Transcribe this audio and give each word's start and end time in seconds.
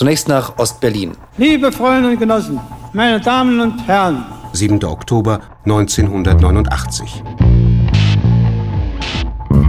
Zunächst 0.00 0.28
nach 0.28 0.56
Ostberlin. 0.56 1.12
Liebe 1.36 1.70
Freunde 1.70 2.08
und 2.08 2.18
Genossen, 2.18 2.58
meine 2.94 3.20
Damen 3.20 3.60
und 3.60 3.86
Herren. 3.86 4.24
7. 4.54 4.82
Oktober 4.82 5.40
1989. 5.66 7.22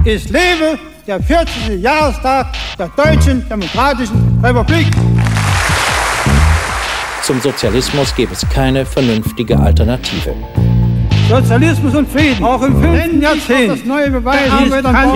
Ich 0.06 0.30
lebe 0.30 0.80
der 1.06 1.22
40. 1.22 1.82
Jahrestag 1.82 2.48
der 2.80 2.88
Deutschen 2.96 3.46
Demokratischen 3.50 4.40
Republik. 4.42 4.88
Zum 7.24 7.42
Sozialismus 7.42 8.16
gäbe 8.16 8.32
es 8.32 8.48
keine 8.48 8.86
vernünftige 8.86 9.60
Alternative. 9.60 10.34
Sozialismus 11.32 11.96
und 11.96 12.12
Frieden, 12.12 12.44
auch 12.44 12.62
im 12.62 12.82
fünften 12.82 13.22
Jahrzehnt. 13.22 13.72
Das 13.72 13.86
neue 13.86 14.12
Beweis 14.12 14.50
kann 14.84 15.14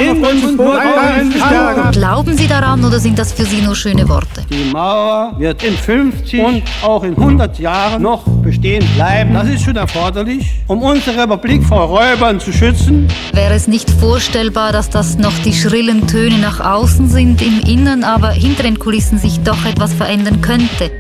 Glauben 1.91 2.38
Sie 2.38 2.48
daran 2.48 2.86
oder 2.86 2.99
sind 2.99 3.20
das 3.20 3.34
für 3.34 3.43
Sie 3.43 3.61
nur 3.61 3.75
schöne 3.75 4.07
Worte? 4.07 4.45
Die 4.49 4.71
Mauer 4.71 5.36
wird 5.38 5.62
in 5.62 5.73
50 5.73 6.41
und 6.41 6.63
auch 6.81 7.04
in 7.04 7.17
100 7.17 7.59
Jahren 7.59 8.02
noch 8.02 8.23
bestehen 8.41 8.85
bleiben. 8.95 9.34
Das 9.34 9.49
ist 9.49 9.63
schon 9.63 9.76
erforderlich, 9.76 10.49
um 10.67 10.81
unsere 10.84 11.23
Republik 11.23 11.66
vor 11.66 11.81
Räubern 11.81 12.40
zu 12.40 12.54
schützen. 12.54 13.09
Wäre 13.34 13.54
es 13.54 13.68
nicht 13.68 13.90
vorstellbar, 13.90 14.71
dass 14.71 14.90
das 14.90 15.18
noch 15.18 15.38
die 15.40 15.54
schrillen 15.54 16.07
Töne 16.07 16.38
nach 16.38 16.62
außen 16.62 17.09
sind, 17.09 17.41
im 17.41 17.59
Innern 17.59 18.05
aber 18.05 18.29
hinter 18.29 18.63
den 18.63 18.79
Kulissen 18.79 19.18
sich 19.18 19.41
doch 19.41 19.66
etwas 19.66 19.93
verändern 19.93 20.40
könnte? 20.40 20.91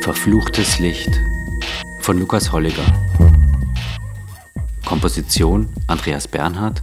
Verfluchtes 0.00 0.80
Licht 0.80 1.18
von 2.00 2.18
Lukas 2.18 2.52
Holliger. 2.52 2.84
Komposition 4.86 5.68
Andreas 5.88 6.28
Bernhard. 6.28 6.80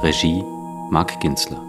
Regie 0.00 0.44
Marc 0.90 1.18
Ginzler. 1.20 1.60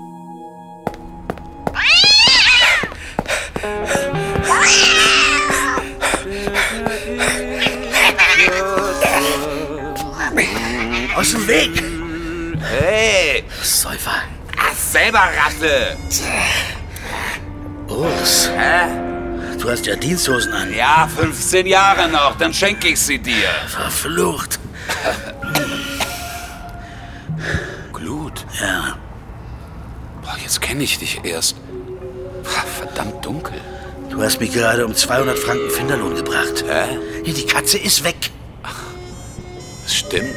Aus 11.16 11.32
dem 11.32 11.48
Weg! 11.48 11.84
Hey! 12.62 13.44
Säufer! 13.64 14.12
Ach, 14.56 14.76
selber 14.76 15.20
Ratte! 15.20 15.98
Urs, 17.88 18.52
Hä? 18.56 19.08
du 19.60 19.72
hast 19.72 19.88
ja 19.88 19.96
Diensthosen 19.96 20.54
an. 20.54 20.74
Ja, 20.74 21.10
15 21.14 21.66
Jahre 21.66 22.08
noch, 22.08 22.38
dann 22.38 22.54
schenke 22.54 22.90
ich 22.90 23.00
sie 23.00 23.18
dir. 23.18 23.50
Verflucht. 23.68 24.60
Glut. 27.94 28.46
Ja, 28.62 28.98
Boah, 30.22 30.36
jetzt 30.42 30.62
kenne 30.62 30.84
ich 30.84 30.98
dich 31.00 31.20
erst. 31.24 31.56
Verdammt 32.78 33.26
dunkel. 33.26 33.60
du 34.10 34.22
hast 34.22 34.40
mich 34.40 34.52
gerade 34.54 34.86
um 34.86 34.96
200 34.96 35.38
Franken 35.38 35.70
Finderlohn 35.70 36.16
gebracht. 36.16 36.64
Hä? 36.68 36.98
Ja, 37.24 37.34
die 37.34 37.46
Katze 37.46 37.78
ist 37.78 38.04
weg. 38.04 38.32
Das 39.84 39.96
stimmt. 39.96 40.36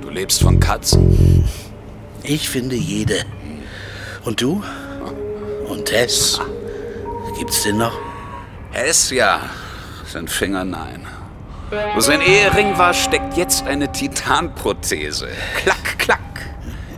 Du 0.00 0.10
lebst 0.10 0.42
von 0.42 0.60
Katzen. 0.60 1.44
Ich 2.22 2.48
finde 2.48 2.76
jede. 2.76 3.24
Und 4.24 4.40
du? 4.40 4.62
Und 5.68 5.86
Tess? 5.86 6.40
Gibt's 7.38 7.62
den 7.62 7.78
noch? 7.78 7.98
Hess, 8.70 9.10
ja. 9.10 9.40
Sein 10.10 10.28
Finger, 10.28 10.64
nein. 10.64 11.06
Wo 11.94 12.00
sein 12.00 12.20
Ehering 12.20 12.76
war, 12.78 12.94
steckt 12.94 13.36
jetzt 13.36 13.66
eine 13.66 13.90
Titanprothese. 13.90 15.28
Klack, 15.56 15.98
klack. 15.98 16.20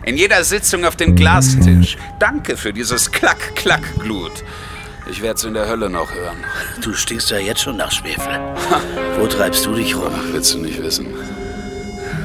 In 0.05 0.17
jeder 0.17 0.45
Sitzung 0.45 0.85
auf 0.85 0.97
dem 0.97 1.15
Glastisch. 1.17 1.97
Danke 2.19 2.57
für 2.57 2.73
dieses 2.73 3.11
Klack, 3.11 3.57
klack, 3.57 3.83
Glut. 3.99 4.45
Ich 5.11 5.23
werd's 5.23 5.45
in 5.45 5.55
der 5.55 5.69
Hölle 5.69 5.89
noch 5.89 6.13
hören. 6.13 6.39
Du 6.83 6.93
stinkst 6.93 7.31
ja 7.31 7.39
jetzt 7.39 7.61
schon 7.61 7.77
nach 7.77 7.93
Schwefel. 7.93 8.41
Wo 9.19 9.27
treibst 9.27 9.65
du 9.67 9.75
dich 9.75 9.97
rum? 9.97 10.13
Willst 10.33 10.55
du 10.55 10.59
nicht 10.59 10.83
wissen? 10.83 11.07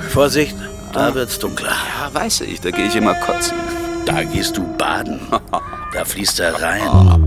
Vorsicht, 0.10 0.56
da 0.94 1.14
wird's 1.14 1.40
dunkler. 1.40 1.70
Ja, 2.00 2.14
weiß 2.14 2.42
ich, 2.42 2.60
da 2.60 2.72
gehe 2.72 2.88
ich 2.88 2.96
immer 2.96 3.14
kotzen. 3.16 3.58
Da 4.06 4.24
gehst 4.24 4.58
du 4.58 4.64
baden. 4.78 5.22
Da 5.94 6.06
fließt 6.06 6.40
er 6.40 6.62
rein. 6.62 7.26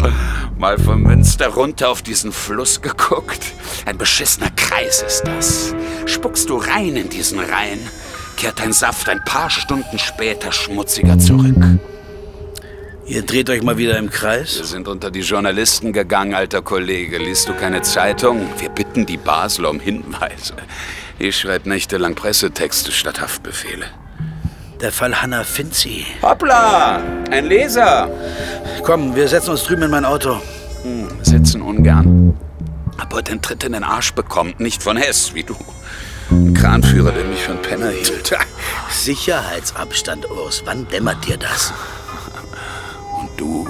Mal 0.58 0.78
vom 0.78 1.02
Münster 1.02 1.48
runter 1.48 1.90
auf 1.90 2.02
diesen 2.02 2.32
Fluss 2.32 2.80
geguckt. 2.80 3.52
Ein 3.84 3.98
beschissener 3.98 4.50
Kreis 4.56 5.02
ist 5.02 5.24
das. 5.24 5.74
Spuckst 6.06 6.48
du 6.48 6.56
rein 6.56 6.96
in 6.96 7.08
diesen 7.08 7.40
Rhein, 7.40 7.78
kehrt 8.36 8.60
dein 8.60 8.72
Saft 8.72 9.08
ein 9.08 9.22
paar 9.24 9.50
Stunden 9.50 9.98
später 9.98 10.52
schmutziger 10.52 11.18
zurück. 11.18 11.56
Ihr 13.06 13.22
dreht 13.22 13.50
euch 13.50 13.62
mal 13.62 13.76
wieder 13.76 13.98
im 13.98 14.08
Kreis? 14.08 14.56
Wir 14.56 14.64
sind 14.64 14.88
unter 14.88 15.10
die 15.10 15.20
Journalisten 15.20 15.92
gegangen, 15.92 16.32
alter 16.32 16.62
Kollege. 16.62 17.18
Liest 17.18 17.48
du 17.48 17.52
keine 17.52 17.82
Zeitung? 17.82 18.48
Wir 18.58 18.70
bitten 18.70 19.04
die 19.04 19.18
Basler 19.18 19.68
um 19.68 19.78
Hinweise. 19.78 20.54
Ich 21.18 21.36
schreibe 21.36 21.68
nächtelang 21.68 22.14
Pressetexte 22.14 22.92
statt 22.92 23.20
Haftbefehle. 23.20 23.86
Der 24.84 24.92
Fall 24.92 25.22
Hannah 25.22 25.44
Finzi. 25.44 26.04
Hoppla! 26.20 27.00
Ein 27.30 27.46
Leser! 27.46 28.06
Komm, 28.82 29.16
wir 29.16 29.26
setzen 29.26 29.52
uns 29.52 29.62
drüben 29.62 29.84
in 29.84 29.90
mein 29.90 30.04
Auto. 30.04 30.42
Hm, 30.82 31.08
sitzen 31.22 31.62
ungern. 31.62 32.38
Hab 32.98 33.14
heute 33.14 33.32
einen 33.32 33.40
Tritt 33.40 33.64
in 33.64 33.72
den 33.72 33.82
Arsch 33.82 34.12
bekommen, 34.12 34.52
nicht 34.58 34.82
von 34.82 34.98
Hess, 34.98 35.32
wie 35.32 35.42
du. 35.42 35.56
Ein 36.30 36.52
Kranführer, 36.52 37.12
der 37.12 37.24
mich 37.24 37.40
für 37.40 37.52
einen 37.52 37.62
Penner 37.62 37.88
hielt. 37.88 38.36
Sicherheitsabstand, 38.90 40.28
Urs. 40.30 40.64
Wann 40.66 40.86
dämmert 40.88 41.26
dir 41.26 41.38
das? 41.38 41.72
Und 43.18 43.30
du, 43.38 43.66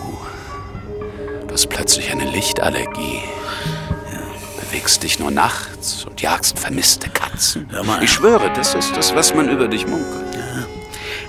du 1.47 1.55
hast 1.55 1.69
plötzlich 1.69 2.11
eine 2.11 2.29
Lichtallergie. 2.29 3.21
Bewegst 4.61 5.05
dich 5.05 5.21
nur 5.21 5.31
nachts 5.31 6.07
und 6.07 6.21
jagst 6.23 6.59
vermisste 6.59 7.09
Katzen. 7.09 7.69
Hör 7.71 7.85
mal. 7.85 8.03
Ich 8.03 8.11
schwöre, 8.11 8.51
das 8.57 8.75
ist 8.75 8.97
das, 8.97 9.15
was 9.15 9.33
man 9.33 9.49
über 9.49 9.69
dich 9.69 9.87
munkelt. 9.87 10.24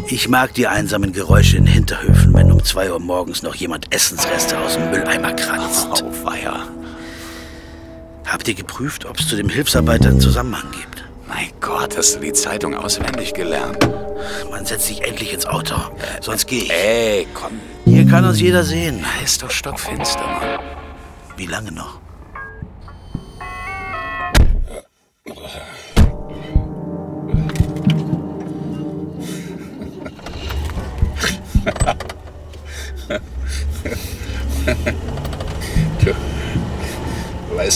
Ich 0.08 0.30
mag 0.30 0.54
die 0.54 0.68
einsamen 0.68 1.14
Geräusche 1.14 1.58
in 1.58 1.66
Hinterhöfen, 1.66 2.34
wenn 2.36 2.52
um 2.52 2.64
zwei 2.64 2.92
Uhr 2.92 3.00
morgens 3.00 3.42
noch 3.42 3.56
jemand 3.56 3.94
Essensreste 3.94 4.58
aus 4.60 4.76
dem 4.76 4.92
Mülleimer 4.92 5.34
kratzt. 5.34 5.88
Auweia. 5.92 6.68
Habt 8.26 8.48
ihr 8.48 8.54
geprüft, 8.54 9.06
ob 9.06 9.20
es 9.20 9.28
zu 9.28 9.36
dem 9.36 9.50
Hilfsarbeiter 9.50 10.10
einen 10.10 10.20
Zusammenhang 10.20 10.70
gibt? 10.72 11.04
Mein 11.28 11.50
Gott, 11.60 11.98
hast 11.98 12.16
du 12.16 12.20
die 12.20 12.34
Zeitung 12.34 12.76
auswendig 12.76 13.34
gelernt? 13.34 13.80
Man 14.52 14.66
setzt 14.66 14.86
sich 14.88 15.02
endlich 15.04 15.34
ins 15.34 15.48
Auto, 15.48 15.76
sonst 16.22 16.46
geh 16.48 16.60
ich. 16.60 16.72
Ey, 16.72 17.28
komm. 17.34 17.60
Hier 17.86 18.06
kann 18.06 18.26
uns 18.26 18.40
jeder 18.40 18.64
sehen. 18.64 19.04
Ist 19.24 19.42
doch 19.42 19.50
stockfinster, 19.52 20.22
Mann. 20.22 20.60
Wie 21.36 21.48
lange 21.48 21.72
noch? 21.72 22.00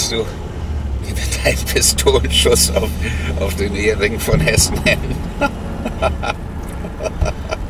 Du, 0.10 0.18
weißt 0.18 0.26
du, 0.26 0.26
wie 1.04 1.16
wir 1.16 1.24
deinen 1.44 1.66
Pistolenschuss 1.66 2.72
auf, 2.72 2.90
auf 3.40 3.56
den 3.56 3.76
Ehering 3.76 4.20
von 4.20 4.40
Hessen? 4.40 4.80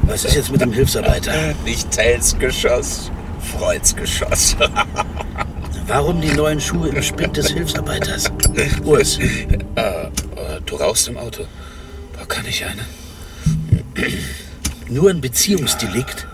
Was 0.03 0.25
ist 0.25 0.35
jetzt 0.35 0.51
mit 0.51 0.61
dem 0.61 0.71
Hilfsarbeiter? 0.71 1.53
Nicht 1.65 1.91
Tells 1.91 2.37
Geschoss, 2.39 3.11
Freuds 3.41 3.95
Geschoss. 3.95 4.55
Warum 5.87 6.21
die 6.21 6.31
neuen 6.31 6.61
Schuhe 6.61 6.89
im 6.89 7.01
Spind 7.01 7.35
des 7.37 7.49
Hilfsarbeiters? 7.49 8.31
Urs, 8.85 9.19
Äh, 9.19 9.81
äh, 9.81 10.09
du 10.65 10.75
rauchst 10.75 11.07
im 11.09 11.17
Auto. 11.17 11.43
Da 12.17 12.25
kann 12.25 12.45
ich 12.47 12.63
eine. 12.65 12.85
nur 14.87 15.09
ein 15.09 15.19
Beziehungsdelikt? 15.21 16.27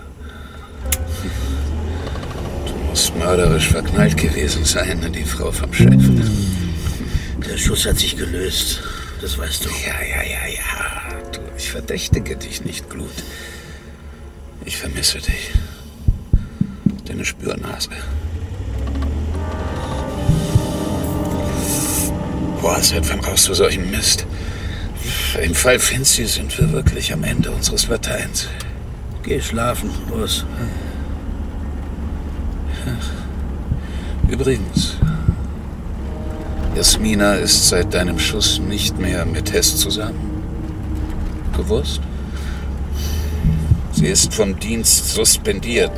Mörderisch 3.18 3.68
verknallt 3.68 4.16
gewesen 4.16 4.64
sein 4.64 5.02
in 5.02 5.12
die 5.12 5.24
Frau 5.24 5.50
vom 5.52 5.72
Chef. 5.72 6.02
Der 7.48 7.58
Schuss 7.58 7.86
hat 7.86 7.98
sich 7.98 8.16
gelöst. 8.16 8.82
Das 9.20 9.38
weißt 9.38 9.64
du. 9.64 9.68
Ja, 9.68 10.00
ja, 10.02 10.22
ja, 10.22 10.46
ja. 10.46 11.20
Du, 11.32 11.40
ich 11.56 11.70
verdächtige 11.70 12.36
dich 12.36 12.64
nicht, 12.64 12.90
Glut. 12.90 13.10
Ich 14.64 14.76
vermisse 14.76 15.18
dich. 15.18 15.50
Deine 17.04 17.24
Spürnase. 17.24 17.90
Boah, 22.60 22.82
seit 22.82 23.08
wann 23.08 23.20
rauchst 23.20 23.48
du 23.48 23.54
solchen 23.54 23.90
Mist? 23.90 24.26
Im 25.40 25.54
Fall 25.54 25.78
Finzi 25.78 26.26
sind 26.26 26.58
wir 26.58 26.72
wirklich 26.72 27.12
am 27.12 27.22
Ende 27.22 27.50
unseres 27.50 27.86
Lateins. 27.88 28.48
Geh 29.22 29.40
schlafen, 29.40 29.90
Urs. 30.10 30.44
Übrigens, 34.28 34.96
Jasmina 36.74 37.34
ist 37.36 37.68
seit 37.68 37.94
deinem 37.94 38.18
Schuss 38.18 38.58
nicht 38.58 38.98
mehr 38.98 39.24
mit 39.24 39.52
Hess 39.52 39.76
zusammen. 39.76 40.42
Gewusst? 41.56 42.00
Sie 43.92 44.08
ist 44.08 44.34
vom 44.34 44.60
Dienst 44.60 45.14
suspendiert, 45.14 45.90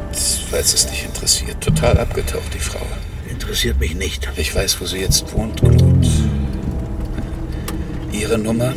falls 0.50 0.72
es 0.74 0.86
dich 0.86 1.04
interessiert. 1.04 1.60
Total 1.60 1.98
abgetaucht, 1.98 2.54
die 2.54 2.60
Frau. 2.60 2.86
Interessiert 3.28 3.80
mich 3.80 3.96
nicht. 3.96 4.28
Ich 4.36 4.54
weiß, 4.54 4.80
wo 4.80 4.86
sie 4.86 4.98
jetzt 4.98 5.32
wohnt, 5.32 5.60
Glut. 5.60 6.06
Ihre 8.12 8.38
Nummer, 8.38 8.72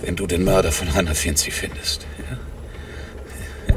wenn 0.00 0.16
du 0.16 0.26
den 0.26 0.44
Mörder 0.44 0.72
von 0.72 0.94
Hannah 0.94 1.14
Finzi 1.14 1.50
findest. 1.50 2.06
Ja? 3.68 3.74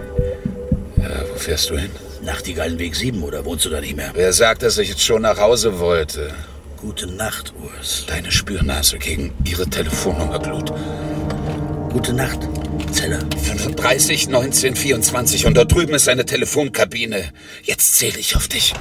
ja, 1.03 1.23
wo 1.33 1.37
fährst 1.37 1.69
du 1.69 1.77
hin? 1.77 1.91
Nachtigallenweg 2.29 2.95
7 2.95 3.23
oder 3.23 3.43
wohnst 3.43 3.65
du 3.65 3.69
da 3.71 3.81
nicht 3.81 3.95
mehr? 3.95 4.11
Wer 4.13 4.33
sagt, 4.33 4.61
dass 4.61 4.77
ich 4.77 4.89
jetzt 4.89 5.03
schon 5.03 5.23
nach 5.23 5.39
Hause 5.39 5.79
wollte? 5.79 6.31
Gute 6.77 7.07
Nacht, 7.07 7.53
Urs. 7.59 8.05
Deine 8.07 8.31
Spürnase 8.31 8.99
gegen 8.99 9.33
ihre 9.45 9.67
Telefonnummer, 9.67 10.37
Glut. 10.37 10.71
Gute 11.91 12.13
Nacht, 12.13 12.47
Zeller. 12.91 13.19
35 13.41 14.29
19 14.29 14.75
24 14.75 15.47
und 15.47 15.57
dort 15.57 15.73
drüben 15.73 15.95
ist 15.95 16.07
eine 16.07 16.23
Telefonkabine. 16.23 17.23
Jetzt 17.63 17.95
zähle 17.95 18.19
ich 18.19 18.35
auf 18.35 18.47
dich. 18.47 18.75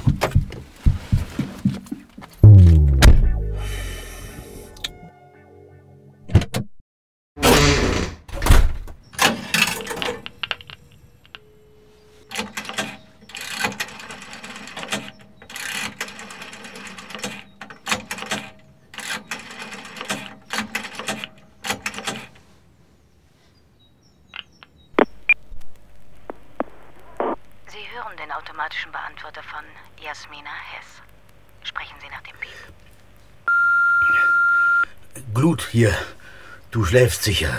Schläfst 36.89 37.21
sicher. 37.21 37.51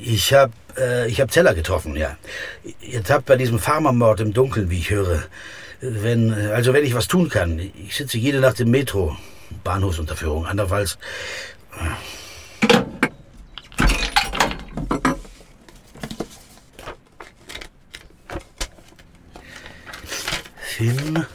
Ich 0.00 0.32
hab, 0.32 0.52
äh, 0.78 1.08
ich 1.08 1.20
hab 1.20 1.32
Zeller 1.32 1.54
getroffen, 1.54 1.96
ja. 1.96 2.16
Ihr 2.80 3.02
tappt 3.02 3.26
bei 3.26 3.36
diesem 3.36 3.58
Farmermord 3.58 4.20
im 4.20 4.32
Dunkeln, 4.32 4.70
wie 4.70 4.78
ich 4.78 4.90
höre. 4.90 5.24
Wenn, 5.80 6.32
also 6.32 6.72
wenn 6.72 6.84
ich 6.84 6.94
was 6.94 7.08
tun 7.08 7.28
kann. 7.28 7.58
Ich 7.58 7.96
sitze 7.96 8.16
jede 8.16 8.38
Nacht 8.38 8.60
im 8.60 8.70
Metro. 8.70 9.16
Bahnhofsunterführung. 9.64 10.46
Andernfalls. 10.46 10.98
Finn, 20.60 21.26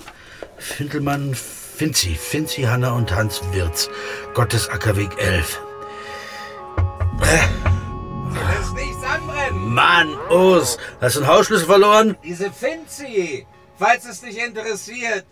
Findelmann, 0.57 1.35
Finzi, 1.35 2.15
Finzi, 2.15 2.61
Hanna 2.61 2.91
und 2.93 3.13
Hans 3.13 3.41
Wirz. 3.51 3.89
Gottes 4.33 4.69
Ackerweg 4.69 5.09
11. 5.17 5.59
Lass 7.31 8.73
nichts 8.73 9.03
anbrennen! 9.03 9.73
Mann, 9.73 10.15
Urs, 10.29 10.77
hast 10.99 11.15
du 11.15 11.19
einen 11.21 11.29
Hausschlüssel 11.29 11.65
verloren? 11.65 12.15
Diese 12.23 12.51
Finzi, 12.51 13.45
falls 13.77 14.05
es 14.05 14.21
dich 14.21 14.37
interessiert, 14.43 15.25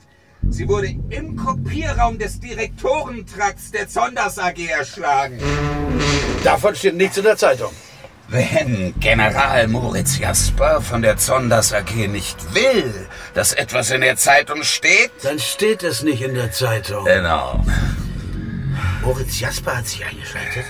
sie 0.50 0.68
wurde 0.68 0.88
im 1.10 1.36
Kopierraum 1.36 2.18
des 2.18 2.40
Direktorentrakts 2.40 3.72
der 3.72 3.88
Zonders 3.88 4.38
AG 4.40 4.60
erschlagen. 4.69 5.40
Davon 6.44 6.75
steht 6.75 6.96
nichts 6.96 7.18
in 7.18 7.24
der 7.25 7.38
Zeitung. 7.38 7.72
Wenn 8.30 8.94
General 9.00 9.68
Moritz 9.68 10.19
Jasper 10.19 10.81
von 10.81 11.01
der 11.01 11.18
Zonders 11.18 11.74
AG 11.74 12.07
nicht 12.07 12.54
will, 12.54 13.07
dass 13.34 13.54
etwas 13.54 13.90
in 13.90 14.01
der 14.01 14.18
Zeitung 14.18 14.62
steht, 14.63 15.12
Dann 15.24 15.40
steht 15.40 15.81
es 15.84 16.04
nicht 16.04 16.22
in 16.22 16.36
der 16.36 16.51
Zeitung. 16.51 17.06
genau. 17.06 17.66
Moritz 19.01 19.40
Jasper 19.40 19.78
hat 19.78 19.88
sich 19.88 20.06
eingeschaltet. 20.06 20.66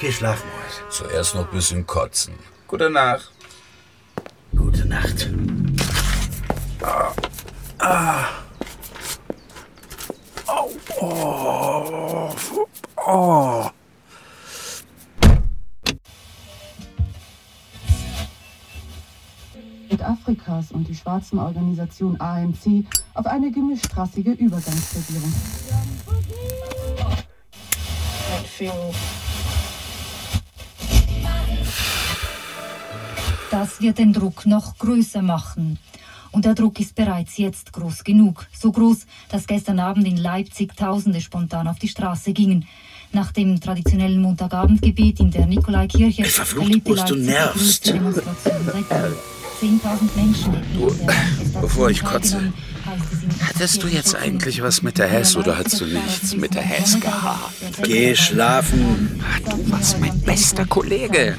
Geh 0.00 0.12
schlafen, 0.12 0.48
Moritz. 0.50 0.96
Zuerst 0.96 1.34
noch 1.34 1.48
ein 1.48 1.50
bisschen 1.50 1.86
kotzen. 1.86 2.34
Gute 2.68 2.88
Nacht. 2.88 3.32
Gute 4.54 4.86
Nacht. 4.86 5.28
Afrikas 20.28 20.72
und 20.72 20.86
die 20.88 20.94
schwarzen 20.94 21.38
Organisation 21.38 22.20
ANC 22.20 22.84
auf 23.14 23.26
eine 23.26 23.50
gemischtrassige 23.50 24.32
Übergangsregierung. 24.32 25.32
Das 33.60 33.80
wird 33.80 33.98
den 33.98 34.12
Druck 34.12 34.46
noch 34.46 34.78
größer 34.78 35.20
machen. 35.20 35.80
Und 36.30 36.44
der 36.44 36.54
Druck 36.54 36.78
ist 36.78 36.94
bereits 36.94 37.38
jetzt 37.38 37.72
groß 37.72 38.04
genug. 38.04 38.46
So 38.52 38.70
groß, 38.70 38.98
dass 39.30 39.48
gestern 39.48 39.80
Abend 39.80 40.06
in 40.06 40.16
Leipzig 40.16 40.76
Tausende 40.76 41.20
spontan 41.20 41.66
auf 41.66 41.80
die 41.80 41.88
Straße 41.88 42.32
gingen. 42.32 42.68
Nach 43.10 43.32
dem 43.32 43.60
traditionellen 43.60 44.22
Montagabendgebet 44.22 45.18
in 45.18 45.32
der 45.32 45.46
Nikolaikirche 45.46 46.22
Ey, 46.22 46.28
verflucht, 46.28 46.68
erlebte 46.68 47.04
du 47.08 47.14
die 47.16 47.20
nervst. 47.22 47.88
Demonstration 47.88 48.60
seitdem. 48.64 49.12
10.000 49.60 50.14
Menschen 50.14 50.52
hätten 50.52 50.78
an 50.78 50.96
der 50.98 51.06
Manifestation 51.06 51.62
bevor 51.62 51.90
ich 51.90 52.04
kotze, 52.04 52.52
Hattest 53.46 53.82
du 53.82 53.88
jetzt 53.88 54.14
eigentlich 54.14 54.62
was 54.62 54.82
mit 54.82 54.98
der 54.98 55.08
Hess 55.08 55.36
oder 55.36 55.58
hast 55.58 55.80
du 55.80 55.86
nichts 55.86 56.34
mit 56.36 56.54
der 56.54 56.62
Hess 56.62 56.98
gehabt? 57.00 57.52
Geh 57.82 58.14
schlafen. 58.14 59.22
Du 59.48 59.70
warst 59.70 59.98
mein 60.00 60.20
bester 60.20 60.64
Kollege. 60.64 61.36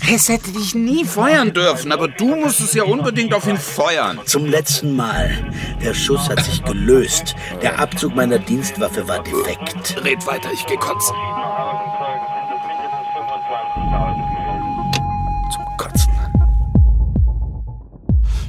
Hess 0.00 0.28
hätte 0.28 0.50
dich 0.52 0.74
nie 0.74 1.04
feuern 1.04 1.52
dürfen, 1.52 1.92
aber 1.92 2.08
du 2.08 2.36
musstest 2.36 2.74
ja 2.74 2.84
unbedingt 2.84 3.34
auf 3.34 3.46
ihn 3.46 3.56
feuern. 3.56 4.20
Zum 4.24 4.46
letzten 4.46 4.94
Mal. 4.96 5.30
Der 5.82 5.94
Schuss 5.94 6.28
hat 6.28 6.44
sich 6.44 6.62
gelöst. 6.64 7.34
Der 7.62 7.78
Abzug 7.78 8.14
meiner 8.14 8.38
Dienstwaffe 8.38 9.06
war 9.08 9.22
defekt. 9.22 10.02
Red 10.04 10.26
weiter, 10.26 10.50
ich 10.52 10.66
geh 10.66 10.76
kotzen. 10.76 11.14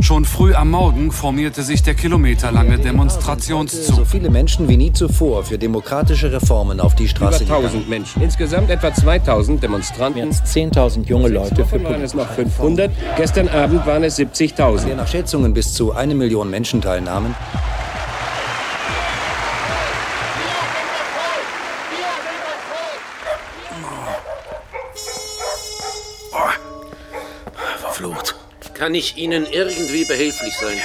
Schon 0.09 0.25
früh 0.25 0.55
am 0.55 0.71
Morgen 0.71 1.11
formierte 1.11 1.61
sich 1.61 1.83
der 1.83 1.93
kilometerlange 1.93 2.79
Demonstrationszug. 2.79 3.95
So 3.95 4.05
viele 4.05 4.31
Menschen 4.31 4.67
wie 4.67 4.75
nie 4.75 4.91
zuvor 4.91 5.43
für 5.43 5.59
demokratische 5.59 6.31
Reformen 6.31 6.79
auf 6.79 6.95
die 6.95 7.07
Straße 7.07 7.43
Über 7.43 7.57
1000 7.57 7.73
gegangen. 7.73 7.89
Menschen. 7.91 8.23
Insgesamt 8.23 8.71
etwa 8.71 8.91
2000 8.91 9.61
Demonstranten. 9.61 10.15
Mehr 10.15 10.25
als 10.25 10.41
10.000 10.45 11.05
junge 11.05 11.29
Leute 11.29 11.63
für 11.63 11.83
waren 11.83 12.01
es 12.01 12.15
noch 12.15 12.27
500. 12.27 12.89
Gestern 13.17 13.49
Abend 13.49 13.85
waren 13.85 14.03
es 14.03 14.17
70.000. 14.17 14.85
der 14.87 14.95
nach 14.95 15.07
Schätzungen 15.07 15.53
bis 15.53 15.75
zu 15.75 15.93
eine 15.93 16.15
Million 16.15 16.49
Menschen 16.49 16.81
teilnahmen, 16.81 17.35
Verflucht. 27.79 28.38
Kann 28.79 28.95
ich 28.95 29.17
Ihnen 29.17 29.45
irgendwie 29.45 30.05
behilflich 30.05 30.53
sein? 30.55 30.77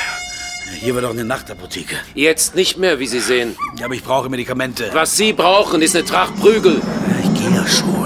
Hier 0.80 0.96
war 0.96 1.02
doch 1.02 1.10
eine 1.10 1.24
Nachtapotheke. 1.24 1.94
Jetzt 2.16 2.56
nicht 2.56 2.76
mehr, 2.76 2.98
wie 2.98 3.06
Sie 3.06 3.20
sehen. 3.20 3.56
Ja, 3.78 3.84
aber 3.84 3.94
ich 3.94 4.02
brauche 4.02 4.28
Medikamente. 4.28 4.90
Was 4.92 5.16
Sie 5.16 5.32
brauchen, 5.32 5.80
ist 5.80 5.94
eine 5.94 6.04
Tracht 6.04 6.34
Prügel. 6.40 6.82
Ich 7.22 7.40
gehe 7.40 7.54
ja 7.54 7.64
schon. 7.68 8.03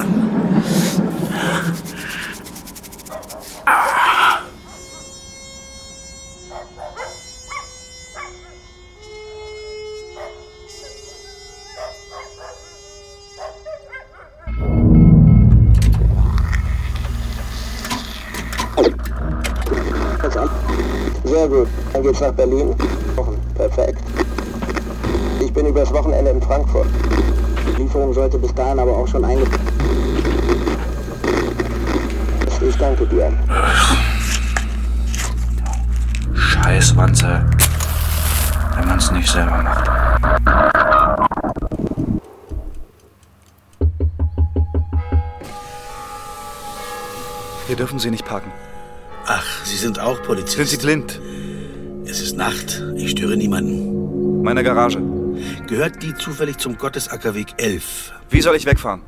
Geht's 22.18 22.20
nach 22.20 22.32
Berlin. 22.32 22.74
Perfekt. 23.54 24.02
Ich 25.40 25.52
bin 25.52 25.66
übers 25.66 25.92
Wochenende 25.92 26.30
in 26.30 26.42
Frankfurt. 26.42 26.86
Die 27.66 27.82
Lieferung 27.82 28.12
sollte 28.12 28.38
bis 28.38 28.54
dahin 28.54 28.78
aber 28.78 28.96
auch 28.96 29.06
schon 29.06 29.24
einge... 29.24 29.44
Ich 32.60 32.76
danke 32.76 33.06
dir. 33.06 33.32
Scheißwanze, 36.34 37.46
wenn 38.76 38.88
man 38.88 38.98
es 38.98 39.10
nicht 39.12 39.30
selber 39.30 39.62
macht. 39.62 39.90
Hier 47.68 47.76
dürfen 47.76 47.98
Sie 47.98 48.10
nicht 48.10 48.24
parken. 48.24 48.50
Ach, 49.26 49.44
Sie 49.64 49.76
sind 49.76 50.00
auch 50.00 50.20
Polizist. 50.22 50.56
Sind 50.56 50.68
Sie 50.68 50.76
blind? 50.78 51.20
Nacht. 52.38 52.84
Ich 52.94 53.10
störe 53.10 53.36
niemanden. 53.36 54.42
Meine 54.42 54.62
Garage. 54.62 55.02
Gehört 55.66 56.00
die 56.04 56.14
zufällig 56.14 56.58
zum 56.58 56.78
Gottesackerweg 56.78 57.48
11? 57.56 58.12
Wie 58.30 58.40
soll 58.40 58.54
ich 58.54 58.64
wegfahren? 58.64 59.02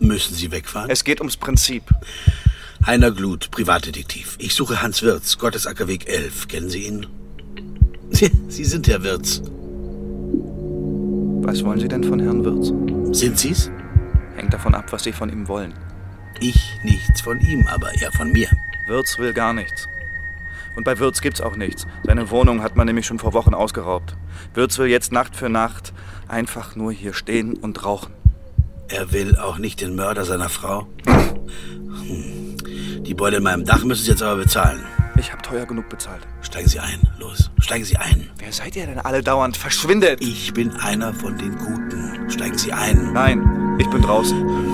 Müssen 0.00 0.34
Sie 0.34 0.50
wegfahren? 0.50 0.88
Es 0.88 1.04
geht 1.04 1.20
ums 1.20 1.36
Prinzip. 1.36 1.82
Heiner 2.86 3.10
Glut, 3.10 3.50
Privatdetektiv. 3.50 4.36
Ich 4.38 4.54
suche 4.54 4.80
Hans 4.80 5.02
Wirz, 5.02 5.36
Gottesackerweg 5.36 6.08
11. 6.08 6.48
Kennen 6.48 6.70
Sie 6.70 6.86
ihn? 6.86 7.06
Sie, 8.08 8.32
Sie 8.48 8.64
sind 8.64 8.88
Herr 8.88 9.02
Wirz. 9.02 9.42
Was 11.46 11.62
wollen 11.62 11.80
Sie 11.80 11.88
denn 11.88 12.02
von 12.02 12.18
Herrn 12.18 12.44
Wirz? 12.46 12.72
Sind 13.14 13.38
Sie's? 13.38 13.70
Hängt 14.36 14.54
davon 14.54 14.74
ab, 14.74 14.86
was 14.90 15.04
Sie 15.04 15.12
von 15.12 15.28
ihm 15.28 15.46
wollen. 15.48 15.74
Ich 16.40 16.58
nichts 16.82 17.20
von 17.20 17.38
ihm, 17.40 17.66
aber 17.66 17.90
er 18.00 18.10
von 18.12 18.32
mir. 18.32 18.48
Wirz 18.86 19.18
will 19.18 19.34
gar 19.34 19.52
nichts. 19.52 19.86
Und 20.76 20.84
bei 20.84 20.98
Wirz 20.98 21.20
gibt's 21.20 21.40
auch 21.40 21.56
nichts. 21.56 21.86
Seine 22.04 22.30
Wohnung 22.30 22.62
hat 22.62 22.76
man 22.76 22.86
nämlich 22.86 23.06
schon 23.06 23.18
vor 23.18 23.32
Wochen 23.32 23.54
ausgeraubt. 23.54 24.16
Wirz 24.54 24.78
will 24.78 24.88
jetzt 24.88 25.12
Nacht 25.12 25.36
für 25.36 25.48
Nacht 25.48 25.92
einfach 26.28 26.76
nur 26.76 26.92
hier 26.92 27.14
stehen 27.14 27.54
und 27.54 27.84
rauchen. 27.84 28.12
Er 28.88 29.12
will 29.12 29.36
auch 29.36 29.58
nicht 29.58 29.80
den 29.80 29.94
Mörder 29.94 30.24
seiner 30.24 30.48
Frau. 30.48 30.86
Hm. 31.06 32.56
Die 33.04 33.14
Beute 33.14 33.36
in 33.36 33.42
meinem 33.42 33.64
Dach 33.64 33.84
müssen 33.84 34.04
Sie 34.04 34.10
jetzt 34.10 34.22
aber 34.22 34.42
bezahlen. 34.42 34.82
Ich 35.18 35.30
habe 35.32 35.42
teuer 35.42 35.66
genug 35.66 35.88
bezahlt. 35.88 36.26
Steigen 36.40 36.68
Sie 36.68 36.80
ein, 36.80 37.00
los, 37.18 37.50
steigen 37.58 37.84
Sie 37.84 37.96
ein. 37.96 38.30
Wer 38.38 38.52
seid 38.52 38.76
ihr 38.76 38.86
denn 38.86 38.98
alle 38.98 39.22
dauernd? 39.22 39.56
Verschwindet! 39.56 40.20
Ich 40.20 40.52
bin 40.52 40.70
einer 40.72 41.14
von 41.14 41.38
den 41.38 41.56
Guten. 41.56 42.30
Steigen 42.30 42.58
Sie 42.58 42.72
ein. 42.72 43.12
Nein, 43.12 43.76
ich 43.78 43.88
bin 43.88 44.02
draußen. 44.02 44.73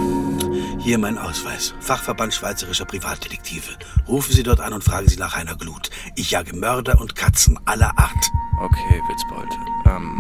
Hier 0.91 0.99
mein 0.99 1.19
Ausweis. 1.19 1.73
Fachverband 1.79 2.35
Schweizerischer 2.35 2.85
Privatdetektive. 2.85 3.77
Rufen 4.09 4.33
Sie 4.33 4.43
dort 4.43 4.59
an 4.59 4.73
und 4.73 4.83
fragen 4.83 5.07
Sie 5.07 5.21
nach 5.21 5.37
Heiner 5.37 5.55
Glut. 5.55 5.89
Ich 6.17 6.33
jage 6.33 6.57
Mörder 6.57 7.01
und 7.01 7.15
Katzen 7.15 7.57
aller 7.65 7.97
Art. 7.97 8.25
Okay, 8.61 9.01
Witzbold. 9.09 9.53
Ähm, 9.87 10.19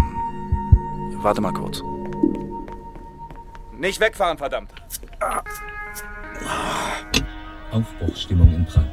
warte 1.23 1.41
mal 1.41 1.53
kurz. 1.53 1.83
Nicht 3.77 3.99
wegfahren, 3.99 4.39
verdammt! 4.39 4.71
Aufbruchsstimmung 7.73 8.55
in 8.55 8.65
Prag. 8.65 8.87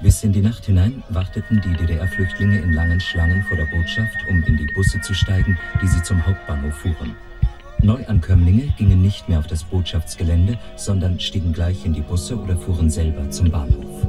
Bis 0.00 0.24
in 0.24 0.32
die 0.32 0.40
Nacht 0.40 0.64
hinein 0.64 1.02
warteten 1.10 1.60
die 1.62 1.76
DDR-Flüchtlinge 1.76 2.58
in 2.58 2.72
langen 2.72 3.00
Schlangen 3.00 3.42
vor 3.42 3.58
der 3.58 3.66
Botschaft, 3.66 4.16
um 4.30 4.42
in 4.44 4.56
die 4.56 4.72
Busse 4.72 4.98
zu 5.02 5.12
steigen, 5.12 5.58
die 5.82 5.88
sie 5.88 6.02
zum 6.02 6.24
Hauptbahnhof 6.24 6.74
fuhren. 6.74 7.14
Neuankömmlinge 7.82 8.74
gingen 8.76 9.02
nicht 9.02 9.28
mehr 9.28 9.38
auf 9.38 9.46
das 9.46 9.62
Botschaftsgelände, 9.62 10.58
sondern 10.76 11.20
stiegen 11.20 11.52
gleich 11.52 11.84
in 11.84 11.92
die 11.92 12.00
Busse 12.00 12.36
oder 12.36 12.56
fuhren 12.56 12.90
selber 12.90 13.30
zum 13.30 13.50
Bahnhof. 13.50 14.06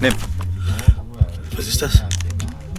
Nimm. 0.00 0.14
Was 1.56 1.68
ist 1.68 1.82
das? 1.82 2.02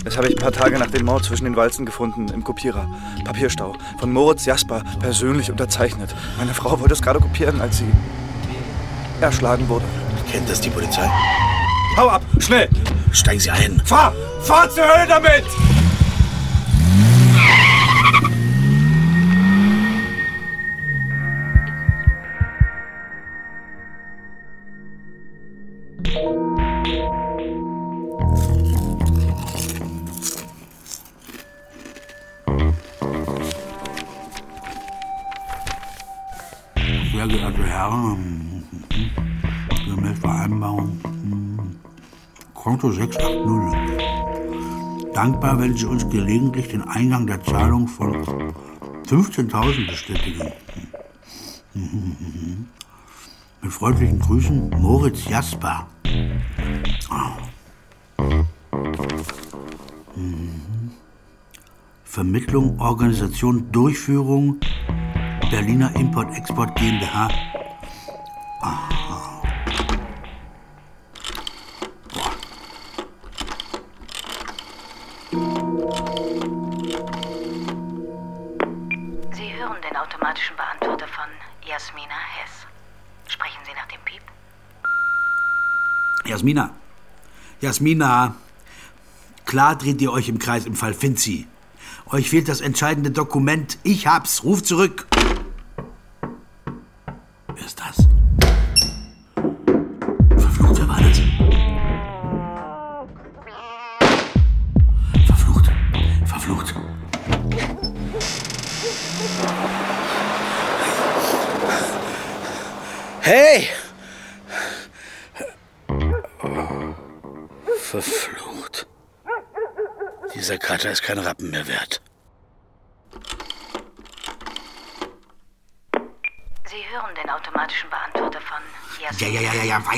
Das 0.04 0.18
habe 0.18 0.28
ich 0.28 0.36
ein 0.36 0.42
paar 0.42 0.52
Tage 0.52 0.78
nach 0.80 0.90
dem 0.90 1.06
Mord 1.06 1.24
zwischen 1.24 1.46
den 1.46 1.56
Walzen 1.56 1.86
gefunden, 1.86 2.28
im 2.30 2.44
Kopierer. 2.44 2.90
Papierstau. 3.24 3.76
Von 4.00 4.12
Moritz 4.12 4.46
Jasper, 4.46 4.84
persönlich 5.00 5.52
unterzeichnet. 5.52 6.14
Meine 6.38 6.54
Frau 6.54 6.80
wollte 6.80 6.94
es 6.94 7.02
gerade 7.02 7.20
kopieren, 7.20 7.62
als 7.62 7.78
sie 7.78 7.86
erschlagen 9.22 9.70
wurde. 9.70 9.86
Kennt 10.32 10.50
das 10.50 10.62
die 10.62 10.70
Polizei? 10.70 11.10
Hau 11.98 12.08
ab! 12.08 12.22
Schnell! 12.40 12.70
Steigen 13.12 13.42
Sie 13.42 13.52
ein. 13.52 13.82
Fahr! 13.84 14.14
Fahr 14.42 14.70
zur 14.70 14.86
Hölle 14.88 15.06
damit! 15.08 15.44
Sehr 37.12 37.28
geehrte 37.28 37.64
Herren, 37.66 38.31
Vereinbarung 40.62 41.00
hm, 41.04 41.76
Konto 42.54 42.92
680. 42.92 45.14
Dankbar, 45.14 45.60
wenn 45.60 45.76
Sie 45.76 45.86
uns 45.86 46.08
gelegentlich 46.10 46.70
den 46.70 46.84
Eingang 46.84 47.26
der 47.26 47.44
Zahlung 47.44 47.88
von 47.88 48.24
15.000 49.08 49.88
bestätigen. 49.88 50.52
Mit 53.62 53.72
freundlichen 53.72 54.20
Grüßen, 54.20 54.70
Moritz 54.70 55.28
Jasper. 55.28 55.88
Ah. 57.10 57.32
Vermittlung, 62.04 62.80
Organisation, 62.80 63.72
Durchführung 63.72 64.58
Berliner 65.50 65.94
Import-Export 65.96 66.76
GmbH. 66.76 67.30
Aha. 68.62 69.01
Jasmina. 86.42 86.72
Jasmina. 87.62 88.36
Klar 89.46 89.78
dreht 89.78 90.02
ihr 90.02 90.12
euch 90.12 90.28
im 90.28 90.40
Kreis 90.40 90.66
im 90.66 90.74
Fall 90.74 90.96
Finzi. 90.96 91.46
Euch 92.08 92.32
fehlt 92.32 92.50
das 92.50 92.62
entscheidende 92.62 93.12
Dokument. 93.12 93.78
Ich 93.84 94.08
hab's. 94.08 94.44
Ruf 94.44 94.64
zurück. 94.64 95.11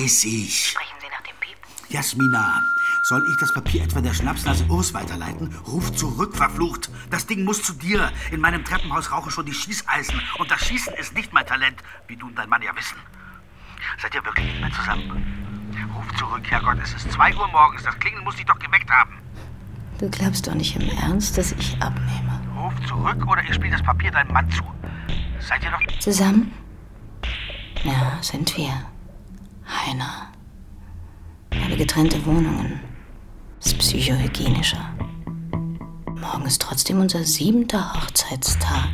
Weiß 0.04 0.26
ich. 0.26 0.72
Sprechen 0.72 0.96
Sie 1.00 1.08
nach 1.08 1.22
dem 1.22 1.36
Piep? 1.40 1.58
Jasmina, 1.90 2.62
soll 3.04 3.24
ich 3.30 3.38
das 3.38 3.54
Papier 3.54 3.84
etwa 3.84 4.02
der 4.02 4.14
Schnapsnase 4.14 4.66
Urs 4.66 4.94
weiterleiten? 4.94 5.56
Ruf 5.66 5.94
zurück, 5.96 6.36
verflucht. 6.36 6.90
Das 7.10 7.26
Ding 7.26 7.44
muss 7.46 7.64
zu 7.64 7.74
dir. 7.74 8.12
In 8.32 8.42
meinem 8.42 8.66
Treppenhaus 8.66 9.12
rauchen 9.12 9.32
schon 9.32 9.46
die 9.46 9.54
Schießeisen. 9.54 10.22
Und 10.40 10.52
das 10.52 10.66
Schießen 10.66 10.94
ist 10.96 11.14
nicht 11.14 11.32
mein 11.32 11.46
Talent, 11.46 11.82
wie 12.08 12.18
du 12.18 12.28
und 12.28 12.38
dein 12.38 12.50
Mann 12.50 12.62
ja 12.62 12.76
wissen. 12.76 12.98
Seid 14.02 14.14
ihr 14.16 14.26
wirklich 14.26 14.46
nicht 14.46 14.62
mehr 14.62 14.72
zusammen? 14.72 15.70
Ruf 15.96 16.18
zurück, 16.18 16.44
Herrgott, 16.50 16.78
es 16.84 16.94
ist 16.94 17.12
2 17.12 17.36
Uhr 17.36 17.48
morgens. 17.50 17.84
Das 17.84 17.98
Klingeln 18.00 18.24
muss 18.24 18.36
dich 18.36 18.46
doch 18.46 18.60
geweckt 18.60 18.90
haben. 18.90 19.18
Du 20.00 20.10
glaubst 20.10 20.48
doch 20.48 20.56
nicht 20.56 20.76
im 20.76 20.90
Ernst, 20.98 21.38
dass 21.38 21.52
ich 21.54 21.82
abnehme. 21.82 22.42
Ruf 22.58 22.74
zurück 22.88 23.26
oder 23.28 23.42
ich 23.44 23.54
spiele 23.54 23.72
das 23.72 23.84
Papier 23.84 24.12
deinem 24.12 24.34
Mann 24.34 24.50
zu. 24.52 24.64
Seid 25.40 25.64
ihr 25.64 25.72
doch... 25.72 26.00
Zusammen? 26.00 26.52
Ja, 27.84 28.18
sind 28.22 28.56
wir. 28.58 28.74
Heiner. 29.66 30.30
Aber 31.66 31.76
getrennte 31.76 32.26
Wohnungen. 32.26 32.80
Ist 33.64 33.78
psychohygienischer. 33.78 34.90
Morgen 36.20 36.46
ist 36.46 36.62
trotzdem 36.62 37.00
unser 37.00 37.24
siebenter 37.24 37.94
Hochzeitstag. 37.94 38.90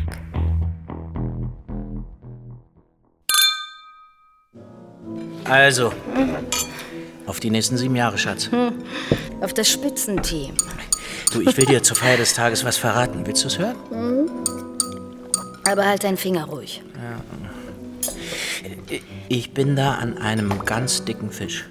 Also, 5.45 5.91
auf 7.25 7.39
die 7.39 7.49
nächsten 7.49 7.77
sieben 7.77 7.95
Jahre, 7.95 8.17
Schatz. 8.17 8.51
Hm. 8.51 8.73
Auf 9.41 9.53
das 9.53 9.69
Spitzenteam. 9.69 10.53
Du, 11.31 11.41
ich 11.41 11.57
will 11.57 11.65
dir 11.65 11.81
zur 11.81 11.95
Feier 11.95 12.17
des 12.17 12.33
Tages 12.33 12.63
was 12.63 12.77
verraten. 12.77 13.25
Willst 13.25 13.43
du 13.43 13.47
es 13.47 13.57
hören? 13.57 13.75
Hm? 13.89 14.29
Aber 15.69 15.85
halt 15.85 16.03
deinen 16.03 16.17
Finger 16.17 16.45
ruhig. 16.45 16.81
Ich 19.27 19.51
bin 19.51 19.75
da 19.75 19.93
an 19.93 20.17
einem 20.17 20.65
ganz 20.65 21.05
dicken 21.05 21.31
Fisch. 21.31 21.65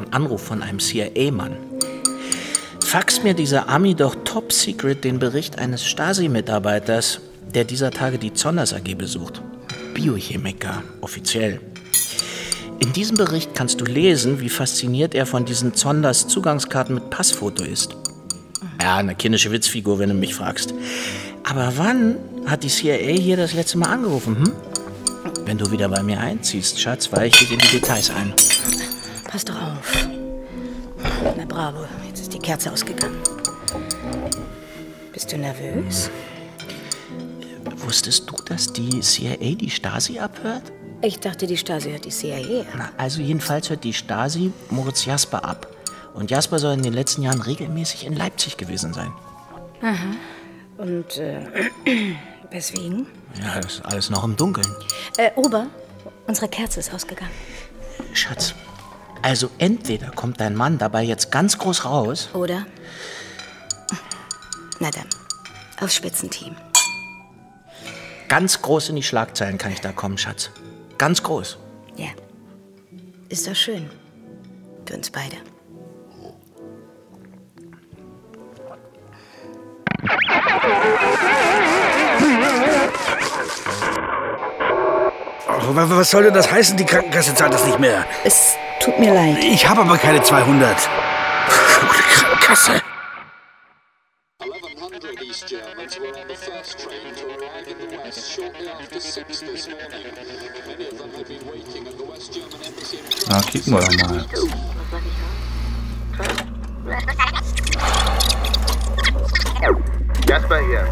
Ein 0.00 0.12
Anruf 0.12 0.42
von 0.42 0.62
einem 0.62 0.78
CIA-Mann. 0.78 1.56
faxt 2.84 3.24
mir 3.24 3.34
dieser 3.34 3.68
Ami 3.68 3.94
doch 3.94 4.14
top 4.24 4.52
secret 4.52 5.04
den 5.04 5.18
Bericht 5.18 5.58
eines 5.58 5.84
Stasi-Mitarbeiters, 5.84 7.20
der 7.54 7.64
dieser 7.64 7.90
Tage 7.90 8.18
die 8.18 8.34
Zonders 8.34 8.72
AG 8.72 8.94
besucht. 8.96 9.42
Biochemiker, 9.94 10.82
offiziell. 11.00 11.60
In 12.80 12.92
diesem 12.92 13.16
Bericht 13.16 13.54
kannst 13.54 13.80
du 13.80 13.84
lesen, 13.84 14.40
wie 14.40 14.48
fasziniert 14.48 15.14
er 15.14 15.26
von 15.26 15.44
diesen 15.44 15.74
Zonders 15.74 16.28
Zugangskarten 16.28 16.94
mit 16.94 17.10
Passfoto 17.10 17.64
ist. 17.64 17.96
Ja, 18.80 18.96
eine 18.96 19.14
kindische 19.14 19.50
Witzfigur, 19.52 19.98
wenn 19.98 20.10
du 20.10 20.14
mich 20.14 20.34
fragst. 20.34 20.74
Aber 21.44 21.72
wann 21.76 22.16
hat 22.46 22.62
die 22.62 22.68
CIA 22.68 23.16
hier 23.18 23.36
das 23.36 23.54
letzte 23.54 23.78
Mal 23.78 23.88
angerufen, 23.88 24.36
hm? 24.36 24.52
Wenn 25.44 25.58
du 25.58 25.70
wieder 25.70 25.88
bei 25.88 26.02
mir 26.02 26.18
einziehst, 26.18 26.80
Schatz, 26.80 27.12
weiche 27.12 27.44
ich 27.44 27.52
in 27.52 27.58
die 27.58 27.68
Details 27.68 28.10
ein. 28.10 28.32
Pass 29.28 29.44
doch 29.44 29.54
auf. 29.54 30.06
Na 31.36 31.44
bravo, 31.44 31.84
jetzt 32.06 32.20
ist 32.20 32.32
die 32.32 32.38
Kerze 32.38 32.72
ausgegangen. 32.72 33.18
Bist 35.12 35.30
du 35.30 35.36
nervös? 35.36 36.10
Wusstest 37.76 38.30
du, 38.30 38.36
dass 38.46 38.72
die 38.72 39.00
CIA 39.00 39.54
die 39.54 39.68
Stasi 39.68 40.18
abhört? 40.18 40.72
Ich 41.02 41.20
dachte, 41.20 41.46
die 41.46 41.58
Stasi 41.58 41.90
hört 41.90 42.06
die 42.06 42.10
CIA. 42.10 42.64
Na, 42.78 42.90
also 42.96 43.20
jedenfalls 43.20 43.68
hört 43.68 43.84
die 43.84 43.92
Stasi 43.92 44.50
Moritz 44.70 45.04
Jasper 45.04 45.44
ab. 45.44 45.68
Und 46.14 46.30
Jasper 46.30 46.58
soll 46.58 46.72
in 46.72 46.82
den 46.82 46.94
letzten 46.94 47.22
Jahren 47.22 47.42
regelmäßig 47.42 48.06
in 48.06 48.16
Leipzig 48.16 48.56
gewesen 48.56 48.94
sein. 48.94 49.12
Aha. 49.82 50.14
Und 50.78 51.18
äh, 51.18 51.44
weswegen? 52.50 53.06
Ja, 53.42 53.60
das 53.60 53.74
ist 53.74 53.84
alles 53.84 54.10
noch 54.10 54.24
im 54.24 54.36
Dunkeln. 54.36 54.66
Äh, 55.16 55.30
Ober, 55.36 55.66
unsere 56.26 56.48
Kerze 56.48 56.80
ist 56.80 56.92
ausgegangen. 56.92 57.32
Schatz, 58.12 58.54
also 59.22 59.50
entweder 59.58 60.10
kommt 60.10 60.40
dein 60.40 60.54
Mann 60.54 60.78
dabei 60.78 61.02
jetzt 61.02 61.32
ganz 61.32 61.58
groß 61.58 61.84
raus. 61.84 62.28
Oder? 62.34 62.66
Na 64.80 64.90
dann, 64.90 65.06
aufs 65.80 65.94
Spitzenteam. 65.94 66.54
Ganz 68.28 68.60
groß 68.62 68.88
in 68.88 68.96
die 68.96 69.02
Schlagzeilen 69.02 69.58
kann 69.58 69.72
ich 69.72 69.80
da 69.80 69.92
kommen, 69.92 70.18
Schatz. 70.18 70.50
Ganz 70.98 71.22
groß. 71.22 71.58
Ja. 71.96 72.08
Ist 73.28 73.46
doch 73.46 73.54
schön. 73.54 73.90
Für 74.86 74.94
uns 74.94 75.10
beide. 75.10 75.36
was 85.72 86.10
soll 86.10 86.24
denn 86.24 86.34
das 86.34 86.50
heißen? 86.50 86.76
Die 86.76 86.84
Krankenkasse 86.84 87.34
zahlt 87.34 87.54
das 87.54 87.64
nicht 87.64 87.78
mehr. 87.78 88.04
Es 88.24 88.56
tut 88.80 88.98
mir 88.98 89.14
leid. 89.14 89.42
Ich 89.42 89.68
habe 89.68 89.82
aber 89.82 89.96
keine 89.96 90.22
200. 90.22 90.76
Krankenkasse. 91.48 92.82
Na, 103.28 103.40
kicken 103.40 103.72
wir 103.72 103.80
doch 103.80 104.08
mal. 104.08 104.26
Jasper 110.28 110.58
hier. 110.66 110.86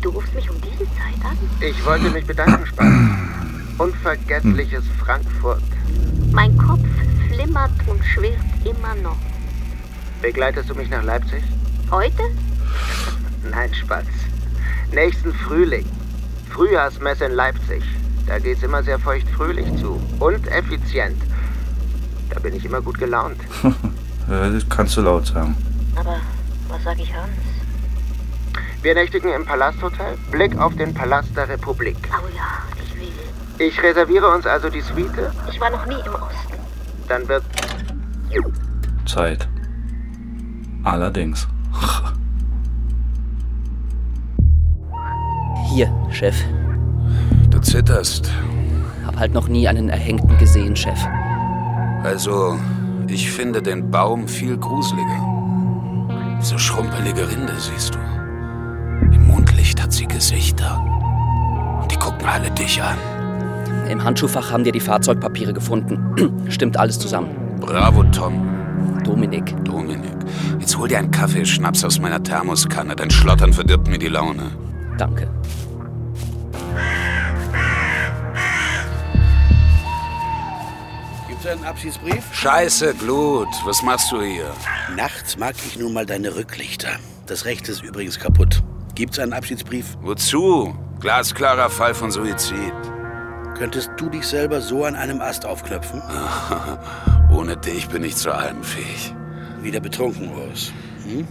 Du 0.00 0.10
rufst 0.10 0.34
mich 0.34 0.50
um 0.50 0.60
diese 0.60 0.84
Zeit 0.84 1.24
an? 1.24 1.36
Ich 1.60 1.84
wollte 1.84 2.10
mich 2.10 2.26
bedanken, 2.26 2.66
Spaß. 2.66 2.86
Unvergessliches 3.80 4.84
Frankfurt. 5.02 5.62
Mein 6.32 6.54
Kopf 6.58 6.84
flimmert 7.28 7.70
und 7.86 8.04
schwirrt 8.04 8.36
immer 8.62 8.94
noch. 8.96 9.16
Begleitest 10.20 10.68
du 10.68 10.74
mich 10.74 10.90
nach 10.90 11.02
Leipzig? 11.02 11.42
Heute? 11.90 12.24
Nein, 13.50 13.72
Spatz. 13.72 14.04
Nächsten 14.92 15.32
Frühling. 15.32 15.86
Frühjahrsmesse 16.50 17.24
in 17.24 17.32
Leipzig. 17.32 17.82
Da 18.26 18.38
geht's 18.38 18.62
immer 18.62 18.82
sehr 18.82 18.98
feuchtfröhlich 18.98 19.66
zu. 19.78 19.98
Und 20.18 20.46
effizient. 20.48 21.16
Da 22.28 22.38
bin 22.38 22.54
ich 22.54 22.66
immer 22.66 22.82
gut 22.82 22.98
gelaunt. 22.98 23.40
Das 24.28 24.68
kannst 24.68 24.96
du 24.96 25.00
laut 25.00 25.26
sagen. 25.26 25.56
Aber 25.96 26.20
was 26.68 26.84
sag 26.84 27.00
ich 27.00 27.12
Hans? 27.12 27.30
Wir 28.82 28.94
nächtigen 28.94 29.32
im 29.32 29.44
Palasthotel. 29.44 30.18
Blick 30.30 30.56
auf 30.56 30.76
den 30.76 30.94
Palast 30.94 31.36
der 31.36 31.48
Republik. 31.48 31.96
Oh 32.12 32.28
ja, 32.36 32.69
ich 33.60 33.82
reserviere 33.82 34.28
uns 34.28 34.46
also 34.46 34.70
die 34.70 34.80
Suite. 34.80 35.30
Ich 35.50 35.60
war 35.60 35.70
noch 35.70 35.84
nie 35.86 36.00
im 36.06 36.14
Osten. 36.14 36.54
Dann 37.08 37.28
wird 37.28 37.44
Zeit. 39.04 39.46
Allerdings. 40.82 41.46
Hier, 45.68 45.92
Chef. 46.10 46.36
Du 47.50 47.60
zitterst. 47.60 48.30
Hab 49.04 49.18
halt 49.18 49.34
noch 49.34 49.48
nie 49.48 49.68
einen 49.68 49.88
Erhängten 49.90 50.38
gesehen, 50.38 50.74
Chef. 50.74 50.98
Also, 52.02 52.58
ich 53.08 53.30
finde 53.30 53.60
den 53.60 53.90
Baum 53.90 54.26
viel 54.26 54.56
gruseliger. 54.56 56.38
So 56.40 56.56
schrumpelige 56.56 57.28
Rinde 57.28 57.54
siehst 57.58 57.94
du. 57.94 57.98
Im 59.14 59.26
Mondlicht 59.26 59.82
hat 59.82 59.92
sie 59.92 60.06
Gesichter. 60.06 60.80
Und 61.82 61.92
die 61.92 61.96
gucken 61.96 62.26
alle 62.26 62.50
dich 62.52 62.82
an. 62.82 62.96
Im 63.88 64.04
Handschuhfach 64.04 64.50
haben 64.50 64.64
wir 64.64 64.72
die 64.72 64.80
Fahrzeugpapiere 64.80 65.52
gefunden. 65.52 66.44
Stimmt 66.48 66.76
alles 66.76 66.98
zusammen. 66.98 67.28
Bravo, 67.60 68.02
Tom. 68.04 68.46
Dominik. 69.04 69.54
Dominik. 69.64 70.10
Jetzt 70.58 70.76
hol 70.76 70.88
dir 70.88 70.98
einen 70.98 71.10
Kaffee, 71.10 71.44
Schnaps 71.44 71.84
aus 71.84 71.98
meiner 72.00 72.22
Thermoskanne. 72.22 72.94
Dein 72.96 73.10
Schlottern 73.10 73.52
verdirbt 73.52 73.88
mir 73.88 73.98
die 73.98 74.08
Laune. 74.08 74.50
Danke. 74.98 75.28
Gibt's 81.28 81.46
einen 81.46 81.64
Abschiedsbrief? 81.64 82.22
Scheiße, 82.32 82.94
Glut. 82.94 83.48
Was 83.64 83.82
machst 83.82 84.12
du 84.12 84.20
hier? 84.20 84.52
Nachts 84.94 85.38
mag 85.38 85.54
ich 85.66 85.78
nun 85.78 85.92
mal 85.92 86.04
deine 86.04 86.36
Rücklichter. 86.36 86.90
Das 87.26 87.44
rechte 87.44 87.72
ist 87.72 87.82
übrigens 87.82 88.18
kaputt. 88.18 88.62
Gibt's 88.94 89.18
einen 89.18 89.32
Abschiedsbrief? 89.32 89.96
Wozu? 90.02 90.74
Glasklarer 91.00 91.70
Fall 91.70 91.94
von 91.94 92.10
Suizid. 92.10 92.74
Könntest 93.60 93.90
du 93.98 94.08
dich 94.08 94.26
selber 94.26 94.62
so 94.62 94.86
an 94.86 94.96
einem 94.96 95.20
Ast 95.20 95.44
aufknöpfen? 95.44 96.00
Ohne 97.30 97.58
dich 97.58 97.90
bin 97.90 98.02
ich 98.02 98.16
zu 98.16 98.34
allem 98.34 98.64
fähig. 98.64 99.14
Wieder 99.60 99.80
betrunken, 99.80 100.30
Urs. 100.32 100.72
Hm? 101.04 101.28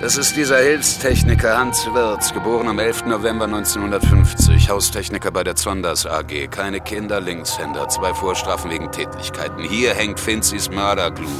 Das 0.00 0.16
ist 0.16 0.34
dieser 0.34 0.58
Hilfstechniker 0.58 1.56
Hans 1.56 1.86
Wirz, 1.94 2.34
geboren 2.34 2.66
am 2.66 2.80
11. 2.80 3.06
November 3.06 3.44
1950, 3.44 4.68
Haustechniker 4.68 5.30
bei 5.30 5.44
der 5.44 5.54
Zonders 5.54 6.04
AG. 6.04 6.50
Keine 6.50 6.80
Kinder, 6.80 7.20
Linkshänder, 7.20 7.88
zwei 7.88 8.12
Vorstrafen 8.12 8.72
wegen 8.72 8.90
Tätlichkeiten. 8.90 9.62
Hier 9.62 9.94
hängt 9.94 10.18
Finzis 10.18 10.68
Mörderglut. 10.72 11.30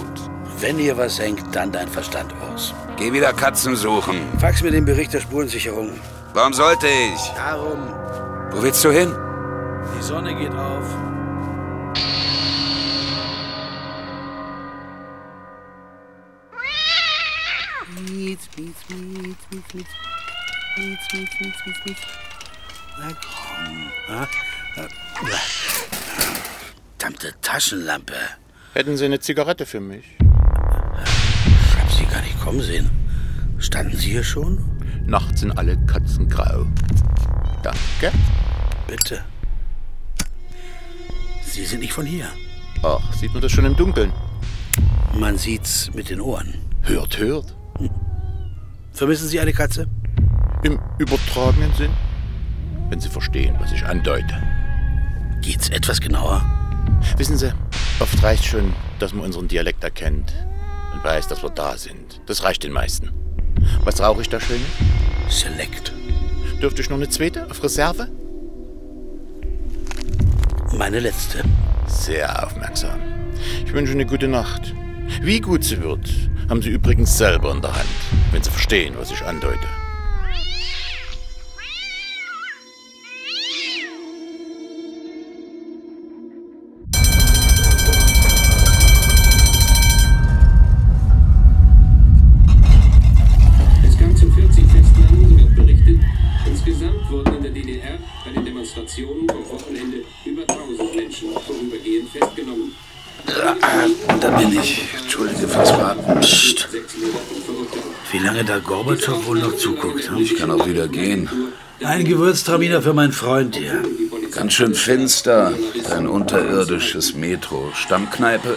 Wenn 0.61 0.79
hier 0.79 0.97
was 0.97 1.19
hängt, 1.19 1.43
dann 1.53 1.73
dein 1.73 1.89
Verstand 1.89 2.33
aus. 2.49 2.73
Geh 2.97 3.13
wieder 3.13 3.33
Katzen 3.33 3.75
suchen. 3.75 4.21
Fax 4.39 4.63
mir 4.63 4.71
den 4.71 4.85
Bericht 4.85 5.13
der 5.13 5.21
Spurensicherung. 5.21 5.91
Warum 6.33 6.53
sollte 6.53 6.87
ich? 6.87 7.33
Darum. 7.35 7.81
Wo 8.53 8.63
willst 8.63 8.85
du 8.85 8.93
hin? 8.93 9.13
Die 9.97 10.03
Sonne 10.03 10.35
geht 10.35 10.53
auf. 10.55 10.85
Mietz, 18.11 18.49
mietz, 18.57 18.77
mietz, 18.89 19.39
mietz, 19.51 19.75
mietz. 19.75 19.89
Mietz, 20.77 21.13
mietz, 21.13 21.31
mietz, 21.41 21.67
mietz, 21.67 21.79
mietz. 21.85 22.01
Na 22.99 23.09
komm. 23.09 23.91
Ha? 24.09 24.29
Verdammte 27.09 27.41
Taschenlampe. 27.41 28.15
Hätten 28.75 28.97
Sie 28.99 29.07
eine 29.07 29.19
Zigarette 29.19 29.65
für 29.65 29.81
mich? 29.81 30.05
Ich 30.21 31.79
hab 31.79 31.91
Sie 31.91 32.05
gar 32.05 32.21
nicht 32.21 32.39
kommen 32.39 32.61
sehen. 32.61 32.91
Standen 33.59 33.97
Sie 33.97 34.11
hier 34.11 34.25
schon? 34.25 34.63
Nachts 35.07 35.41
sind 35.41 35.57
alle 35.57 35.79
Katzen 35.87 36.29
grau. 36.29 36.67
Danke. 37.63 38.13
Bitte. 38.87 39.25
Sie 41.59 41.65
sind 41.65 41.81
nicht 41.81 41.93
von 41.93 42.07
hier. 42.07 42.29
Ach, 42.85 43.13
sieht 43.13 43.33
man 43.33 43.43
das 43.43 43.51
schon 43.51 43.65
im 43.65 43.75
Dunkeln? 43.75 44.13
Man 45.13 45.37
sieht's 45.37 45.91
mit 45.93 46.09
den 46.09 46.21
Ohren. 46.21 46.55
Hört, 46.83 47.19
hört. 47.19 47.57
Vermissen 48.93 49.27
Sie 49.27 49.41
eine 49.41 49.53
Katze? 49.53 49.89
Im 50.63 50.79
übertragenen 50.99 51.75
Sinn? 51.75 51.91
Wenn 52.91 53.01
Sie 53.01 53.09
verstehen, 53.09 53.57
was 53.59 53.73
ich 53.73 53.85
andeute. 53.85 54.41
Geht's 55.43 55.69
etwas 55.71 56.01
genauer? 56.01 56.45
Wissen 57.17 57.37
Sie, 57.37 57.53
oft 57.99 58.23
reicht 58.23 58.45
schon, 58.45 58.73
dass 59.01 59.13
man 59.13 59.25
unseren 59.25 59.49
Dialekt 59.49 59.83
erkennt 59.83 60.33
und 60.95 61.03
weiß, 61.03 61.27
dass 61.27 61.43
wir 61.43 61.51
da 61.51 61.77
sind. 61.77 62.21
Das 62.27 62.45
reicht 62.45 62.63
den 62.63 62.71
meisten. 62.71 63.11
Was 63.83 64.01
rauche 64.01 64.23
ich 64.23 64.29
da 64.29 64.39
Schönes? 64.39 64.63
Select. 65.29 65.93
Dürfte 66.63 66.83
ich 66.83 66.89
noch 66.89 66.99
eine 66.99 67.09
zweite 67.09 67.51
auf 67.51 67.65
Reserve? 67.65 68.09
Meine 70.73 71.01
letzte. 71.01 71.43
Sehr 71.87 72.45
aufmerksam. 72.47 73.01
Ich 73.65 73.73
wünsche 73.73 73.93
eine 73.93 74.05
gute 74.05 74.29
Nacht. 74.29 74.75
Wie 75.23 75.41
gut 75.41 75.65
sie 75.65 75.83
wird, 75.83 76.09
haben 76.51 76.61
Sie 76.61 76.69
übrigens 76.69 77.17
selber 77.17 77.53
in 77.53 77.63
der 77.63 77.75
Hand, 77.75 77.89
wenn 78.33 78.43
Sie 78.43 78.51
verstehen, 78.51 78.95
was 78.99 79.11
ich 79.11 79.25
andeute. 79.25 79.67
Wieder 110.79 110.89
gehen. 110.89 111.29
Ein 111.83 112.05
Gewürztraminer 112.05 112.83
für 112.83 112.95
meinen 112.95 113.13
Freund 113.13 113.57
hier. 113.57 113.83
Ganz 114.33 114.53
schön 114.53 114.75
finster. 114.75 115.53
Ein 115.91 116.07
unterirdisches 116.07 117.15
Metro. 117.15 117.71
Stammkneipe. 117.75 118.57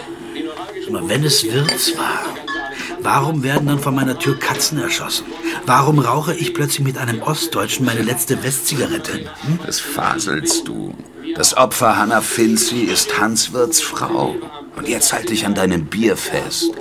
Aber 0.88 1.10
wenn 1.10 1.24
es 1.24 1.44
Wirts 1.44 1.98
war, 1.98 2.24
warum 3.00 3.44
werden 3.44 3.68
dann 3.68 3.80
vor 3.80 3.92
meiner 3.92 4.20
Tür 4.20 4.38
Katzen 4.38 4.80
erschossen? 4.80 5.26
Warum 5.66 6.00
rauche 6.00 6.36
ich 6.36 6.54
plötzlich 6.54 6.82
mit 6.86 6.98
einem 6.98 7.22
Ostdeutschen 7.24 7.86
meine 7.86 8.02
letzte 8.02 8.44
Westzigarette? 8.44 9.14
Hm? 9.14 9.60
Das 9.66 9.80
faselst 9.80 10.68
du. 10.68 10.94
Das 11.36 11.58
Opfer 11.58 11.98
Hanna 11.98 12.22
Finzi 12.22 12.82
ist 12.82 13.20
Hans 13.20 13.54
Wirts 13.54 13.82
Frau. 13.82 14.36
Und 14.76 14.88
jetzt 14.88 15.14
halte 15.14 15.34
ich 15.34 15.46
an 15.46 15.56
deinem 15.56 15.86
Bier 15.86 16.18
fest. 16.18 16.72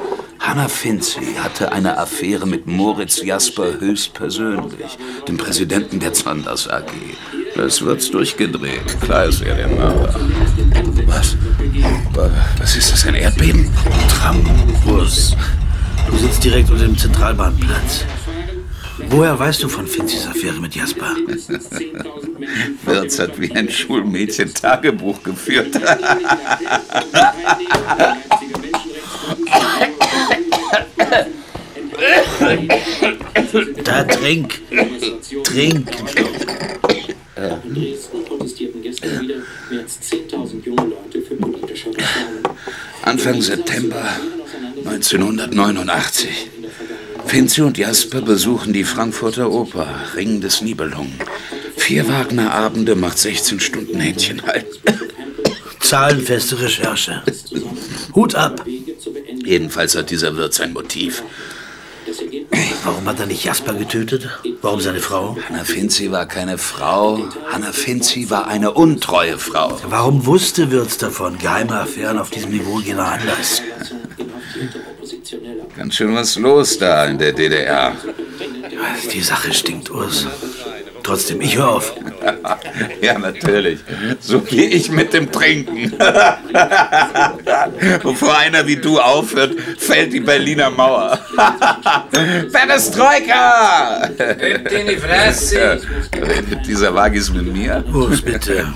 Hanna 0.41 0.69
Finzi 0.69 1.35
hatte 1.39 1.71
eine 1.71 1.99
Affäre 1.99 2.47
mit 2.47 2.67
Moritz 2.67 3.23
Jasper 3.23 3.79
höchstpersönlich, 3.79 4.97
dem 5.29 5.37
Präsidenten 5.37 6.01
der 6.01 6.15
Zonders 6.15 6.67
AG. 6.67 6.87
Das 7.55 7.83
wird's 7.83 8.11
durchgedreht. 8.11 9.01
Klar 9.03 9.27
ist 9.27 9.43
er 9.43 9.55
der 9.55 9.69
Mörder. 9.69 10.19
Was? 11.07 11.37
Was 12.59 12.77
ist 12.77 12.91
das, 12.91 13.07
ein 13.07 13.17
Erdbeben? 13.17 13.71
Trambus. 14.09 15.37
Du 16.11 16.17
sitzt 16.17 16.43
direkt 16.43 16.71
unter 16.71 16.85
dem 16.85 16.97
Zentralbahnplatz. 16.97 18.07
Woher 19.11 19.39
weißt 19.39 19.63
du 19.63 19.69
von 19.69 19.87
Finzis 19.87 20.27
Affäre 20.27 20.59
mit 20.59 20.75
Jasper? 20.75 21.15
Wirz 22.85 23.19
hat 23.19 23.39
wie 23.39 23.53
ein 23.53 23.71
Schulmädchen 23.71 24.55
Tagebuch 24.55 25.23
geführt. 25.23 25.79
Da 33.85 34.05
trink. 34.05 34.61
Trink. 35.45 35.91
In 37.37 37.75
Dresden 37.75 38.25
protestierten 38.25 38.83
gestern 38.83 39.21
wieder 39.21 39.37
mehr 39.71 39.81
als 39.81 39.99
10.000 40.01 40.65
junge 40.65 40.83
Leute 40.83 41.23
für 41.23 41.37
politische 41.37 41.89
Reformen. 41.89 42.57
Anfang 43.03 43.41
September 43.41 44.03
1989. 44.85 46.29
Finzi 47.27 47.63
und 47.63 47.79
Jasper 47.79 48.23
besuchen 48.23 48.73
die 48.73 48.85
Frankfurter 48.85 49.51
Oper, 49.51 49.87
Ring 50.17 50.41
des 50.41 50.63
Nibelungen. 50.63 51.15
Vier 51.77 52.09
Wagner-Abende 52.09 52.95
macht 52.95 53.19
16 53.19 53.61
Stunden 53.61 54.01
Händchen 54.01 54.43
halten. 54.43 54.79
Zahlenfeste 55.81 56.61
Recherche. 56.61 57.23
Hut 58.15 58.35
ab. 58.35 58.65
Jedenfalls 59.51 59.97
hat 59.97 60.11
dieser 60.11 60.37
Wirt 60.37 60.55
sein 60.55 60.73
Motiv. 60.73 61.25
Warum 62.85 63.05
hat 63.07 63.19
er 63.19 63.27
nicht 63.27 63.43
Jasper 63.43 63.75
getötet? 63.75 64.29
Warum 64.63 64.81
seine 64.81 65.01
Frau? 65.01 65.37
Hanna 65.49 65.65
Finzi 65.65 66.13
war 66.13 66.27
keine 66.27 66.57
Frau. 66.57 67.29
Hanna 67.51 67.73
Finzi 67.73 68.31
war 68.31 68.47
eine 68.47 68.71
untreue 68.71 69.39
Frau. 69.39 69.77
Warum 69.89 70.25
wusste 70.25 70.71
Wirtz 70.71 70.99
davon? 70.99 71.37
Geheime 71.37 71.81
Affären 71.81 72.21
auf 72.21 72.31
diesem 72.31 72.53
Niveau 72.53 72.77
gehen 72.77 73.01
anders. 73.01 73.61
Ganz 75.77 75.97
schön 75.97 76.15
was 76.15 76.37
los 76.37 76.79
da 76.79 77.07
in 77.07 77.19
der 77.19 77.33
DDR. 77.33 77.97
Die 79.13 79.21
Sache 79.21 79.53
stinkt, 79.53 79.91
Urs. 79.91 80.29
Trotzdem, 81.03 81.41
ich 81.41 81.57
höre 81.57 81.71
auf. 81.71 81.93
ja, 83.03 83.19
natürlich. 83.19 83.81
So 84.21 84.41
gehe 84.41 84.69
ich 84.69 84.91
mit 84.91 85.13
dem 85.13 85.31
Trinken. 85.31 85.93
Bevor 88.03 88.37
einer 88.37 88.67
wie 88.67 88.77
du 88.77 88.99
aufhört, 88.99 89.55
fällt 89.79 90.13
die 90.13 90.21
Berliner 90.21 90.71
Mauer. 90.71 91.19
Perestroika! 92.53 94.09
Hebt 94.17 94.73
in 94.73 94.87
die 94.89 94.97
Fresse! 94.97 95.81
Redet 96.15 96.67
dieser 96.67 96.95
Wagis 96.95 97.33
mit 97.33 97.53
mir? 97.53 97.85
Urs, 97.93 98.21
bitte. 98.21 98.67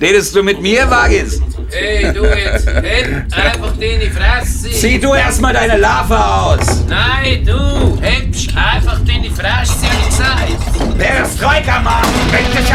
Redest 0.00 0.34
du 0.34 0.42
mit 0.42 0.60
mir, 0.60 0.88
Wagis? 0.90 1.40
Ey, 1.70 2.12
du 2.14 2.24
jetzt, 2.24 2.66
hebt 2.66 3.34
einfach 3.34 3.76
die 3.78 3.86
in 3.86 4.00
die 4.00 4.10
Fresse! 4.10 4.70
Zieh 4.70 4.98
du 4.98 5.12
erstmal 5.12 5.52
deine 5.52 5.76
Larve 5.76 6.18
aus! 6.18 6.84
Nein, 6.88 7.44
du, 7.44 7.98
hebst 8.00 8.56
einfach 8.56 8.98
die 9.04 9.16
in 9.16 9.22
die 9.24 9.30
Fresse, 9.30 9.74
hab 9.82 10.00
ich 10.00 10.06
gesagt! 10.06 10.98
Perestroika, 10.98 11.80
Mann! 11.80 12.04
Weg 12.30 12.50
dich 12.52 12.74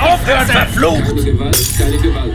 aufhören, 0.00 0.46
verflucht! 0.46 1.24
Gewalt, 1.24 1.78
keine 1.78 1.98
Gewalt, 1.98 2.34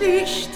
Licht, 0.00 0.47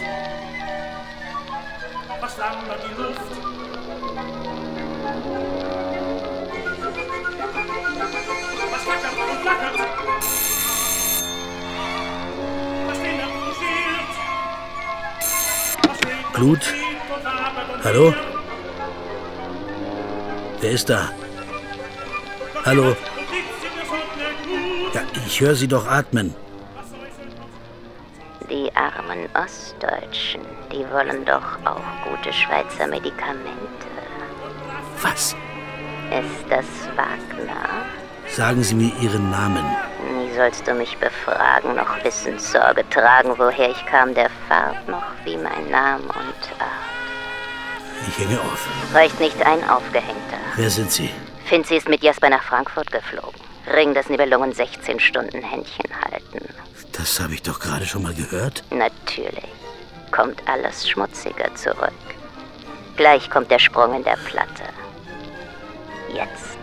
Blut? 16.43 16.75
Hallo? 17.85 18.13
Wer 20.61 20.71
ist 20.73 20.91
da? 20.91 21.11
Hallo? 22.65 22.97
Ja, 24.93 25.03
ich 25.25 25.41
höre 25.41 25.55
Sie 25.55 25.69
doch 25.69 25.87
atmen. 25.87 26.35
Die 28.51 28.69
armen 28.75 29.29
Ostdeutschen, 29.35 30.43
die 30.73 30.85
wollen 30.91 31.25
doch 31.25 31.49
auch 31.65 32.11
gute 32.11 32.33
Schweizer 32.33 32.89
Medikamente. 32.89 33.87
Was? 35.01 35.37
Ist 36.11 36.45
das 36.51 36.67
Wagner? 36.97 37.69
Sagen 38.27 38.65
Sie 38.65 38.75
mir 38.75 38.93
Ihren 39.01 39.31
Namen. 39.31 39.65
Nie 40.17 40.35
sollst 40.35 40.67
du 40.67 40.75
mich 40.75 40.97
befragen, 40.99 41.77
noch 41.77 42.03
Wissenssorge 42.03 42.83
tragen, 42.91 43.33
woher 43.37 43.71
ich 43.71 43.87
kam, 43.87 44.15
der 44.15 44.31
Farb, 44.49 44.77
noch 44.89 45.05
wie 45.25 45.37
mein 45.37 45.71
Name 45.71 46.03
und. 46.03 46.32
Ich 48.13 48.19
hänge 48.19 48.39
auf. 48.43 48.69
Reicht 48.93 49.19
nicht 49.21 49.41
ein 49.43 49.67
Aufgehängter. 49.71 50.37
Wer 50.57 50.69
sind 50.69 50.93
Sie? 50.93 51.09
Finzi 51.47 51.77
ist 51.77 51.89
mit 51.89 52.03
Jasper 52.03 52.29
nach 52.29 52.43
Frankfurt 52.43 52.93
geflogen. 52.93 53.41
Ring 53.75 53.95
des 53.95 54.11
Nibelungen 54.11 54.53
16 54.53 55.01
Stunden 55.01 55.43
Händchen 55.43 55.89
halten. 56.05 56.47
Das 56.93 57.21
habe 57.21 57.33
ich 57.33 57.43
doch 57.43 57.59
gerade 57.59 57.87
schon 57.87 58.03
mal 58.03 58.13
gehört. 58.13 58.65
Natürlich. 58.71 59.49
Kommt 60.11 60.47
alles 60.47 60.91
schmutziger 60.91 61.55
zurück. 61.55 61.93
Gleich 62.99 63.31
kommt 63.31 63.51
der 63.51 63.59
Sprung 63.59 63.95
in 63.95 64.05
der 64.05 64.17
Platte. 64.17 64.65
Jetzt. 66.13 66.59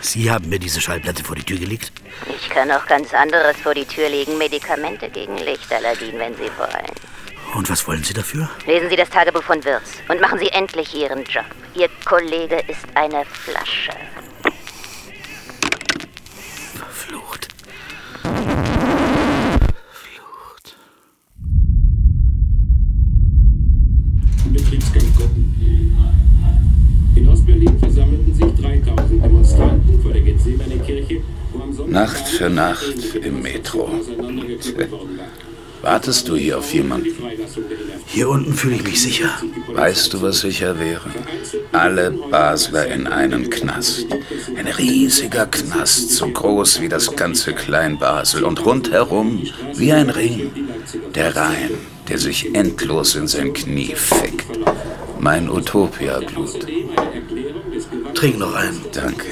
Sie 0.00 0.28
haben 0.28 0.48
mir 0.48 0.58
diese 0.58 0.80
Schallplatte 0.80 1.22
vor 1.22 1.36
die 1.36 1.44
Tür 1.44 1.58
gelegt? 1.58 1.92
Ich 2.34 2.50
kann 2.50 2.68
auch 2.72 2.86
ganz 2.86 3.14
anderes 3.14 3.56
vor 3.58 3.74
die 3.74 3.84
Tür 3.84 4.08
legen. 4.08 4.38
Medikamente 4.38 5.08
gegen 5.08 5.36
Lichtallergien, 5.36 6.18
wenn 6.18 6.34
Sie 6.34 6.50
wollen. 6.58 7.07
Und 7.54 7.70
was 7.70 7.86
wollen 7.88 8.04
Sie 8.04 8.14
dafür? 8.14 8.48
Lesen 8.66 8.90
Sie 8.90 8.96
das 8.96 9.10
Tagebuch 9.10 9.42
von 9.42 9.64
Wirz 9.64 9.98
und 10.08 10.20
machen 10.20 10.38
Sie 10.38 10.48
endlich 10.48 10.94
Ihren 10.94 11.24
Job. 11.24 11.44
Ihr 11.74 11.88
Kollege 12.04 12.62
ist 12.68 12.86
eine 12.94 13.24
Flasche. 13.24 13.92
Verflucht. 16.76 17.48
Betriebsgang 24.52 25.14
Gruppen. 25.16 25.54
In 27.16 27.28
Ostberlin 27.28 27.78
versammelten 27.78 28.34
sich 28.34 28.54
3000 28.62 29.24
Demonstranten 29.24 30.02
vor 30.02 30.12
der 30.12 30.22
Gethsemane-Kirche, 30.22 31.22
wo 31.52 31.62
am 31.62 31.72
Sonntag 31.72 31.92
Nacht 31.92 32.28
für 32.28 32.50
Nacht 32.50 33.14
im 33.14 33.42
Metro. 33.42 33.90
Wartest 35.82 36.28
du 36.28 36.36
hier 36.36 36.58
auf 36.58 36.72
jemanden? 36.72 37.14
Hier 38.06 38.28
unten 38.28 38.52
fühle 38.52 38.76
ich 38.76 38.84
mich 38.84 39.02
sicher. 39.02 39.30
Weißt 39.68 40.12
du, 40.12 40.22
was 40.22 40.40
sicher 40.40 40.78
wäre? 40.78 41.10
Alle 41.72 42.10
Basler 42.10 42.86
in 42.86 43.06
einen 43.06 43.48
Knast. 43.50 44.06
Ein 44.56 44.66
riesiger 44.66 45.46
Knast, 45.46 46.10
so 46.10 46.28
groß 46.28 46.80
wie 46.80 46.88
das 46.88 47.14
ganze 47.14 47.52
Klein-Basel 47.52 48.44
und 48.44 48.64
rundherum 48.64 49.42
wie 49.74 49.92
ein 49.92 50.10
Ring. 50.10 50.50
Der 51.14 51.36
Rhein, 51.36 51.70
der 52.08 52.18
sich 52.18 52.54
endlos 52.54 53.14
in 53.14 53.28
sein 53.28 53.52
Knie 53.52 53.94
fickt. 53.94 54.58
Mein 55.20 55.50
Utopia-Blut. 55.50 56.66
Trink 58.14 58.38
noch 58.38 58.54
einen. 58.54 58.80
Danke. 58.92 59.26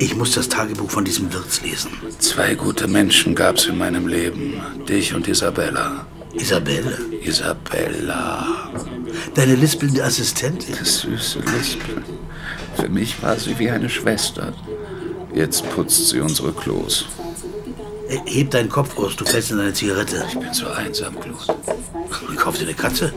Ich 0.00 0.14
muss 0.14 0.32
das 0.32 0.48
Tagebuch 0.48 0.90
von 0.90 1.04
diesem 1.04 1.32
Wirts 1.32 1.60
lesen. 1.62 1.90
Zwei 2.18 2.54
gute 2.54 2.86
Menschen 2.86 3.34
gab's 3.34 3.66
in 3.66 3.78
meinem 3.78 4.06
Leben. 4.06 4.60
Dich 4.88 5.12
und 5.14 5.26
Isabella. 5.26 6.06
Isabelle? 6.34 6.98
Isabella. 7.22 8.70
Deine 9.34 9.56
lispelnde 9.56 10.04
Assistentin? 10.04 10.74
Das 10.78 11.00
süße 11.00 11.40
Lispeln. 11.40 12.04
Für 12.76 12.88
mich 12.88 13.20
war 13.22 13.36
sie 13.36 13.58
wie 13.58 13.70
eine 13.70 13.88
Schwester. 13.88 14.52
Jetzt 15.34 15.68
putzt 15.70 16.08
sie 16.08 16.20
unsere 16.20 16.52
Klos. 16.52 17.06
Heb 18.26 18.50
deinen 18.52 18.68
Kopf 18.68 18.96
aus, 18.98 19.16
du 19.16 19.24
fällst 19.24 19.50
in 19.50 19.60
eine 19.60 19.72
Zigarette. 19.72 20.24
Ich 20.28 20.38
bin 20.38 20.54
so 20.54 20.68
einsam, 20.68 21.14
Glut. 21.20 21.46
Kauf 22.36 22.56
dir 22.56 22.64
eine 22.64 22.74
Katze? 22.74 23.12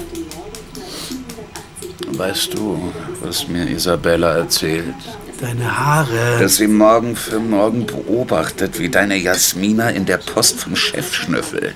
Weißt 2.13 2.53
du, 2.53 2.91
was 3.21 3.47
mir 3.47 3.69
Isabella 3.69 4.37
erzählt? 4.37 4.95
Deine 5.41 5.79
Haare. 5.79 6.37
Dass 6.39 6.57
sie 6.57 6.67
morgen 6.67 7.15
für 7.15 7.39
morgen 7.39 7.87
beobachtet, 7.87 8.77
wie 8.77 8.89
deine 8.89 9.15
Jasmina 9.15 9.89
in 9.89 10.05
der 10.05 10.17
Post 10.17 10.59
vom 10.59 10.75
Chef 10.75 11.15
schnüffelt. 11.15 11.75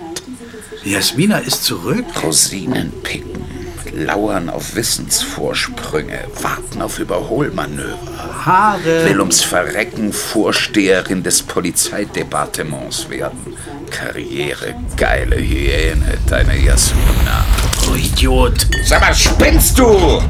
Jasmina 0.83 1.39
ist 1.39 1.63
zurück? 1.63 2.05
Rosinen 2.21 2.93
picken, 3.01 3.43
lauern 3.91 4.51
auf 4.51 4.75
Wissensvorsprünge, 4.75 6.19
warten 6.43 6.83
auf 6.83 6.99
Überholmanöver. 6.99 8.45
Haare. 8.45 9.05
Will 9.05 9.19
ums 9.19 9.41
Verrecken 9.41 10.13
Vorsteherin 10.13 11.23
des 11.23 11.41
Polizeidepartements 11.41 13.09
werden. 13.09 13.57
Karriere, 13.89 14.75
geile 14.95 15.37
Hyäne, 15.37 16.19
deine 16.29 16.55
Jasmina. 16.55 17.43
Oh, 17.89 17.95
Idiot. 17.95 18.67
Sag 18.85 19.01
mal, 19.01 19.15
spinnst 19.15 19.79
du? 19.79 20.21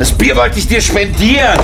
Das 0.00 0.10
Bier 0.10 0.34
wollte 0.34 0.58
ich 0.58 0.66
dir 0.66 0.80
spendieren. 0.80 1.60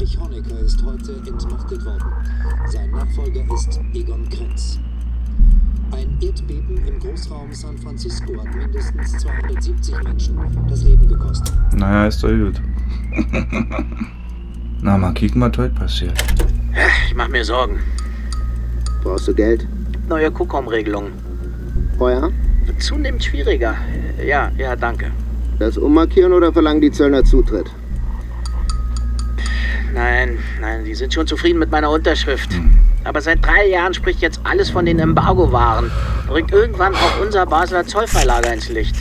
Erich 0.00 0.18
Honecker 0.18 0.58
ist 0.60 0.82
heute 0.82 1.12
entmachtet 1.28 1.84
worden. 1.84 2.10
Sein 2.68 2.90
Nachfolger 2.90 3.42
ist 3.54 3.78
Egon 3.92 4.26
Krenz. 4.30 4.78
Ein 5.92 6.16
Erdbeben 6.22 6.78
im 6.86 6.98
Großraum 6.98 7.52
San 7.52 7.76
Francisco 7.76 8.32
hat 8.38 8.56
mindestens 8.56 9.18
270 9.18 10.02
Menschen 10.02 10.38
das 10.70 10.84
Leben 10.84 11.06
gekostet. 11.06 11.52
Naja, 11.76 12.06
ist 12.06 12.22
doch 12.22 12.30
gut. 12.30 12.62
Na, 14.80 14.96
mal 14.96 15.12
kicken, 15.12 15.42
was 15.42 15.58
heute 15.58 15.74
passiert. 15.74 16.14
Ich 17.06 17.14
mach 17.14 17.28
mir 17.28 17.44
Sorgen. 17.44 17.78
Brauchst 19.02 19.28
du 19.28 19.34
Geld? 19.34 19.68
Neue 20.08 20.30
Kuckom-Regelung. 20.30 21.08
Feuer? 21.98 22.30
Zunehmend 22.78 23.22
schwieriger. 23.22 23.76
Ja, 24.26 24.50
ja, 24.56 24.76
danke. 24.76 25.10
Das 25.58 25.76
ummarkieren 25.76 26.32
oder 26.32 26.54
verlangen 26.54 26.80
die 26.80 26.90
Zöllner 26.90 27.22
Zutritt? 27.22 27.70
Nein, 29.92 30.38
nein, 30.60 30.84
die 30.84 30.94
sind 30.94 31.12
schon 31.12 31.26
zufrieden 31.26 31.58
mit 31.58 31.70
meiner 31.70 31.90
Unterschrift. 31.90 32.50
Aber 33.04 33.20
seit 33.20 33.44
drei 33.44 33.66
Jahren 33.66 33.94
spricht 33.94 34.20
jetzt 34.20 34.40
alles 34.44 34.70
von 34.70 34.84
den 34.84 34.98
Embargo-Waren. 34.98 35.90
Bringt 36.28 36.52
irgendwann 36.52 36.94
auch 36.94 37.20
unser 37.20 37.46
Basler 37.46 37.86
Zollverlager 37.86 38.52
ins 38.52 38.68
Licht. 38.68 38.94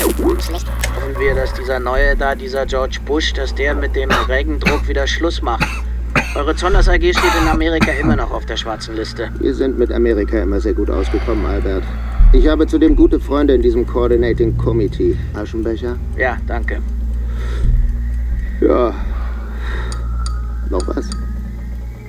Hoffen 0.00 1.18
wir, 1.18 1.34
dass 1.34 1.52
dieser 1.54 1.78
neue 1.78 2.16
da, 2.16 2.34
dieser 2.34 2.66
George 2.66 2.98
Bush, 3.04 3.32
dass 3.32 3.54
der 3.54 3.74
mit 3.74 3.94
dem 3.94 4.10
Regendruck 4.10 4.88
wieder 4.88 5.06
Schluss 5.06 5.42
macht. 5.42 5.66
Eure 6.34 6.54
Zonders 6.54 6.88
AG 6.88 7.00
steht 7.00 7.34
in 7.42 7.48
Amerika 7.48 7.90
immer 7.92 8.16
noch 8.16 8.30
auf 8.30 8.46
der 8.46 8.56
schwarzen 8.56 8.96
Liste. 8.96 9.30
Wir 9.40 9.54
sind 9.54 9.78
mit 9.78 9.92
Amerika 9.92 10.38
immer 10.38 10.60
sehr 10.60 10.74
gut 10.74 10.88
ausgekommen, 10.88 11.44
Albert. 11.44 11.84
Ich 12.32 12.46
habe 12.46 12.66
zudem 12.66 12.94
gute 12.94 13.18
Freunde 13.18 13.54
in 13.54 13.62
diesem 13.62 13.86
Coordinating 13.86 14.56
Committee. 14.56 15.18
Aschenbecher? 15.34 15.96
Ja, 16.16 16.36
danke. 16.46 16.80
Ja. 18.60 18.94
Noch 20.68 20.86
was? 20.86 21.08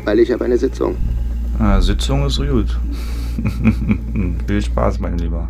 Weil 0.04 0.20
ich 0.20 0.32
habe 0.32 0.44
eine 0.44 0.58
Sitzung. 0.58 0.98
Na, 1.58 1.80
Sitzung 1.80 2.26
ist 2.26 2.38
gut. 2.38 2.78
Viel 4.48 4.62
Spaß, 4.62 5.00
mein 5.00 5.18
Lieber. 5.18 5.48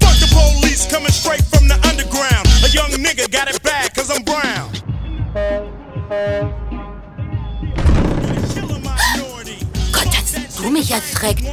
Fuck 0.00 0.16
the 0.18 0.26
police 0.34 0.88
coming 0.90 1.12
straight 1.12 1.44
from 1.52 1.68
the 1.68 1.74
underground. 1.88 2.46
A 2.64 2.68
young 2.68 2.90
nigga 3.04 3.30
got 3.30 3.54
it 3.54 3.62
bad 3.62 3.94
cause 3.94 4.10
I'm 4.10 4.24
brown. 4.24 4.70
Gott, 9.92 10.08
hast 10.16 10.58
du 10.58 10.70
mich 10.70 10.90
erschreckt. 10.90 11.44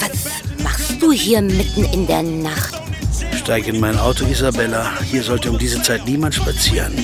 Was 0.00 0.62
machst 0.62 1.02
du 1.02 1.12
hier 1.12 1.42
mitten 1.42 1.84
in 1.92 2.06
der 2.06 2.22
Nacht? 2.22 2.80
Steig 3.44 3.68
in 3.68 3.78
mein 3.78 3.98
Auto, 3.98 4.24
Isabella. 4.24 4.98
Hier 5.02 5.22
sollte 5.22 5.50
um 5.50 5.58
diese 5.58 5.82
Zeit 5.82 6.06
niemand 6.06 6.34
spazieren. 6.34 6.94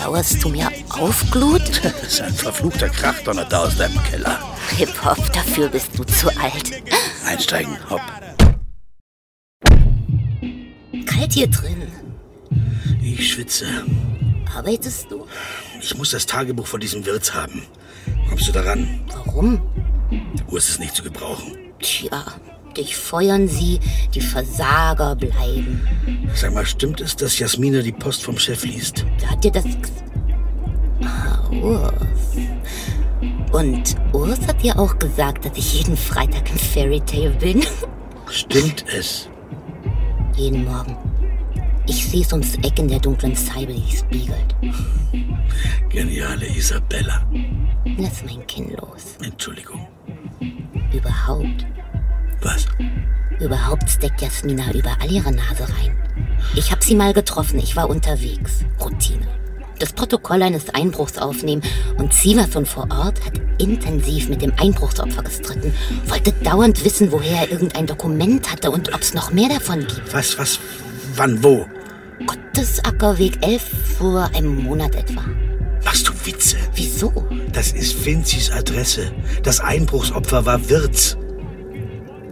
Lauerst 0.00 0.42
du 0.42 0.48
mir 0.48 0.68
auf, 0.88 1.30
Glut? 1.30 1.62
Das 1.82 2.02
ist 2.02 2.20
ein 2.20 2.34
verfluchter 2.34 2.88
Krachdonner 2.88 3.44
da 3.44 3.60
aus 3.60 3.76
deinem 3.76 4.02
Keller. 4.02 4.36
Hip-Hop, 4.76 5.32
dafür 5.32 5.68
bist 5.68 5.96
du 5.96 6.02
zu 6.02 6.26
alt. 6.40 6.82
Einsteigen, 7.24 7.78
hopp. 7.88 8.00
Kalt 11.06 11.32
hier 11.32 11.46
drin. 11.46 11.86
Ich 13.00 13.34
schwitze. 13.34 13.66
Arbeitest 14.56 15.08
du? 15.12 15.24
Ich 15.80 15.96
muss 15.96 16.10
das 16.10 16.26
Tagebuch 16.26 16.66
von 16.66 16.80
diesem 16.80 17.06
Wirts 17.06 17.32
haben. 17.32 17.62
Kommst 18.28 18.48
du 18.48 18.50
daran? 18.50 19.04
Warum? 19.14 19.62
Die 20.10 20.42
Uhr 20.50 20.58
ist 20.58 20.68
es 20.68 20.80
nicht 20.80 20.96
zu 20.96 21.04
gebrauchen. 21.04 21.56
Tja, 21.78 22.24
dich 22.76 22.96
feuern 22.96 23.48
sie, 23.48 23.80
die 24.14 24.20
Versager 24.20 25.16
bleiben. 25.16 25.80
Sag 26.34 26.54
mal, 26.54 26.66
stimmt 26.66 27.00
es, 27.00 27.16
dass 27.16 27.38
Jasmina 27.38 27.82
die 27.82 27.92
Post 27.92 28.22
vom 28.24 28.38
Chef 28.38 28.64
liest? 28.64 29.04
Hat 29.26 29.42
dir 29.42 29.52
das... 29.52 29.64
Ah, 31.04 31.38
Urs. 31.50 31.92
Und 33.52 33.96
Urs 34.12 34.40
hat 34.46 34.62
dir 34.62 34.78
auch 34.78 34.98
gesagt, 34.98 35.44
dass 35.44 35.56
ich 35.56 35.74
jeden 35.80 35.96
Freitag 35.96 36.50
im 36.50 36.58
Fairy 36.58 37.00
Tale 37.00 37.30
bin? 37.30 37.64
Stimmt 38.28 38.84
es? 38.96 39.28
jeden 40.36 40.64
Morgen. 40.64 40.96
Ich 41.86 42.06
seh's 42.08 42.32
ums 42.32 42.56
Eck 42.56 42.78
in 42.78 42.88
der 42.88 42.98
dunklen 42.98 43.34
Scheibe, 43.34 43.72
die 43.72 43.96
spiegelt. 43.96 44.54
Geniale 45.88 46.46
Isabella. 46.48 47.26
Lass 47.96 48.22
mein 48.24 48.46
Kinn 48.46 48.72
los. 48.72 49.16
Entschuldigung. 49.22 49.86
Überhaupt. 50.92 51.66
Was? 52.42 52.66
Überhaupt 53.40 53.90
steckt 53.90 54.22
Jasmina 54.22 54.72
überall 54.72 55.10
ihre 55.10 55.32
Nase 55.32 55.64
rein. 55.64 55.96
Ich 56.54 56.72
hab 56.72 56.82
sie 56.82 56.94
mal 56.94 57.12
getroffen, 57.12 57.58
ich 57.58 57.76
war 57.76 57.88
unterwegs. 57.88 58.64
Routine. 58.80 59.26
Das 59.78 59.92
Protokoll 59.92 60.42
eines 60.42 60.70
Einbruchs 60.70 61.18
aufnehmen 61.18 61.62
und 61.98 62.14
Siverson 62.14 62.64
vor 62.64 62.88
Ort 62.90 63.24
hat 63.26 63.34
intensiv 63.58 64.28
mit 64.30 64.40
dem 64.40 64.52
Einbruchsopfer 64.58 65.22
gestritten, 65.22 65.74
wollte 66.06 66.32
dauernd 66.32 66.82
wissen, 66.82 67.12
woher 67.12 67.42
er 67.42 67.52
irgendein 67.52 67.86
Dokument 67.86 68.50
hatte 68.50 68.70
und 68.70 68.94
ob's 68.94 69.12
noch 69.12 69.32
mehr 69.32 69.50
davon 69.50 69.80
gibt. 69.80 70.14
Was, 70.14 70.38
was, 70.38 70.58
wann, 71.14 71.42
wo? 71.42 71.66
Gottesackerweg 72.24 73.44
11 73.44 73.62
vor 73.98 74.30
einem 74.34 74.64
Monat 74.64 74.94
etwa. 74.94 75.22
Machst 75.84 76.08
du 76.08 76.12
Witze? 76.24 76.56
Wieso? 76.74 77.12
Das 77.52 77.72
ist 77.72 78.04
Vinzis 78.04 78.50
Adresse. 78.50 79.12
Das 79.42 79.60
Einbruchsopfer 79.60 80.46
war 80.46 80.68
Wirz. 80.70 81.18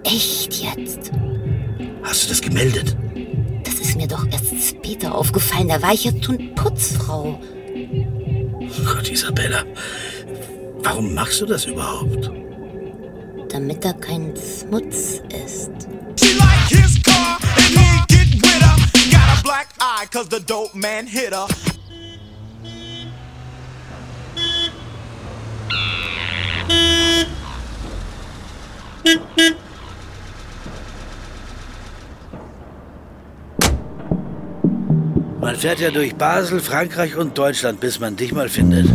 Echt 0.05 0.55
jetzt? 0.62 1.11
Hast 2.03 2.25
du 2.25 2.29
das 2.29 2.40
gemeldet? 2.40 2.97
Das 3.64 3.75
ist 3.75 3.97
mir 3.97 4.07
doch 4.07 4.27
erst 4.31 4.69
später 4.69 5.14
aufgefallen. 5.14 5.69
Da 5.69 5.81
war 5.81 5.93
ich 5.93 6.05
jetzt 6.05 6.25
schon 6.25 6.55
Putzfrau. 6.55 7.40
Gott, 8.85 9.11
Isabella. 9.11 9.64
Warum 10.83 11.14
machst 11.14 11.40
du 11.40 11.47
das 11.47 11.64
überhaupt? 11.64 12.31
Damit 13.49 13.85
er 13.85 13.95
kein 13.95 14.35
Schmutz 14.37 15.23
ist. 15.45 15.71
She 16.21 16.35
like 16.37 16.69
his 16.69 17.03
car 17.03 17.38
and 17.57 17.79
he 17.79 18.05
get 18.09 18.35
with 18.43 18.62
her. 18.62 18.77
Got 19.11 19.38
a 19.38 19.43
black 19.43 19.69
eye 19.81 20.07
cause 20.11 20.29
the 20.29 20.40
dope 20.40 20.75
man 20.75 21.07
hit 21.07 21.33
her. 21.33 21.47
Man 35.55 35.61
fährt 35.61 35.79
ja 35.79 35.93
durch 35.93 36.17
Basel, 36.17 36.59
Frankreich 36.59 37.14
und 37.14 37.38
Deutschland, 37.38 37.79
bis 37.79 38.01
man 38.01 38.17
dich 38.17 38.33
mal 38.33 38.49
findet. 38.49 38.88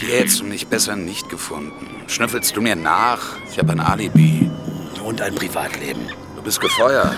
Hier 0.00 0.18
hättest 0.18 0.40
du 0.40 0.44
mich 0.44 0.66
besser 0.66 0.96
nicht 0.96 1.28
gefunden. 1.28 1.86
Schnüffelst 2.06 2.56
du 2.56 2.62
mir 2.62 2.74
nach? 2.74 3.36
Ich 3.50 3.58
habe 3.58 3.72
ein 3.72 3.80
Alibi. 3.80 4.50
Und 5.04 5.20
ein 5.20 5.34
Privatleben. 5.34 6.00
Du 6.36 6.42
bist 6.42 6.58
gefeuert. 6.58 7.14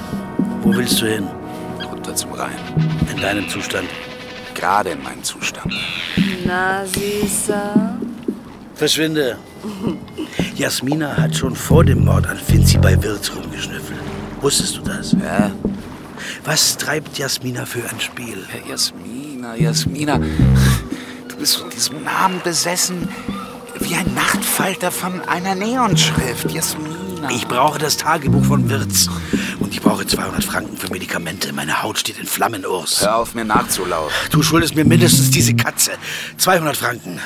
Wo 0.62 0.74
willst 0.74 1.00
du 1.00 1.07
hin? 1.07 1.29
Runter 1.88 2.16
zum 2.16 2.33
Rhein. 2.33 2.59
In 3.14 3.22
deinem 3.22 3.48
Zustand. 3.48 3.88
Gerade 4.57 4.90
in 4.90 5.02
meinem 5.05 5.22
Zustand. 5.22 5.72
Na, 6.44 6.85
Süßer. 6.87 7.96
Verschwinde. 8.74 9.38
Jasmina 10.57 11.16
hat 11.16 11.37
schon 11.37 11.55
vor 11.55 11.85
dem 11.85 12.05
Mord 12.05 12.26
an 12.26 12.37
Finzi 12.37 12.79
bei 12.79 13.00
Wirz 13.00 13.31
rumgeschnüffelt. 13.31 14.00
Wusstest 14.40 14.79
du 14.79 14.81
das? 14.81 15.12
Ja. 15.12 15.52
Was 16.46 16.76
treibt 16.76 17.18
Jasmina 17.18 17.66
für 17.66 17.82
ein 17.90 17.98
Spiel? 17.98 18.46
Ja, 18.54 18.70
Jasmina, 18.70 19.56
Jasmina. 19.56 20.20
Du 21.28 21.37
bist 21.38 21.56
von 21.56 21.68
diesem 21.70 22.04
Namen 22.04 22.40
besessen 22.44 23.09
wie 23.80 23.96
ein 23.96 24.14
Nachtfalter 24.14 24.92
von 24.92 25.20
einer 25.22 25.56
Neonschrift. 25.56 26.52
Jasmina. 26.52 27.30
Ich 27.30 27.48
brauche 27.48 27.80
das 27.80 27.96
Tagebuch 27.96 28.44
von 28.44 28.70
Wirz. 28.70 29.09
Und 29.59 29.72
ich 29.72 29.82
brauche 29.82 30.06
200 30.06 30.44
Franken 30.44 30.76
für 30.76 30.88
Medikamente. 30.88 31.52
Meine 31.52 31.82
Haut 31.82 31.98
steht 31.98 32.20
in 32.20 32.26
Flammen, 32.26 32.64
Urs. 32.64 33.00
Hör 33.00 33.16
auf, 33.16 33.35
mir 33.35 33.44
nachzulaufen. 33.44 34.14
Du 34.30 34.40
schuldest 34.40 34.76
mir 34.76 34.85
mindestens 34.85 35.32
diese 35.32 35.52
Katze. 35.56 35.94
200 36.37 36.76
Franken. 36.76 37.18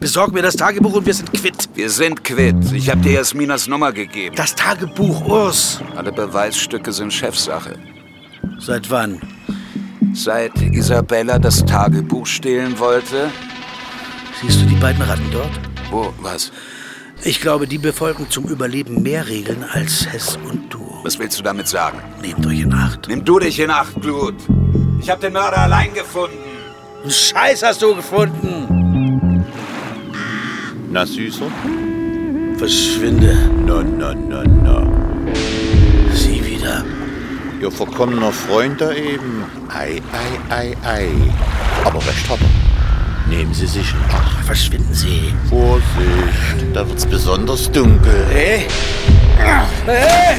Besorg 0.00 0.32
mir 0.32 0.40
das 0.40 0.56
Tagebuch 0.56 0.94
und 0.94 1.04
wir 1.04 1.14
sind 1.14 1.30
quitt. 1.30 1.68
Wir 1.74 1.90
sind 1.90 2.24
quitt. 2.24 2.72
Ich 2.72 2.88
habe 2.88 3.02
dir 3.02 3.12
Jasminas 3.12 3.68
Nummer 3.68 3.92
gegeben. 3.92 4.34
Das 4.34 4.54
Tagebuch, 4.54 5.26
Urs. 5.26 5.78
Alle 5.94 6.10
Beweisstücke 6.10 6.90
sind 6.90 7.12
Chefsache. 7.12 7.78
Seit 8.64 8.88
wann? 8.90 9.20
Seit 10.14 10.52
Isabella 10.62 11.40
das 11.40 11.64
Tagebuch 11.64 12.26
stehlen 12.26 12.78
wollte. 12.78 13.28
Siehst 14.40 14.60
du 14.60 14.66
die 14.66 14.76
beiden 14.76 15.02
Ratten 15.02 15.28
dort? 15.32 15.50
Wo? 15.90 16.14
Was? 16.20 16.52
Ich 17.24 17.40
glaube, 17.40 17.66
die 17.66 17.78
befolgen 17.78 18.30
zum 18.30 18.44
Überleben 18.44 19.02
mehr 19.02 19.26
Regeln 19.26 19.64
als 19.64 20.06
Hess 20.06 20.38
und 20.48 20.72
du. 20.72 20.80
Was 21.02 21.18
willst 21.18 21.40
du 21.40 21.42
damit 21.42 21.66
sagen? 21.66 21.98
Nehmt 22.20 22.46
euch 22.46 22.60
in 22.60 22.72
Acht. 22.72 23.08
Nimm 23.08 23.24
du 23.24 23.40
dich 23.40 23.58
in 23.58 23.70
Acht, 23.70 24.00
Blut. 24.00 24.36
Ich 25.00 25.10
habe 25.10 25.20
den 25.20 25.32
Mörder 25.32 25.58
allein 25.58 25.92
gefunden. 25.92 26.38
Scheiß 27.08 27.64
hast 27.64 27.82
du 27.82 27.96
gefunden. 27.96 29.44
Na, 30.88 31.04
Süßer? 31.04 31.46
Verschwinde. 32.58 33.50
Na, 33.66 33.82
na, 33.82 34.14
na, 34.14 34.44
na. 34.44 34.91
Ihr 37.62 37.70
verkommener 37.70 38.32
Freund 38.32 38.80
da 38.80 38.90
eben. 38.90 39.44
Ei, 39.68 40.02
ei, 40.10 40.52
ei, 40.52 40.76
ei. 40.84 41.08
Aber 41.84 41.98
recht 41.98 42.28
hat 42.28 42.40
er. 42.40 43.30
Nehmen 43.32 43.54
Sie 43.54 43.68
sich 43.68 43.94
in 43.94 44.00
Acht. 44.12 44.44
Verschwinden 44.44 44.92
Sie. 44.92 45.32
Vorsicht, 45.48 46.74
da 46.74 46.84
wird's 46.88 47.06
besonders 47.06 47.70
dunkel. 47.70 48.26
Hey! 48.32 48.66
Hey! 49.86 50.38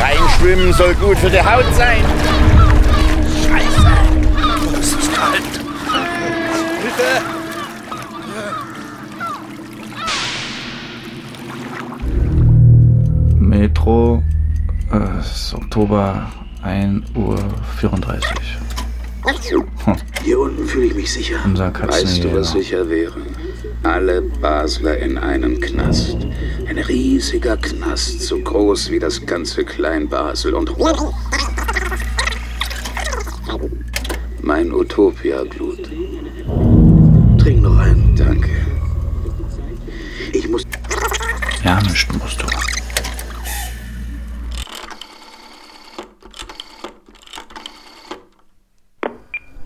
Reinschwimmen 0.00 0.72
soll 0.72 0.94
gut 0.94 1.18
für 1.18 1.28
die 1.28 1.38
Haut 1.38 1.66
sein. 1.76 2.02
Scheiße! 3.46 3.90
Oh, 4.72 4.78
es 4.80 4.92
ist 4.94 5.14
kalt. 5.14 5.42
Hilfe! 6.80 7.20
Metro, 13.38 14.22
es 15.20 15.32
ist 15.32 15.54
Oktober, 15.54 16.30
1 16.62 17.04
Uhr 17.14 17.38
34. 17.78 18.30
Hier 20.24 20.38
unten 20.38 20.66
fühle 20.66 20.86
ich 20.86 20.94
mich 20.94 21.12
sicher. 21.12 21.36
Unser 21.44 21.72
Weißt 21.74 22.24
du, 22.24 22.34
was 22.34 22.52
sicher 22.52 22.88
wäre? 22.88 23.20
Alle 23.82 24.22
Basler 24.22 24.96
in 24.98 25.18
einem 25.18 25.60
Knast. 25.60 26.16
Ein 26.66 26.78
riesiger 26.78 27.56
Knast, 27.56 28.22
so 28.22 28.38
groß 28.38 28.90
wie 28.90 28.98
das 28.98 29.24
ganze 29.24 29.64
Klein-Basel 29.64 30.54
und... 30.54 30.72
Mein 34.42 34.72
Utopia-Blut. 34.72 35.90
Trink 37.38 37.62
noch 37.62 37.78
einen. 37.78 38.16
Danke. 38.16 38.50
Ich 40.32 40.48
muss. 40.48 40.62
Ja, 41.62 41.80
nicht 41.82 42.12
musst 42.14 42.40
du. 42.42 42.46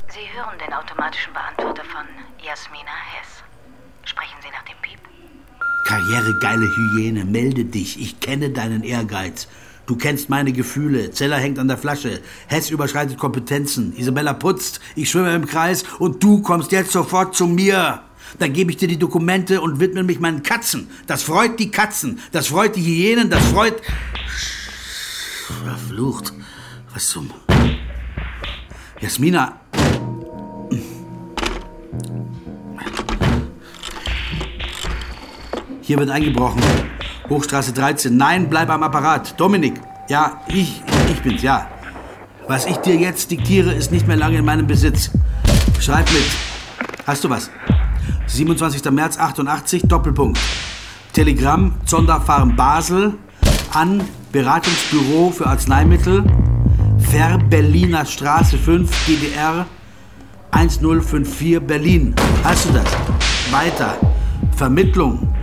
Sie 0.09 0.27
hören 0.35 0.59
den 0.65 0.73
automatischen 0.73 1.33
Beantworter 1.33 1.85
von 1.85 2.05
Jasmina 2.45 2.97
Hess. 3.13 3.45
Sprechen 4.05 4.37
Sie 4.43 4.49
nach 4.51 4.65
dem 4.65 4.77
Piep? 4.83 4.99
Karrieregeile 6.63 6.93
Hyäne, 6.93 7.25
melde 7.25 7.65
dich. 7.65 8.01
Ich 8.01 8.21
kenne 8.21 8.51
deinen 8.51 8.85
Ehrgeiz. 8.85 9.49
Du 9.87 9.97
kennst 9.97 10.29
meine 10.29 10.53
Gefühle. 10.53 11.11
Zeller 11.11 11.37
hängt 11.37 11.59
an 11.59 11.69
der 11.69 11.77
Flasche. 11.77 12.21
Hess 12.47 12.71
überschreitet 12.71 13.19
Kompetenzen. 13.19 13.95
Isabella 13.97 14.33
putzt. 14.33 14.81
Ich 14.95 15.11
schwimme 15.11 15.35
im 15.35 15.47
Kreis. 15.47 15.85
Und 15.99 16.23
du 16.23 16.41
kommst 16.41 16.71
jetzt 16.73 16.93
sofort 16.93 17.35
zu 17.35 17.47
mir. 17.47 18.03
Dann 18.39 18.53
gebe 18.53 18.71
ich 18.71 18.77
dir 18.77 18.89
die 18.89 18.99
Dokumente 18.99 19.61
und 19.61 19.81
widme 19.81 20.05
mich 20.05 20.21
meinen 20.21 20.43
Katzen. 20.43 20.89
Das 21.07 21.25
freut 21.25 21.59
die 21.59 21.71
Katzen. 21.71 22.21
Das 22.31 22.47
freut 22.47 22.77
die 22.77 22.85
Hyänen. 22.85 23.29
Das 23.29 23.45
freut. 23.47 23.83
Verflucht. 25.65 26.33
Was 26.95 27.09
zum. 27.09 27.31
Jasmina. 29.01 29.61
Hier 35.83 35.99
wird 35.99 36.11
eingebrochen. 36.11 36.63
Hochstraße 37.29 37.73
13. 37.73 38.17
Nein, 38.17 38.49
bleib 38.49 38.71
am 38.71 38.85
Apparat. 38.85 39.39
Dominik. 39.39 39.75
Ja, 40.09 40.41
ich, 40.47 40.81
ich 41.11 41.21
bin's, 41.23 41.43
ja. 41.43 41.67
Was 42.47 42.67
ich 42.67 42.77
dir 42.77 42.95
jetzt 42.95 43.33
diktiere, 43.33 43.73
ist 43.73 43.91
nicht 43.91 44.07
mehr 44.07 44.17
lange 44.17 44.39
in 44.39 44.45
meinem 44.45 44.69
Besitz. 44.69 45.11
Schreib 45.81 46.09
mit. 46.13 46.23
Hast 47.05 47.25
du 47.25 47.31
was? 47.31 47.51
27. 48.29 48.89
März 48.93 49.19
88, 49.19 49.83
Doppelpunkt. 49.89 50.39
Telegramm, 51.13 51.75
Sonderfarm 51.85 52.55
Basel 52.55 53.15
an 53.73 54.03
Beratungsbüro 54.31 55.33
für 55.33 55.47
Arzneimittel, 55.47 56.25
Ver-Berliner 57.11 58.07
Straße 58.07 58.57
5, 58.57 59.07
GDR 59.07 59.67
1054 60.53 61.61
Berlin. 61.61 62.15
Hast 62.45 62.67
du 62.67 62.73
das? 62.73 62.87
Weiter. 63.51 63.97
Vermittlung, 64.57 65.35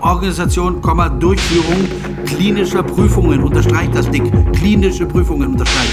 Organisation, 0.00 0.80
Durchführung 1.20 1.86
klinischer 2.24 2.82
Prüfungen. 2.82 3.42
Unterstreicht 3.42 3.94
das 3.94 4.10
Dick. 4.10 4.22
Klinische 4.52 5.06
Prüfungen 5.06 5.50
unterstreicht. 5.50 5.92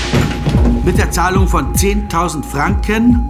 Mit 0.85 0.97
der 0.97 1.11
Zahlung 1.11 1.47
von 1.47 1.73
10.000 1.73 2.43
Franken 2.43 3.29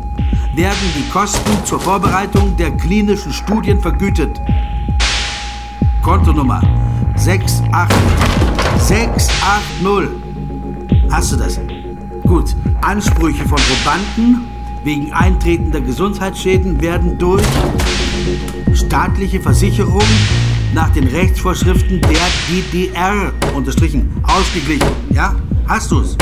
werden 0.53 0.93
die 0.95 1.09
Kosten 1.09 1.65
zur 1.65 1.79
Vorbereitung 1.79 2.55
der 2.55 2.71
klinischen 2.71 3.33
Studien 3.33 3.79
vergütet. 3.79 4.39
Kontonummer 6.01 6.61
68 7.15 7.63
680. 8.77 10.27
Hast 11.11 11.31
du 11.31 11.35
das? 11.37 11.59
Gut. 12.23 12.55
Ansprüche 12.81 13.47
von 13.47 13.57
Probanden 13.57 14.47
wegen 14.83 15.11
eintretender 15.13 15.81
Gesundheitsschäden 15.81 16.79
werden 16.79 17.17
durch 17.17 17.43
staatliche 18.73 19.39
Versicherung 19.39 20.03
nach 20.73 20.89
den 20.89 21.07
Rechtsvorschriften 21.07 22.01
der 22.01 22.19
DDR 22.49 23.31
unterstrichen 23.55 24.11
ausgeglichen. 24.23 24.87
Ja? 25.09 25.35
Hast 25.67 25.91
du's? 25.91 26.17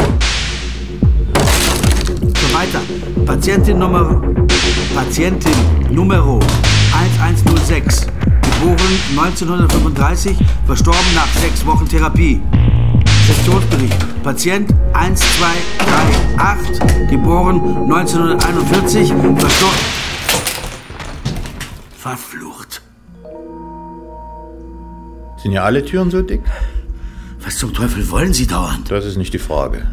So 2.22 2.54
weiter. 2.54 2.82
Patientin 3.26 3.80
Nummer 3.80 4.22
Patientin 4.96 5.52
Numero 5.92 6.40
1106. 7.20 8.08
Geboren 8.42 9.00
1935, 9.18 10.38
verstorben 10.66 11.14
nach 11.14 11.28
sechs 11.42 11.66
Wochen 11.66 11.86
Therapie. 11.88 12.42
Sektionsbericht. 13.28 14.24
Patient 14.24 14.74
1238, 14.94 17.10
geboren 17.10 17.60
1941, 17.92 19.10
verstorben. 19.38 20.05
Verflucht. 22.06 22.84
Sind 25.42 25.54
ja 25.54 25.64
alle 25.64 25.84
Türen 25.84 26.12
so 26.12 26.22
dick? 26.22 26.42
Was 27.42 27.58
zum 27.58 27.74
Teufel 27.74 28.08
wollen 28.12 28.32
Sie 28.32 28.46
dauernd? 28.46 28.92
Das 28.92 29.06
ist 29.06 29.18
nicht 29.18 29.34
die 29.34 29.40
Frage. 29.40 29.88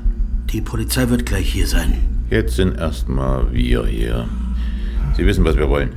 Die 0.53 0.61
Polizei 0.61 1.09
wird 1.09 1.25
gleich 1.25 1.51
hier 1.51 1.67
sein. 1.67 1.95
Jetzt 2.29 2.57
sind 2.57 2.77
erstmal 2.77 3.51
wir 3.55 3.87
hier. 3.87 4.29
Sie 5.17 5.25
wissen, 5.25 5.43
was 5.47 5.57
wir 5.57 5.71
wollen. 5.71 5.95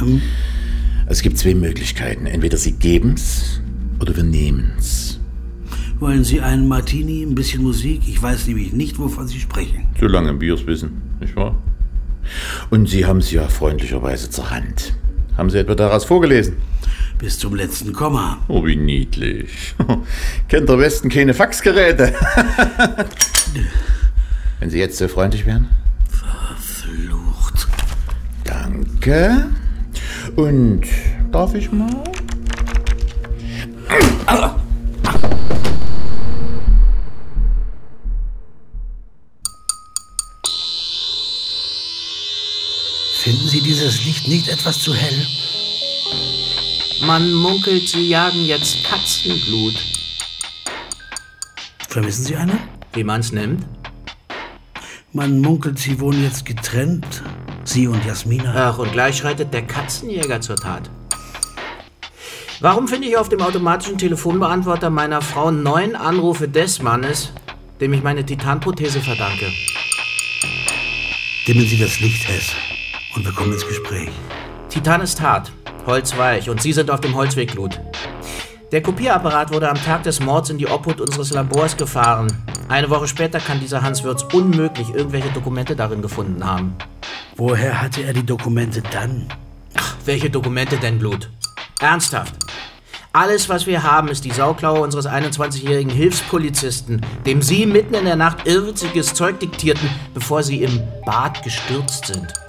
Hm? 0.00 0.20
Es 1.06 1.22
gibt 1.22 1.38
zwei 1.38 1.54
Möglichkeiten. 1.54 2.26
Entweder 2.26 2.56
Sie 2.56 2.72
geben's 2.72 3.60
oder 4.00 4.16
wir 4.16 4.24
nehmen's. 4.24 5.20
Wollen 6.00 6.24
Sie 6.24 6.40
einen 6.40 6.66
Martini, 6.66 7.22
ein 7.22 7.36
bisschen 7.36 7.62
Musik? 7.62 8.02
Ich 8.08 8.20
weiß 8.20 8.48
nämlich 8.48 8.72
nicht, 8.72 8.98
wovon 8.98 9.28
Sie 9.28 9.38
sprechen. 9.38 9.86
Solange 10.00 10.34
Biers 10.34 10.66
wissen, 10.66 11.02
nicht 11.20 11.36
wahr? 11.36 11.54
Und 12.70 12.88
Sie 12.88 13.06
haben 13.06 13.18
es 13.18 13.30
ja 13.30 13.48
freundlicherweise 13.48 14.30
zur 14.30 14.50
Hand. 14.50 14.94
Haben 15.36 15.50
Sie 15.50 15.58
etwa 15.58 15.74
daraus 15.74 16.04
vorgelesen? 16.04 16.56
Bis 17.18 17.38
zum 17.38 17.54
letzten 17.54 17.92
Komma. 17.92 18.38
Oh, 18.48 18.64
wie 18.64 18.76
niedlich. 18.76 19.74
Kennt 20.48 20.68
der 20.68 20.78
Westen 20.78 21.08
keine 21.08 21.34
Faxgeräte? 21.34 22.14
Wenn 24.60 24.70
Sie 24.70 24.78
jetzt 24.78 24.98
so 24.98 25.08
freundlich 25.08 25.46
wären. 25.46 25.68
Verflucht. 26.10 27.68
Danke. 28.44 29.46
Und 30.36 30.82
darf 31.30 31.54
ich 31.54 31.70
mal? 31.72 32.04
Finden 43.24 43.48
Sie 43.48 43.62
dieses 43.62 44.04
Licht 44.04 44.28
nicht 44.28 44.48
etwas 44.48 44.80
zu 44.80 44.92
hell? 44.92 45.26
Man 47.06 47.32
munkelt, 47.32 47.88
sie 47.88 48.06
jagen 48.06 48.44
jetzt 48.44 48.84
Katzenblut. 48.84 49.82
Vermissen 51.88 52.24
Sie 52.26 52.36
eine? 52.36 52.58
Wie 52.92 53.02
man's 53.02 53.32
nimmt? 53.32 53.64
Man 55.14 55.40
munkelt, 55.40 55.78
Sie 55.78 56.00
wohnen 56.00 56.22
jetzt 56.22 56.44
getrennt. 56.44 57.22
Sie 57.64 57.88
und 57.88 58.04
Jasmina. 58.04 58.52
Ach, 58.54 58.78
und 58.78 58.92
gleich 58.92 59.16
schreitet 59.16 59.54
der 59.54 59.62
Katzenjäger 59.62 60.42
zur 60.42 60.56
Tat. 60.56 60.90
Warum 62.60 62.88
finde 62.88 63.08
ich 63.08 63.16
auf 63.16 63.30
dem 63.30 63.40
automatischen 63.40 63.96
Telefonbeantworter 63.96 64.90
meiner 64.90 65.22
Frau 65.22 65.50
neun 65.50 65.96
Anrufe 65.96 66.46
des 66.46 66.82
Mannes, 66.82 67.32
dem 67.80 67.94
ich 67.94 68.02
meine 68.02 68.26
Titanprothese 68.26 69.00
verdanke? 69.00 69.50
Dimmen 71.48 71.66
Sie 71.66 71.78
das 71.78 72.00
Licht, 72.00 72.28
Hess. 72.28 72.54
Und 73.14 73.24
wir 73.24 73.32
kommen 73.32 73.52
ins 73.52 73.66
Gespräch. 73.66 74.10
Titan 74.68 75.00
ist 75.00 75.20
hart, 75.20 75.52
Holz 75.86 76.16
weich 76.16 76.50
und 76.50 76.60
Sie 76.60 76.72
sind 76.72 76.90
auf 76.90 77.00
dem 77.00 77.14
Holzweg, 77.14 77.52
Glut. 77.52 77.80
Der 78.72 78.82
Kopierapparat 78.82 79.52
wurde 79.52 79.68
am 79.68 79.76
Tag 79.76 80.02
des 80.02 80.18
Mords 80.18 80.50
in 80.50 80.58
die 80.58 80.66
Obhut 80.66 81.00
unseres 81.00 81.32
Labors 81.32 81.76
gefahren. 81.76 82.26
Eine 82.68 82.90
Woche 82.90 83.06
später 83.06 83.38
kann 83.38 83.60
dieser 83.60 83.82
Hans 83.82 84.02
Würz 84.02 84.24
unmöglich 84.32 84.92
irgendwelche 84.92 85.30
Dokumente 85.30 85.76
darin 85.76 86.02
gefunden 86.02 86.44
haben. 86.44 86.74
Woher 87.36 87.80
hatte 87.80 88.02
er 88.02 88.12
die 88.12 88.26
Dokumente 88.26 88.82
dann? 88.90 89.28
Ach, 89.76 89.94
welche 90.04 90.28
Dokumente 90.28 90.76
denn, 90.76 90.98
Blut? 90.98 91.30
Ernsthaft. 91.78 92.34
Alles, 93.12 93.48
was 93.48 93.68
wir 93.68 93.84
haben, 93.84 94.08
ist 94.08 94.24
die 94.24 94.32
Sauklaue 94.32 94.80
unseres 94.80 95.06
21-jährigen 95.06 95.92
Hilfspolizisten, 95.92 97.00
dem 97.24 97.42
Sie 97.42 97.64
mitten 97.66 97.94
in 97.94 98.06
der 98.06 98.16
Nacht 98.16 98.44
irrwitziges 98.44 99.14
Zeug 99.14 99.38
diktierten, 99.38 99.88
bevor 100.14 100.42
Sie 100.42 100.64
im 100.64 100.82
Bad 101.06 101.44
gestürzt 101.44 102.06
sind. 102.06 102.43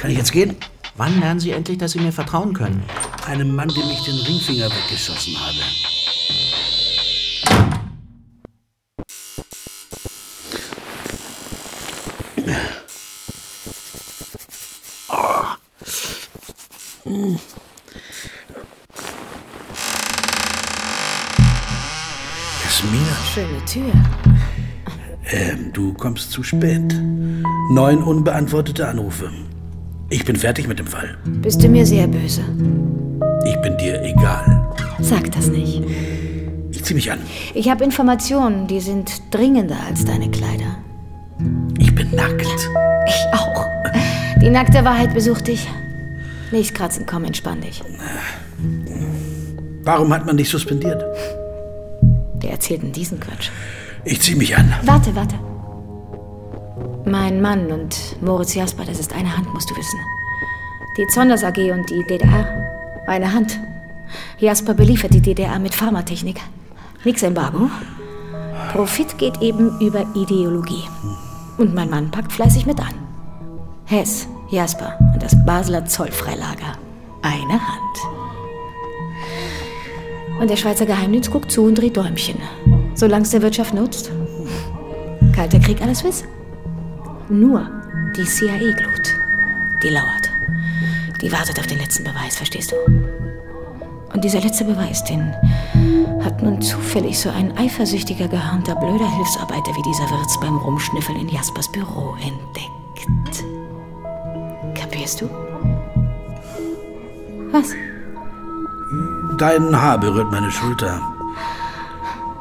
Kann 0.00 0.10
ich 0.10 0.16
jetzt 0.16 0.32
gehen? 0.32 0.56
Wann 0.96 1.20
lernen 1.20 1.40
Sie 1.40 1.50
endlich, 1.50 1.76
dass 1.76 1.92
Sie 1.92 2.00
mir 2.00 2.10
vertrauen 2.10 2.54
können? 2.54 2.82
Einem 3.26 3.54
Mann, 3.54 3.68
dem 3.68 3.90
ich 3.90 4.02
den 4.02 4.14
Ringfinger 4.14 4.70
weggeschossen 4.70 5.38
habe. 5.38 5.58
Jasmina, 22.64 23.16
Schöne 23.34 23.64
Tür. 23.66 23.92
ähm, 25.30 25.72
du 25.72 25.92
kommst 25.94 26.32
zu 26.32 26.42
spät. 26.42 26.94
Neun 27.70 28.02
unbeantwortete 28.02 28.88
Anrufe. 28.88 29.30
Ich 30.12 30.24
bin 30.24 30.34
fertig 30.34 30.66
mit 30.66 30.80
dem 30.80 30.88
Fall. 30.88 31.16
Bist 31.24 31.62
du 31.62 31.68
mir 31.68 31.86
sehr 31.86 32.08
böse? 32.08 32.42
Ich 33.44 33.56
bin 33.62 33.78
dir 33.78 34.02
egal. 34.02 34.68
Sag 34.98 35.30
das 35.30 35.46
nicht. 35.46 35.82
Ich 36.72 36.84
zieh 36.84 36.94
mich 36.94 37.12
an. 37.12 37.20
Ich 37.54 37.70
habe 37.70 37.84
Informationen, 37.84 38.66
die 38.66 38.80
sind 38.80 39.22
dringender 39.30 39.76
als 39.88 40.04
deine 40.04 40.28
Kleider. 40.28 40.78
Ich 41.78 41.94
bin 41.94 42.10
nackt. 42.12 42.42
Ich 43.06 43.38
auch. 43.38 43.64
Die 44.42 44.50
nackte 44.50 44.84
Wahrheit 44.84 45.14
besucht 45.14 45.46
dich. 45.46 45.68
Nicht 46.50 46.74
kratzen, 46.74 47.06
komm, 47.06 47.24
entspann 47.24 47.60
dich. 47.60 47.80
Warum 49.84 50.12
hat 50.12 50.26
man 50.26 50.36
dich 50.36 50.48
suspendiert? 50.48 51.04
Wer 52.40 52.50
erzählt 52.50 52.82
denn 52.82 52.92
diesen 52.92 53.20
Quatsch? 53.20 53.50
Ich 54.04 54.20
zieh 54.20 54.34
mich 54.34 54.56
an. 54.56 54.72
Warte, 54.82 55.14
warte. 55.14 55.36
Mein 57.10 57.40
Mann 57.40 57.72
und 57.72 58.22
Moritz 58.22 58.54
Jasper, 58.54 58.84
das 58.84 59.00
ist 59.00 59.12
eine 59.12 59.36
Hand, 59.36 59.52
musst 59.52 59.68
du 59.68 59.76
wissen. 59.76 59.98
Die 60.96 61.08
Zonders 61.08 61.42
AG 61.42 61.58
und 61.72 61.90
die 61.90 62.04
DDR, 62.04 63.02
eine 63.08 63.32
Hand. 63.32 63.58
Jasper 64.38 64.74
beliefert 64.74 65.12
die 65.12 65.20
DDR 65.20 65.58
mit 65.58 65.74
Pharmatechnik. 65.74 66.40
Nix 67.04 67.24
Embargo. 67.24 67.68
Profit 68.70 69.18
geht 69.18 69.42
eben 69.42 69.76
über 69.80 70.06
Ideologie. 70.14 70.84
Und 71.58 71.74
mein 71.74 71.90
Mann 71.90 72.12
packt 72.12 72.32
fleißig 72.32 72.64
mit 72.66 72.78
an. 72.78 72.94
Hess, 73.86 74.28
Jasper 74.48 74.96
und 75.12 75.20
das 75.20 75.34
Basler 75.44 75.84
Zollfreilager. 75.86 76.78
Eine 77.22 77.54
Hand. 77.54 77.98
Und 80.40 80.48
der 80.48 80.56
Schweizer 80.56 80.86
Geheimdienst 80.86 81.32
guckt 81.32 81.50
zu 81.50 81.64
und 81.64 81.74
dreht 81.74 81.96
Däumchen. 81.96 82.38
Solange 82.94 83.24
es 83.24 83.30
der 83.30 83.42
Wirtschaft 83.42 83.74
nutzt. 83.74 84.12
Kalter 85.34 85.58
Krieg, 85.58 85.82
alles 85.82 86.04
Wiss. 86.04 86.22
Nur 87.30 87.64
die 88.16 88.24
CIA-Glut. 88.24 89.14
Die 89.84 89.88
lauert. 89.88 90.30
Die 91.22 91.30
wartet 91.30 91.60
auf 91.60 91.66
den 91.68 91.78
letzten 91.78 92.02
Beweis, 92.02 92.36
verstehst 92.36 92.72
du? 92.72 92.76
Und 94.12 94.24
dieser 94.24 94.40
letzte 94.40 94.64
Beweis, 94.64 95.04
den 95.04 95.32
hat 96.24 96.42
nun 96.42 96.60
zufällig 96.60 97.20
so 97.20 97.30
ein 97.30 97.56
eifersüchtiger, 97.56 98.26
gehörnter, 98.26 98.74
blöder 98.74 99.08
Hilfsarbeiter 99.08 99.70
wie 99.76 99.82
dieser 99.82 100.10
Wirts 100.10 100.40
beim 100.40 100.56
Rumschnüffeln 100.56 101.20
in 101.20 101.28
Jaspers 101.28 101.70
Büro 101.70 102.16
entdeckt. 102.16 103.44
Kapierst 104.74 105.20
du? 105.20 105.30
Was? 107.52 107.68
Dein 109.38 109.80
Haar 109.80 109.98
berührt 109.98 110.32
meine 110.32 110.50
Schulter. 110.50 111.00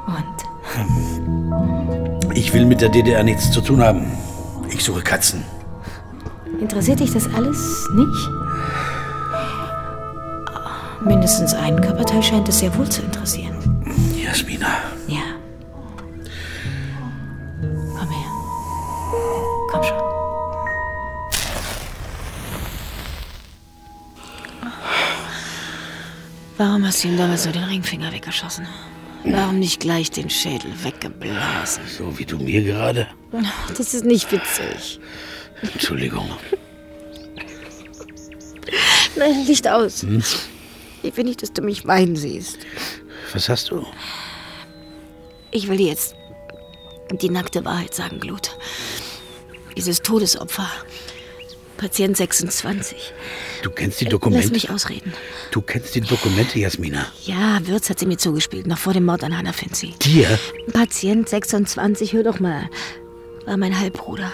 Und? 0.07 0.25
Ich 2.35 2.51
will 2.55 2.65
mit 2.65 2.81
der 2.81 2.89
DDR 2.89 3.23
nichts 3.23 3.51
zu 3.51 3.61
tun 3.61 3.83
haben. 3.83 4.11
Ich 4.71 4.83
suche 4.83 5.01
Katzen. 5.01 5.43
Interessiert 6.59 6.99
dich 6.99 7.11
das 7.13 7.27
alles 7.33 7.87
nicht? 7.93 8.29
Mindestens 11.01 11.53
einen 11.53 11.79
Körperteil 11.79 12.21
scheint 12.21 12.49
es 12.49 12.59
sehr 12.59 12.75
wohl 12.77 12.89
zu 12.89 13.01
interessieren. 13.01 13.55
Jasmina. 14.15 14.67
Ja. 15.07 15.21
Komm 17.97 18.09
her. 18.09 18.31
Komm 19.71 19.83
schon. 19.83 19.97
Warum 26.57 26.85
hast 26.85 27.03
du 27.03 27.07
ihm 27.07 27.17
damals 27.17 27.45
nur 27.45 27.53
den 27.53 27.63
Ringfinger 27.63 28.11
weggeschossen? 28.11 28.67
Warum 29.23 29.59
nicht 29.59 29.81
gleich 29.81 30.11
den 30.11 30.29
Schädel 30.29 30.71
weggeblasen? 30.83 31.83
So 31.87 32.17
wie 32.17 32.25
du 32.25 32.37
mir 32.37 32.63
gerade. 32.63 33.07
Das 33.77 33.93
ist 33.93 34.05
nicht 34.05 34.31
witzig. 34.31 34.99
Entschuldigung. 35.61 36.29
Nein, 39.15 39.45
Licht 39.45 39.67
aus. 39.67 40.03
Hm? 40.03 40.23
Ich 41.03 41.15
will 41.17 41.25
nicht, 41.25 41.41
dass 41.41 41.53
du 41.53 41.61
mich 41.61 41.85
weinen 41.85 42.15
siehst. 42.15 42.59
Was 43.33 43.49
hast 43.49 43.71
du? 43.71 43.85
Ich 45.51 45.67
will 45.67 45.77
dir 45.77 45.87
jetzt 45.87 46.15
die 47.11 47.29
nackte 47.29 47.65
Wahrheit 47.65 47.93
sagen, 47.93 48.19
Glut. 48.19 48.57
Dieses 49.75 50.01
Todesopfer. 50.01 50.69
Patient 51.77 52.15
26. 52.17 53.13
Du 53.61 53.69
kennst 53.71 53.99
die 54.01 54.05
Dokumente. 54.05 54.43
Lass 54.43 54.51
mich 54.51 54.69
ausreden. 54.69 55.13
Du 55.51 55.61
kennst 55.61 55.95
die 55.95 56.01
Dokumente, 56.01 56.59
Jasmina. 56.59 57.07
Ja, 57.25 57.59
Wirz 57.63 57.89
hat 57.89 57.99
sie 57.99 58.05
mir 58.05 58.17
zugespielt, 58.17 58.67
noch 58.67 58.77
vor 58.77 58.93
dem 58.93 59.05
Mord 59.05 59.23
an 59.23 59.37
Hannah 59.37 59.53
Finzi. 59.53 59.93
Dir? 60.01 60.39
Patient 60.71 61.27
26, 61.27 62.13
hör 62.13 62.23
doch 62.23 62.39
mal. 62.39 62.69
War 63.45 63.57
mein 63.57 63.77
Halbbruder. 63.77 64.31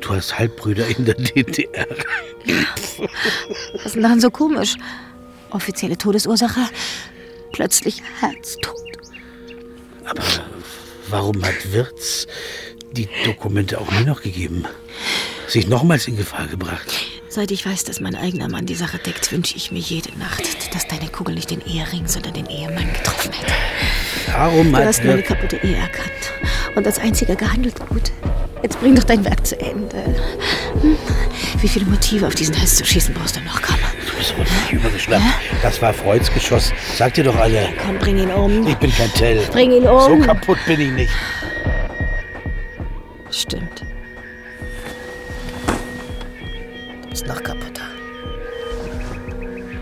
Du 0.00 0.10
hast 0.14 0.38
Halbbrüder 0.38 0.86
in 0.86 1.04
der 1.04 1.14
DDR. 1.14 1.86
Was 3.74 3.86
ist 3.86 3.94
denn 3.94 4.02
daran 4.02 4.20
so 4.20 4.30
komisch? 4.30 4.76
Offizielle 5.50 5.98
Todesursache? 5.98 6.60
Plötzlich 7.52 8.02
Herztod. 8.20 8.76
Aber 10.04 10.22
warum 11.08 11.44
hat 11.44 11.72
Wirz 11.72 12.26
die 12.92 13.08
Dokumente 13.24 13.80
auch 13.80 13.90
mir 13.90 14.04
noch 14.04 14.22
gegeben? 14.22 14.64
Sich 15.48 15.66
nochmals 15.66 16.08
in 16.08 16.16
Gefahr 16.16 16.46
gebracht? 16.46 17.09
Seit 17.32 17.52
ich 17.52 17.64
weiß, 17.64 17.84
dass 17.84 18.00
mein 18.00 18.16
eigener 18.16 18.48
Mann 18.48 18.66
die 18.66 18.74
Sache 18.74 18.98
deckt, 18.98 19.30
wünsche 19.30 19.56
ich 19.56 19.70
mir 19.70 19.78
jede 19.78 20.10
Nacht, 20.18 20.74
dass 20.74 20.88
deine 20.88 21.08
Kugel 21.08 21.36
nicht 21.36 21.50
den 21.50 21.60
Ehering, 21.64 22.08
sondern 22.08 22.32
den 22.34 22.46
Ehemann 22.46 22.92
getroffen 22.92 23.32
hätte. 23.32 23.52
Warum 24.36 24.72
Du 24.72 24.78
hast 24.84 25.04
nur 25.04 25.12
eine 25.12 25.22
Dirk- 25.22 25.28
kaputte 25.28 25.56
Ehe 25.64 25.76
erkannt 25.76 26.32
und 26.74 26.84
als 26.86 26.98
einziger 26.98 27.36
gehandelt 27.36 27.76
gut. 27.88 28.10
Jetzt 28.64 28.80
bring 28.80 28.96
doch 28.96 29.04
dein 29.04 29.24
Werk 29.24 29.46
zu 29.46 29.58
Ende. 29.60 29.96
Hm? 30.82 30.96
Wie 31.60 31.68
viele 31.68 31.84
Motive 31.86 32.26
auf 32.26 32.34
diesen 32.34 32.58
Hals 32.58 32.76
zu 32.76 32.84
schießen 32.84 33.14
brauchst 33.14 33.36
du 33.36 33.40
noch, 33.42 33.62
komm. 33.62 33.76
Du 34.10 34.16
bist 34.18 34.32
aber 34.34 34.42
nicht 34.42 34.72
übergeschnappt. 34.72 35.22
Das 35.62 35.80
war 35.80 35.94
Freuds 35.94 36.32
Geschoss. 36.34 36.72
Sagt 36.96 37.16
ihr 37.16 37.24
doch 37.24 37.36
alle. 37.36 37.68
Komm, 37.84 37.96
bring 37.98 38.18
ihn 38.18 38.30
um. 38.30 38.66
Ich 38.66 38.76
bin 38.76 38.92
kein 38.92 39.12
Tell. 39.14 39.38
Bring 39.52 39.70
ihn 39.70 39.86
um. 39.86 40.00
So 40.00 40.18
kaputt 40.26 40.58
bin 40.66 40.80
ich 40.80 40.90
nicht. 40.90 41.12
Stimmt. 43.30 43.84
Bist 47.20 47.26
noch 47.26 47.42
kaputter. 47.42 47.84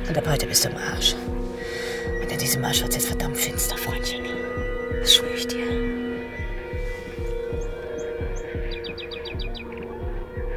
Und 0.09 0.19
ab 0.19 0.25
heute 0.27 0.47
bist 0.47 0.65
du 0.65 0.71
im 0.71 0.77
Arsch. 0.77 1.13
Und 1.15 2.33
in 2.33 2.39
diesem 2.39 2.65
Arsch 2.65 2.83
wird's 2.83 2.97
jetzt 2.97 3.09
verdammt 3.09 3.39
finster, 3.39 3.77
Freundchen. 3.77 4.25
Das 5.01 5.15
schwöre 5.15 5.35
ich 5.35 5.47
dir. 5.47 5.67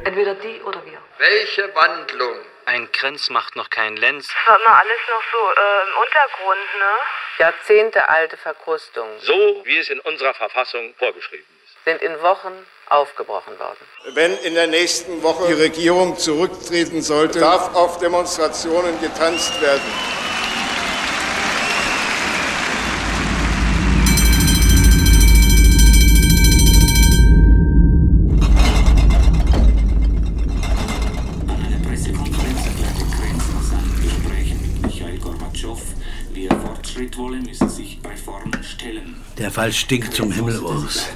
Entweder 0.04 0.34
die 0.34 0.60
oder 0.62 0.84
wir. 0.84 0.98
Welche 1.18 1.72
Wandlung? 1.74 2.36
Ein 2.64 2.90
Krenz 2.90 3.30
macht 3.30 3.54
noch 3.54 3.70
keinen 3.70 3.96
Lenz. 3.96 4.28
Das 4.28 4.48
war 4.48 4.58
mal 4.66 4.80
alles 4.80 5.00
noch 5.08 5.22
so 5.30 5.60
äh, 5.60 5.82
im 5.82 5.96
Untergrund, 6.02 6.78
ne? 6.78 6.94
Jahrzehntealte 7.38 8.36
Verkrustungen 8.36 9.18
So 9.20 9.62
wie 9.64 9.78
es 9.78 9.88
in 9.88 10.00
unserer 10.00 10.34
Verfassung 10.34 10.94
vorgeschrieben 10.98 11.46
ist. 11.64 11.84
sind 11.84 12.02
in 12.02 12.20
Wochen 12.22 12.66
aufgebrochen 12.92 13.58
worden. 13.58 13.78
Wenn 14.14 14.36
in 14.38 14.54
der 14.54 14.66
nächsten 14.66 15.22
Woche 15.22 15.48
die 15.48 15.60
Regierung 15.60 16.18
zurücktreten 16.18 17.02
sollte, 17.02 17.40
darf 17.40 17.74
auf 17.74 17.98
Demonstrationen 17.98 19.00
getanzt 19.00 19.60
werden. 19.60 19.80
Pressekonferenz 31.88 32.66
erklärte 32.66 33.52
nach 33.52 33.62
seinen 33.62 34.02
Gesprächen 34.02 34.60
mit 34.62 34.86
Michael 34.86 35.18
Gorbatschow, 35.18 35.80
wir 36.34 36.50
Fortschritt 36.50 37.16
wollen, 37.16 37.42
müssen 37.42 37.68
sich 37.68 37.98
Reformen 38.04 38.62
stellen. 38.62 39.16
Der 39.38 39.50
Fall 39.50 39.72
stinkt 39.72 40.14
zum 40.14 40.32
Himmel 40.32 40.60
aus. 40.60 41.06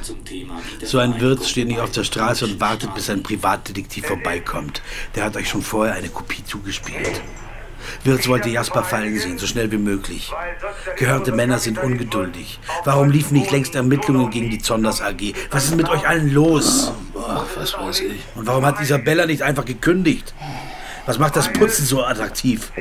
So 0.83 0.99
ein 0.99 1.21
Wirt 1.21 1.45
steht 1.45 1.69
nicht 1.69 1.81
auf 1.81 1.91
der 1.91 2.05
Straße 2.05 2.45
und 2.45 2.61
wartet, 2.61 2.95
bis 2.95 3.11
ein 3.11 3.23
Privatdetektiv 3.23 4.07
vorbeikommt. 4.07 4.83
Der 5.15 5.25
hat 5.25 5.37
euch 5.37 5.49
schon 5.49 5.63
vorher 5.63 5.95
eine 5.95 6.09
Kopie 6.09 6.45
zugespielt. 6.45 7.21
Wirz 8.05 8.27
wollte 8.29 8.49
Jasper 8.49 8.83
fallen 8.83 9.19
sehen, 9.19 9.39
so 9.39 9.47
schnell 9.47 9.71
wie 9.71 9.79
möglich. 9.79 10.33
Gehörte 10.97 11.33
Männer 11.33 11.59
sind 11.59 11.79
ungeduldig. 11.79 12.59
Warum 12.85 13.11
liefen 13.11 13.35
nicht 13.35 13.51
längst 13.51 13.75
Ermittlungen 13.75 14.31
gegen 14.31 14.51
die 14.51 14.59
Zonders 14.59 15.01
AG? 15.01 15.35
Was 15.51 15.67
ist 15.67 15.77
mit 15.77 15.89
euch 15.89 16.07
allen 16.07 16.33
los? 16.33 16.93
Boah, 17.13 17.47
was 17.57 17.75
weiß 17.75 18.01
ich. 18.01 18.21
Und 18.35 18.47
warum 18.47 18.65
hat 18.65 18.81
Isabella 18.81 19.27
nicht 19.27 19.43
einfach 19.43 19.65
gekündigt? 19.65 20.35
Was 21.07 21.19
macht 21.19 21.37
das 21.37 21.53
Putzen 21.53 21.87
so 21.87 22.05
attraktiv? 22.05 22.73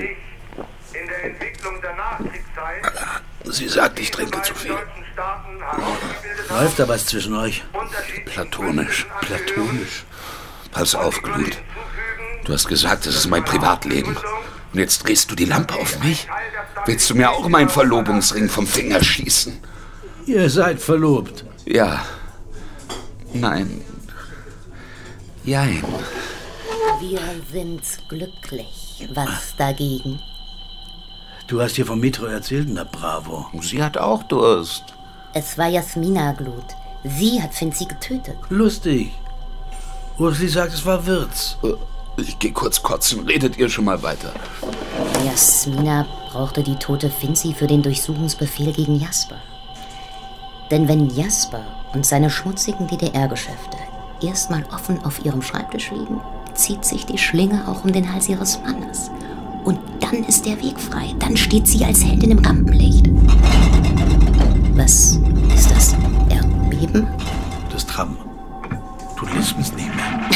Sie 3.55 3.69
sagt, 3.69 3.99
ich 4.01 4.11
trinke 4.11 4.41
zu 4.41 4.53
viel. 4.53 4.75
Läuft 6.49 6.77
da 6.77 6.87
was 6.89 7.05
zwischen 7.05 7.35
euch? 7.35 7.63
Platonisch. 8.25 9.07
Platonisch. 9.21 10.03
Pass 10.71 10.93
auf, 10.93 11.21
Glut. 11.21 11.57
Du 12.43 12.51
hast 12.51 12.67
gesagt, 12.67 13.05
das 13.05 13.15
ist 13.15 13.27
mein 13.27 13.45
Privatleben. 13.45 14.17
Und 14.73 14.79
jetzt 14.79 15.07
drehst 15.07 15.31
du 15.31 15.35
die 15.35 15.45
Lampe 15.45 15.75
auf 15.75 16.03
mich? 16.03 16.27
Willst 16.85 17.09
du 17.09 17.15
mir 17.15 17.31
auch 17.31 17.47
meinen 17.47 17.69
Verlobungsring 17.69 18.49
vom 18.49 18.67
Finger 18.67 19.01
schießen? 19.01 19.57
Ihr 20.25 20.49
seid 20.49 20.81
verlobt. 20.81 21.45
Ja. 21.65 22.05
Nein. 23.33 23.81
Jein. 25.45 25.81
Wir 26.99 27.21
sind 27.53 27.83
glücklich. 28.09 29.07
Was 29.13 29.55
dagegen? 29.57 30.19
Du 31.47 31.61
hast 31.61 31.75
hier 31.75 31.85
vom 31.85 31.99
Metro 31.99 32.25
erzählt, 32.25 32.67
na 32.71 32.83
bravo. 32.83 33.45
Sie 33.61 33.83
hat 33.83 33.97
auch 33.97 34.23
Durst. 34.23 34.83
Es 35.33 35.57
war 35.59 35.67
Jasmina 35.67 36.31
Glut. 36.31 36.65
Sie 37.03 37.39
hat 37.39 37.53
Finzi 37.53 37.85
getötet. 37.85 38.35
Lustig. 38.49 39.11
Ursli 40.17 40.47
sagt, 40.47 40.73
es 40.73 40.83
war 40.85 41.05
Wirz. 41.05 41.57
Ich 42.17 42.39
geh 42.39 42.49
kurz 42.49 42.81
kotzen. 42.81 43.25
Redet 43.27 43.57
ihr 43.57 43.69
schon 43.69 43.85
mal 43.85 44.01
weiter? 44.01 44.33
Jasmina 45.23 46.07
brauchte 46.31 46.63
die 46.63 46.77
tote 46.77 47.11
Finzi 47.11 47.53
für 47.53 47.67
den 47.67 47.83
Durchsuchungsbefehl 47.83 48.73
gegen 48.73 48.95
Jasper. 48.95 49.37
Denn 50.71 50.87
wenn 50.87 51.15
Jasper 51.15 51.63
und 51.93 52.07
seine 52.07 52.31
schmutzigen 52.31 52.87
DDR-Geschäfte 52.87 53.77
erstmal 54.19 54.65
offen 54.73 55.03
auf 55.05 55.23
ihrem 55.23 55.43
Schreibtisch 55.43 55.91
liegen, 55.91 56.21
zieht 56.55 56.85
sich 56.85 57.05
die 57.05 57.19
Schlinge 57.19 57.67
auch 57.67 57.83
um 57.83 57.91
den 57.91 58.11
Hals 58.11 58.29
ihres 58.29 58.59
Mannes. 58.61 59.11
Und 59.65 59.79
dann 59.99 60.23
ist 60.23 60.45
der 60.45 60.61
Weg 60.61 60.79
frei. 60.79 61.13
Dann 61.19 61.35
steht 61.35 61.67
sie 61.67 61.83
als 61.83 62.03
Heldin 62.03 62.31
im 62.31 62.39
Rampenlicht. 62.39 63.07
Was 64.75 65.19
ist 65.55 65.71
das? 65.71 65.95
Erdbeben? 66.29 67.07
Das 67.71 67.85
Tram. 67.85 68.17
Du 69.17 69.25
lispst 69.35 69.75
nicht 69.75 69.93
mehr. 69.95 69.95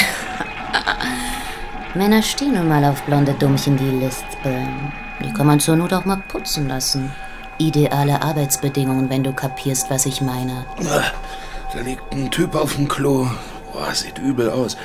Männer 1.93 2.21
stehen 2.21 2.55
nun 2.55 2.67
mal 2.67 2.83
auf 2.85 3.01
blonde 3.03 3.33
Dummchen, 3.33 3.77
die 3.77 3.89
lispeln. 3.89 4.91
Die 5.23 5.31
kann 5.33 5.47
man 5.47 5.59
zur 5.59 5.75
Not 5.75 5.93
auch 5.93 6.05
mal 6.05 6.21
putzen 6.27 6.67
lassen. 6.67 7.11
Ideale 7.57 8.21
Arbeitsbedingungen, 8.21 9.09
wenn 9.09 9.23
du 9.23 9.33
kapierst, 9.33 9.89
was 9.89 10.05
ich 10.05 10.21
meine. 10.21 10.65
Da 10.81 11.79
liegt 11.81 12.13
ein 12.13 12.31
Typ 12.31 12.55
auf 12.55 12.75
dem 12.75 12.87
Klo. 12.87 13.27
Boah, 13.73 13.93
sieht 13.93 14.17
übel 14.17 14.49
aus. 14.49 14.77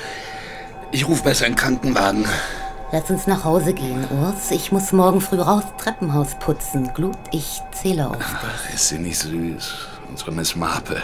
Ich 0.90 1.06
ruf 1.08 1.22
besser 1.22 1.46
einen 1.46 1.56
Krankenwagen. 1.56 2.26
Lass 2.94 3.10
uns 3.10 3.26
nach 3.26 3.42
Hause 3.42 3.74
gehen, 3.74 4.06
Urs. 4.08 4.52
Ich 4.52 4.70
muss 4.70 4.92
morgen 4.92 5.20
früh 5.20 5.40
raus 5.40 5.64
Treppenhaus 5.78 6.36
putzen. 6.38 6.92
Glut, 6.94 7.18
ich 7.32 7.60
zähle 7.72 8.08
auf 8.08 8.18
dich. 8.18 8.26
Ach, 8.40 8.72
ist 8.72 8.88
sie 8.88 9.00
nicht 9.00 9.18
süß. 9.18 9.74
Unsere 10.08 10.30
Miss 10.30 10.54
Marple. 10.54 11.02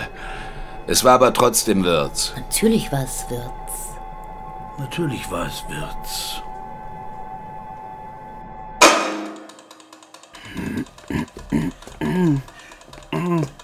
Es 0.87 1.03
war 1.03 1.15
aber 1.15 1.33
trotzdem 1.33 1.83
Wirts. 1.83 2.33
Natürlich 2.37 2.93
war 2.93 3.03
es 3.03 3.29
Wirts. 3.29 3.89
Natürlich 4.79 5.29
war 5.33 5.49
es 5.49 5.65
Wirz. 5.69 6.43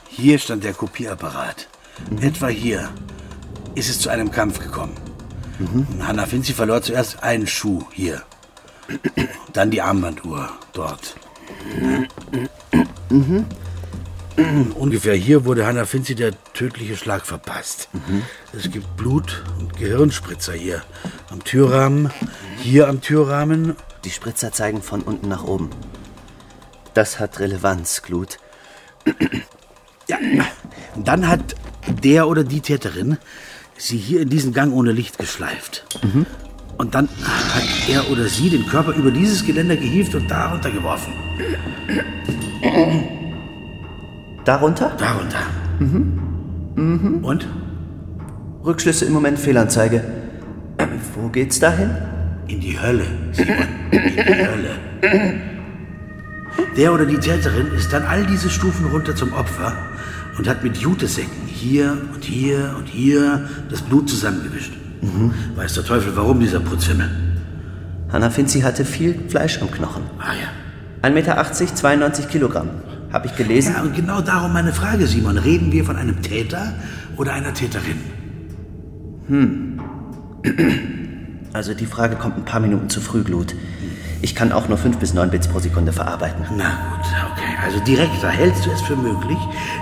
Hier 0.09 0.39
stand 0.41 0.65
der 0.65 0.75
Kopierapparat. 0.75 1.69
Etwa 2.21 2.49
hier 2.49 2.89
ist 3.77 3.89
es 3.89 4.01
zu 4.01 4.09
einem 4.09 4.33
Kampf 4.33 4.59
gekommen. 4.59 5.06
Hanna 6.01 6.27
Finzi 6.27 6.53
verlor 6.53 6.83
zuerst 6.83 7.23
einen 7.23 7.47
Schuh 7.47 7.85
hier. 7.93 8.23
Dann 9.53 9.71
die 9.71 9.83
Armbanduhr 9.83 10.51
dort. 10.73 11.17
Ungefähr 14.75 15.15
hier 15.15 15.45
wurde 15.45 15.67
Hanna 15.67 15.87
Finzi 15.87 16.15
der 16.15 16.33
tödliche 16.53 16.97
Schlag 16.97 17.27
verpasst. 17.27 17.89
Es 18.53 18.71
gibt 18.71 18.97
Blut 18.97 19.43
und 19.59 19.77
Gehirnspritzer 19.77 20.53
hier. 20.53 20.83
Am 21.31 21.43
Türrahmen, 21.43 22.11
hier 22.59 22.89
am 22.89 23.01
Türrahmen. 23.01 23.77
Die 24.05 24.11
Spritzer 24.11 24.53
zeigen 24.53 24.83
von 24.83 25.03
unten 25.03 25.29
nach 25.29 25.45
oben. 25.45 25.71
Das 26.95 27.19
hat 27.19 27.41
Relevanz, 27.41 28.03
Glut. 28.03 28.39
Ja. 30.07 30.19
Und 30.95 31.09
dann 31.09 31.29
hat 31.29 31.57
der 31.89 32.29
oder 32.29 32.45
die 32.45 32.61
Täterin 32.61 33.19
sie 33.79 33.97
hier 33.97 34.21
in 34.23 34.29
diesen 34.29 34.53
Gang 34.53 34.73
ohne 34.73 34.93
Licht 34.93 35.19
geschleift. 35.19 35.85
Und 36.79 36.95
dann 36.95 37.09
hat 37.23 37.89
er 37.89 38.11
oder 38.11 38.29
sie 38.29 38.51
den 38.51 38.67
Körper 38.67 38.93
über 38.93 39.11
dieses 39.11 39.45
Geländer 39.45 39.77
gehievt 39.77 40.15
und 40.15 40.31
darunter 40.31 40.71
geworfen. 40.71 41.13
Darunter? 44.45 44.93
Darunter. 44.99 45.39
Mhm. 45.79 47.25
Und? 47.25 47.49
Rückschlüsse 48.65 49.05
im 49.07 49.13
Moment 49.13 49.39
Fehlanzeige. 49.39 50.05
Wo 51.15 51.29
geht's 51.29 51.59
dahin? 51.59 51.91
In 52.49 52.61
die 52.61 52.79
Hölle, 52.79 53.07
Simon. 53.33 53.57
In 53.91 54.03
die 54.03 54.47
Hölle. 54.47 54.77
Der 56.77 56.93
oder 56.93 57.07
die 57.07 57.19
Täterin 57.19 57.73
ist 57.75 57.93
dann 57.93 58.05
all 58.05 58.25
diese 58.27 58.51
Stufen 58.51 58.87
runter 58.87 59.17
zum 59.17 59.33
Opfer 59.33 59.73
und 60.39 60.49
hat 60.49 60.63
mit 60.63 60.77
Jutesäcken 60.77 61.47
hier 61.47 61.97
und 62.15 62.25
hier 62.25 62.75
und 62.79 62.87
hier 62.87 63.49
das 63.71 63.83
Blut 63.83 64.09
zusammengewischt. 64.09 64.73
Weiß 65.55 65.75
der 65.75 65.85
Teufel, 65.85 66.17
warum 66.17 66.41
dieser 66.41 66.61
Putzhimmel? 66.61 67.09
Hanna 68.13 68.31
Finzi 68.31 68.61
hatte 68.61 68.85
viel 68.85 69.19
Fleisch 69.29 69.61
am 69.61 69.71
Knochen. 69.71 70.03
Ah 70.19 70.33
ja. 70.33 71.09
1,80 71.09 71.13
Meter, 71.13 71.55
92 71.55 72.29
Kilogramm. 72.29 72.69
Hab 73.13 73.25
ich 73.25 73.37
gelesen? 73.37 73.75
Ja, 73.77 73.83
und 73.83 73.95
genau 73.95 74.21
darum 74.21 74.53
meine 74.53 74.73
Frage, 74.73 75.07
Simon. 75.07 75.39
Reden 75.39 75.73
wir 75.73 75.85
von 75.85 75.97
einem 75.97 76.23
Täter 76.23 76.75
oder 77.17 77.33
einer 77.33 77.55
Täterin? 77.55 78.01
Hm. 79.29 79.81
Also 81.57 81.73
die 81.73 81.87
Frage 81.87 82.17
kommt 82.17 82.37
ein 82.37 82.45
paar 82.45 82.61
Minuten 82.61 82.91
zu 82.91 83.01
früh, 83.01 83.25
Glut. 83.25 83.55
Ich 84.21 84.35
kann 84.35 84.53
auch 84.53 84.69
nur 84.69 84.77
5 84.77 84.99
bis 84.99 85.15
9 85.15 85.31
Bits 85.31 85.49
pro 85.49 85.59
Sekunde 85.59 85.91
verarbeiten. 85.91 86.45
Na 86.55 86.69
gut, 86.69 87.07
okay. 87.33 87.57
Also 87.65 87.81
Direktor, 87.81 88.29
hältst 88.29 88.67
du 88.67 88.71
es 88.73 88.83
für 88.83 88.95
möglich, 88.95 89.39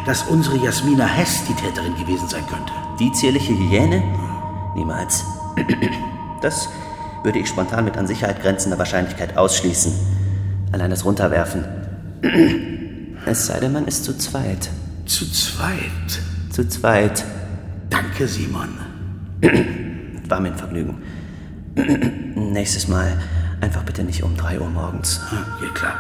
dass 0.07 0.23
unsere 0.23 0.57
Jasmina 0.57 1.05
Hess 1.05 1.43
die 1.49 1.55
Täterin 1.55 1.97
gewesen 1.97 2.29
sein 2.29 2.47
könnte? 2.47 2.73
Die 3.01 3.11
zierliche 3.11 3.53
Hyäne? 3.53 4.05
Niemals. 4.77 5.25
Das 6.43 6.69
würde 7.25 7.41
ich 7.41 7.49
spontan 7.49 7.87
mit 7.87 7.97
an 7.97 8.07
Sicherheit 8.07 8.41
grenzender 8.41 8.79
Wahrscheinlichkeit 8.79 9.37
ausschließen. 9.37 9.93
Allein 10.71 10.91
das 10.91 11.05
Runterwerfen. 11.05 11.65
Es 13.27 13.47
sei 13.47 13.59
denn, 13.59 13.73
man 13.73 13.89
ist 13.89 14.05
zu 14.05 14.17
zweit. 14.17 14.71
Zu 15.07 15.29
zweit? 15.33 16.21
Zu 16.51 16.69
zweit. 16.69 17.25
Danke, 17.91 18.29
Simon. 18.29 18.79
War 20.29 20.39
mir 20.39 20.53
ein 20.53 20.57
Vergnügen. 20.57 21.03
Nächstes 22.35 22.89
Mal 22.89 23.21
einfach 23.61 23.83
bitte 23.83 24.05
nicht 24.05 24.23
um 24.23 24.37
3 24.37 24.61
Uhr 24.61 24.69
morgens. 24.69 25.21
Ja, 25.61 25.69
klar. 25.75 25.99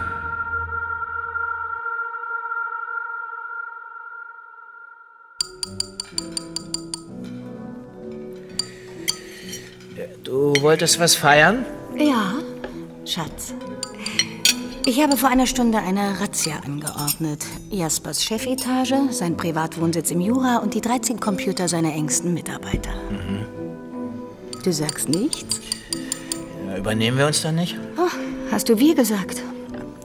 Du 10.23 10.55
wolltest 10.63 10.99
was 10.99 11.15
feiern? 11.15 11.67
Ja, 11.97 12.35
Schatz. 13.05 13.55
Ich 14.87 15.03
habe 15.03 15.17
vor 15.17 15.29
einer 15.29 15.47
Stunde 15.47 15.79
eine 15.79 16.21
Razzia 16.21 16.57
angeordnet. 16.65 17.45
Jaspers 17.71 18.25
Chefetage, 18.25 18.95
sein 19.11 19.37
Privatwohnsitz 19.37 20.11
im 20.11 20.21
Jura 20.21 20.59
und 20.59 20.75
die 20.75 20.81
13 20.81 21.21
Computer 21.21 21.69
seiner 21.69 21.93
engsten 21.93 22.35
Mitarbeiter. 22.35 22.91
Mhm. 23.11 23.54
Du 24.65 24.73
sagst 24.73 25.11
nichts? 25.11 25.61
Ja, 26.67 26.79
übernehmen 26.79 27.19
wir 27.19 27.27
uns 27.27 27.43
dann 27.43 27.57
nicht? 27.57 27.77
Oh, 27.99 28.09
hast 28.51 28.71
du 28.71 28.79
wir 28.79 28.95
gesagt? 28.95 29.43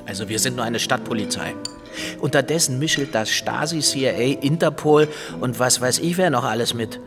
Also 0.06 0.28
wir 0.28 0.38
sind 0.38 0.58
nur 0.58 0.66
eine 0.66 0.80
Stadtpolizei. 0.80 1.56
Unterdessen 2.20 2.78
mischelt 2.78 3.16
das 3.16 3.30
Stasi, 3.30 3.80
CIA, 3.80 4.42
Interpol 4.42 5.08
und 5.40 5.60
was 5.60 5.80
weiß 5.80 6.00
ich 6.00 6.18
wer 6.18 6.30
noch 6.30 6.44
alles 6.44 6.74
mit. 6.74 7.00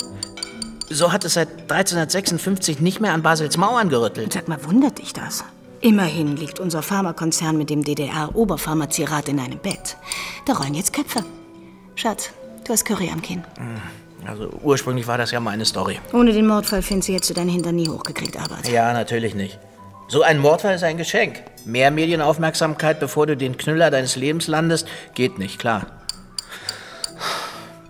So 0.88 1.12
hat 1.12 1.26
es 1.26 1.34
seit 1.34 1.48
1356 1.70 2.80
nicht 2.80 3.00
mehr 3.00 3.12
an 3.12 3.22
Basels 3.22 3.59
Mauern 3.59 3.90
gerüttelt. 3.90 4.32
Sag 4.32 4.48
mal, 4.48 4.64
wundert 4.64 4.98
dich 4.98 5.12
das? 5.12 5.44
Immerhin 5.82 6.36
liegt 6.36 6.59
unser 6.59 6.80
Pharmakonzern 6.80 7.59
mit 7.59 7.68
dem 7.68 7.84
DDR-Oberpharmazierat 7.84 9.28
in 9.28 9.38
einem 9.38 9.59
Bett. 9.59 9.98
Da 10.46 10.55
rollen 10.55 10.74
jetzt 10.74 10.94
Köpfe. 10.94 11.22
Schatz, 11.96 12.30
du 12.64 12.72
hast 12.72 12.84
Curry 12.86 13.11
am 13.12 13.20
Kinn. 13.20 13.44
Also 14.27 14.49
ursprünglich 14.62 15.07
war 15.07 15.18
das 15.18 15.31
ja 15.31 15.41
meine 15.41 15.64
Story. 15.64 16.01
Ohne 16.12 16.33
den 16.33 16.47
Mordfall, 16.47 16.83
Finzi, 16.83 17.12
hättest 17.12 17.31
du 17.31 17.35
deinen 17.35 17.51
Hintern 17.51 17.77
nie 17.77 17.89
hochgekriegt, 17.89 18.37
Arbeit. 18.37 18.68
Ja, 18.68 18.93
natürlich 18.93 19.35
nicht. 19.35 19.59
So 20.09 20.23
ein 20.23 20.39
Mordfall 20.39 20.75
ist 20.75 20.85
ein 20.85 20.97
Geschenk. 20.97 21.43
Mehr 21.64 21.91
Medienaufmerksamkeit, 21.91 23.01
bevor 23.01 23.27
du 23.27 23.37
den 23.37 23.57
Knüller 23.57 23.91
deines 23.91 24.16
Lebens 24.16 24.47
landest, 24.47 24.87
geht 25.14 25.39
nicht, 25.39 25.59
klar. 25.59 25.87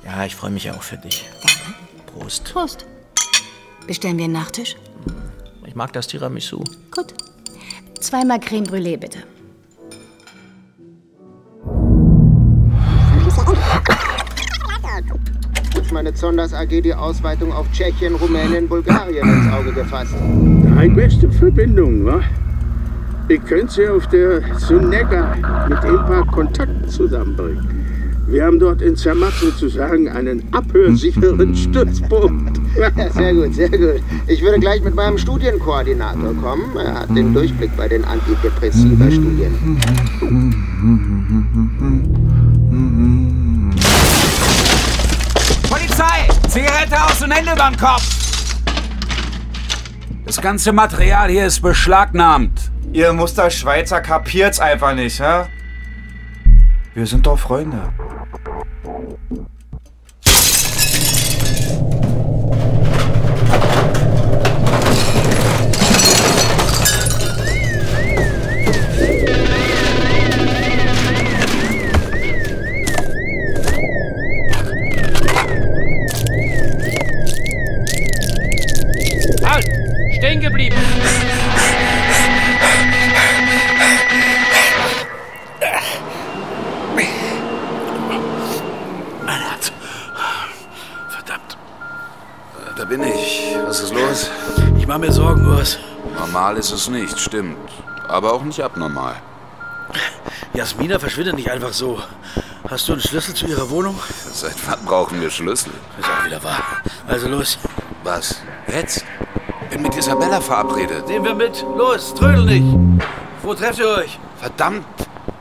Ja, 0.04 0.24
ich 0.24 0.36
freue 0.36 0.50
mich 0.50 0.70
auch 0.70 0.82
für 0.82 0.98
dich. 0.98 1.28
Prost. 2.06 2.52
Prost. 2.52 2.86
Bestellen 3.86 4.18
wir 4.18 4.24
einen 4.24 4.34
Nachtisch? 4.34 4.76
Ich 5.66 5.74
mag 5.74 5.92
das 5.92 6.06
Tiramisu. 6.06 6.62
Gut. 6.90 7.14
Zweimal 7.98 8.40
Creme 8.40 8.66
Brûlée, 8.66 8.96
bitte. 8.96 9.18
Zonders 16.14 16.52
AG 16.54 16.68
die 16.82 16.94
Ausweitung 16.94 17.52
auf 17.52 17.70
Tschechien, 17.72 18.14
Rumänien, 18.14 18.68
Bulgarien 18.68 19.28
ins 19.28 19.52
Auge 19.52 19.72
gefasst. 19.72 20.14
Eine 20.76 20.94
beste 20.94 21.30
Verbindung, 21.30 22.04
wa? 22.04 22.20
Ich 23.28 23.44
könnte 23.44 23.72
sie 23.72 23.88
auf 23.88 24.06
der 24.08 24.42
Sunega 24.58 25.34
mit 25.68 25.78
ein 25.78 25.96
paar 26.06 26.26
Kontakten 26.26 26.88
zusammenbringen. 26.88 27.82
Wir 28.26 28.44
haben 28.44 28.58
dort 28.58 28.80
in 28.82 28.96
Zermatt 28.96 29.32
sozusagen 29.34 30.08
einen 30.08 30.42
abhörsicheren 30.52 31.54
Stützpunkt. 31.62 32.60
Ja, 32.78 33.10
sehr 33.10 33.34
gut, 33.34 33.54
sehr 33.54 33.68
gut. 33.68 34.02
Ich 34.26 34.42
würde 34.42 34.58
gleich 34.58 34.82
mit 34.82 34.94
meinem 34.94 35.18
Studienkoordinator 35.18 36.34
kommen. 36.34 36.64
Er 36.76 37.00
hat 37.00 37.14
den 37.14 37.34
Durchblick 37.34 37.76
bei 37.76 37.88
den 37.88 38.04
Antidepressiva-Studien. 38.04 39.78
Aus 47.22 47.26
und 47.26 47.34
Hände 47.36 47.52
überm 47.52 47.76
Kopf! 47.76 48.02
Das 50.24 50.40
ganze 50.40 50.72
Material 50.72 51.30
hier 51.30 51.46
ist 51.46 51.60
beschlagnahmt. 51.60 52.72
Ihr 52.92 53.12
Musterschweizer 53.12 54.00
kapiert's 54.00 54.58
einfach 54.58 54.94
nicht, 54.94 55.20
hä? 55.20 55.44
Wir 56.94 57.06
sind 57.06 57.24
doch 57.26 57.38
Freunde. 57.38 57.92
Ist 96.72 96.82
es 96.82 96.88
nicht, 96.88 97.18
stimmt. 97.20 97.70
Aber 98.08 98.32
auch 98.32 98.42
nicht 98.42 98.60
abnormal. 98.60 99.16
Jasmina 100.54 100.98
verschwindet 100.98 101.36
nicht 101.36 101.50
einfach 101.50 101.72
so. 101.72 102.02
Hast 102.68 102.88
du 102.88 102.92
einen 102.92 103.02
Schlüssel 103.02 103.34
zu 103.34 103.46
ihrer 103.46 103.68
Wohnung? 103.68 103.98
Seit 104.32 104.54
wann 104.66 104.84
brauchen 104.84 105.20
wir 105.20 105.30
Schlüssel? 105.30 105.72
Ist 106.00 106.08
auch 106.08 106.24
wieder 106.24 106.42
wahr. 106.42 106.62
Also 107.06 107.28
los. 107.28 107.58
Was? 108.04 108.40
Jetzt? 108.68 109.04
Bin 109.70 109.82
mit 109.82 109.96
Isabella 109.96 110.40
verabredet. 110.40 111.06
Nehmen 111.08 111.24
wir 111.24 111.34
mit. 111.34 111.64
Los, 111.76 112.14
trödel 112.14 112.44
nicht. 112.44 113.04
Wo 113.42 113.54
trefft 113.54 113.78
ihr 113.78 113.88
euch? 113.88 114.18
Verdammt! 114.38 114.84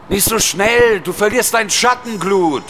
Nicht 0.09 0.25
so 0.25 0.37
schnell! 0.39 0.99
Du 1.01 1.13
verlierst 1.13 1.53
dein 1.53 1.69
Schattenglut! 1.69 2.63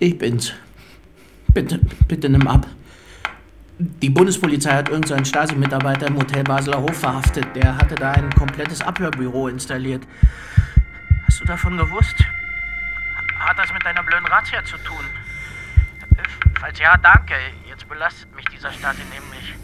Ich 0.00 0.18
bin's. 0.18 0.52
Bitte, 1.52 1.78
bitte 2.08 2.28
nimm 2.28 2.48
ab. 2.48 2.66
Die 3.78 4.10
Bundespolizei 4.10 4.72
hat 4.72 4.88
irgendeinen 4.88 5.24
Stasi-Mitarbeiter 5.24 6.06
im 6.08 6.16
Hotel 6.16 6.42
Basler 6.42 6.80
Hof 6.80 6.98
verhaftet. 6.98 7.46
Der 7.54 7.76
hatte 7.76 7.94
da 7.94 8.12
ein 8.12 8.30
komplettes 8.30 8.82
Abhörbüro 8.82 9.48
installiert. 9.48 10.02
Hast 11.26 11.40
du 11.40 11.44
davon 11.44 11.76
gewusst? 11.76 12.16
Hat 13.38 13.58
das 13.58 13.72
mit 13.72 13.84
deiner 13.84 14.02
blöden 14.02 14.26
Razzia 14.26 14.64
zu 14.64 14.76
tun? 14.78 15.04
Falls 16.58 16.78
ja, 16.78 16.96
danke. 16.98 17.34
Jetzt 17.68 17.88
belastet 17.88 18.34
mich 18.36 18.44
dieser 18.46 18.70
Stasi 18.70 19.02
nämlich. 19.12 19.54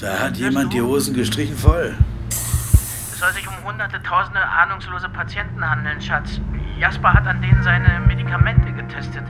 Da 0.00 0.18
hat 0.18 0.36
jemand 0.36 0.72
die 0.72 0.82
Hosen 0.82 1.14
gestrichen 1.14 1.56
voll. 1.56 1.94
Es 2.28 3.18
soll 3.20 3.32
sich 3.32 3.46
um 3.46 3.54
hunderte, 3.64 4.02
tausende 4.02 4.40
ahnungslose 4.40 5.08
Patienten 5.08 5.68
handeln, 5.68 6.00
Schatz. 6.00 6.40
Jasper 6.78 7.14
hat 7.14 7.26
an 7.26 7.40
denen 7.40 7.62
seine 7.62 8.00
Medikamente 8.00 8.72
getestet. 8.72 9.22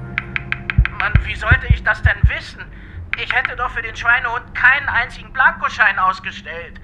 Mann, 0.99 1.13
wie 1.25 1.35
sollte 1.37 1.67
ich 1.69 1.83
das 1.83 2.03
denn 2.03 2.17
wissen? 2.29 2.65
Ich 3.17 3.33
hätte 3.33 3.55
doch 3.57 3.71
für 3.71 3.83
den 3.83 3.95
Schweinehund 3.95 4.55
keinen 4.55 4.89
einzigen 4.89 5.33
Blankoschein 5.33 5.99
ausgestellt. 5.99 6.81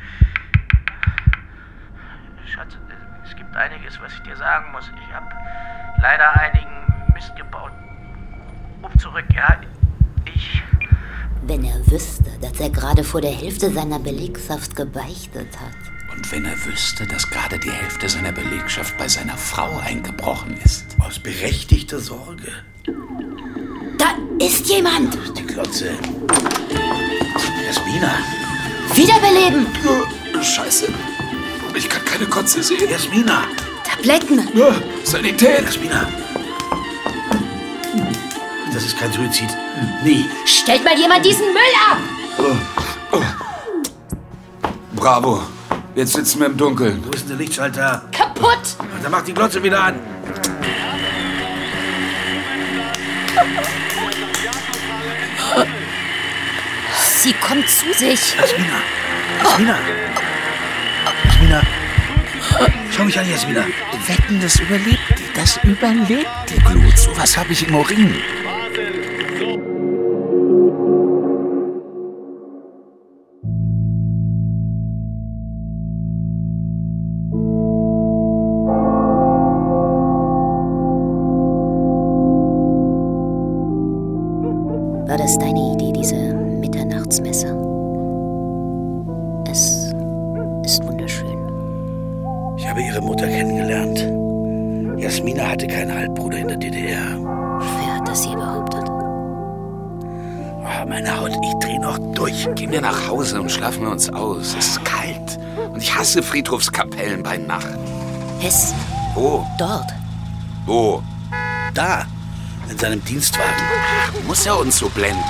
Schatz, 2.46 2.76
es 3.24 3.36
gibt 3.36 3.54
einiges, 3.56 4.00
was 4.00 4.12
ich 4.14 4.20
dir 4.20 4.36
sagen 4.36 4.72
muss. 4.72 4.90
Ich 5.06 5.14
habe 5.14 5.26
leider 6.00 6.32
einigen 6.40 7.12
Mist 7.14 7.34
gebaut. 7.36 7.72
Ruf 8.82 8.96
zurück, 8.98 9.24
ja? 9.34 9.60
Ich. 10.24 10.62
Wenn 11.42 11.64
er 11.64 11.86
wüsste, 11.90 12.30
dass 12.40 12.60
er 12.60 12.70
gerade 12.70 13.04
vor 13.04 13.20
der 13.20 13.32
Hälfte 13.32 13.70
seiner 13.70 13.98
Belegschaft 13.98 14.76
gebeichtet 14.76 15.58
hat. 15.58 15.76
Und 16.12 16.30
wenn 16.32 16.44
er 16.44 16.64
wüsste, 16.64 17.06
dass 17.06 17.28
gerade 17.28 17.58
die 17.58 17.70
Hälfte 17.70 18.08
seiner 18.08 18.32
Belegschaft 18.32 18.96
bei 18.98 19.08
seiner 19.08 19.36
Frau 19.36 19.78
eingebrochen 19.78 20.56
ist. 20.58 20.96
Aus 21.00 21.18
berechtigter 21.18 21.98
Sorge. 21.98 22.52
Da 24.00 24.14
ist 24.42 24.66
jemand! 24.66 25.14
Die 25.36 25.44
Klotze. 25.44 25.90
Jasmina. 27.66 28.14
Wiederbeleben! 28.94 29.66
Scheiße. 30.42 30.86
Ich 31.74 31.86
kann 31.86 32.02
keine 32.06 32.24
Kotze 32.24 32.62
sehen. 32.62 32.88
Jasmina. 32.88 33.42
Tabletten! 33.84 34.48
Sanität! 35.04 35.66
Jasmina. 35.66 36.08
Das 38.72 38.86
ist 38.86 38.98
kein 38.98 39.12
Suizid. 39.12 39.50
Nie. 40.02 40.24
Stellt 40.46 40.82
mal 40.82 40.98
jemand 40.98 41.22
diesen 41.22 41.48
Müll 41.52 41.74
ab! 41.90 41.98
Bravo. 44.96 45.42
Jetzt 45.94 46.14
sitzen 46.14 46.40
wir 46.40 46.46
im 46.46 46.56
Dunkeln. 46.56 47.04
Wo 47.04 47.10
ist 47.10 47.28
denn 47.28 47.36
der 47.36 47.36
Lichtschalter? 47.36 48.08
Kaputt! 48.12 48.76
Dann 49.02 49.12
mach 49.12 49.24
die 49.24 49.34
Glotze 49.34 49.62
wieder 49.62 49.84
an. 49.84 50.09
Sie 57.30 57.36
kommt 57.36 57.68
zu 57.68 57.92
sich. 57.92 58.34
Jasmina. 58.34 58.82
Jasmina. 59.44 59.78
Jasmina. 61.24 61.62
Schau 62.90 63.04
mich 63.04 63.16
an, 63.20 63.30
Jasmina. 63.30 63.66
Wetten, 64.08 64.40
das 64.40 64.58
überlebt 64.58 64.98
die. 65.16 65.32
Das 65.32 65.56
überlebt 65.62 66.28
die 66.48 66.58
Glut. 66.58 66.98
So 66.98 67.16
was 67.16 67.36
habe 67.36 67.52
ich 67.52 67.68
im 67.68 67.76
Urin. 67.76 68.16
Friedhofskapellen 106.40 107.22
bei 107.22 107.36
Nacht. 107.36 107.68
Hess, 108.38 108.72
Wo? 109.14 109.46
dort. 109.58 109.88
Wo? 110.64 111.02
Da. 111.74 112.06
In 112.70 112.78
seinem 112.78 113.04
Dienstwagen. 113.04 113.62
Muss 114.26 114.46
er 114.46 114.58
uns 114.58 114.78
so 114.78 114.88
blenden? 114.88 115.20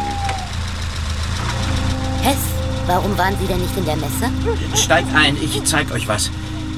Hess, 2.23 2.37
warum 2.87 3.19
waren 3.19 3.35
Sie 3.41 3.47
denn 3.49 3.61
nicht 3.61 3.77
in 3.77 3.87
der 3.87 3.97
Messe? 3.97 4.31
Steigt 4.81 5.13
ein, 5.13 5.37
ich 5.43 5.65
zeig 5.65 5.91
euch 5.91 6.07
was. 6.07 6.31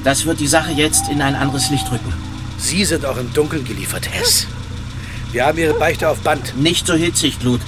Das 0.02 0.24
wird 0.24 0.40
die 0.40 0.46
Sache 0.46 0.72
jetzt 0.72 1.10
in 1.10 1.20
ein 1.20 1.34
anderes 1.34 1.68
Licht 1.68 1.92
rücken. 1.92 2.14
Sie 2.56 2.86
sind 2.86 3.04
auch 3.04 3.18
im 3.18 3.34
Dunkeln 3.34 3.66
geliefert, 3.66 4.08
Hess. 4.10 4.46
Wir 5.32 5.44
haben 5.44 5.58
Ihre 5.58 5.74
Beichte 5.74 6.08
auf 6.08 6.20
Band. 6.20 6.56
Nicht 6.56 6.86
so 6.86 6.94
hitzig, 6.94 7.38
Glut. 7.38 7.60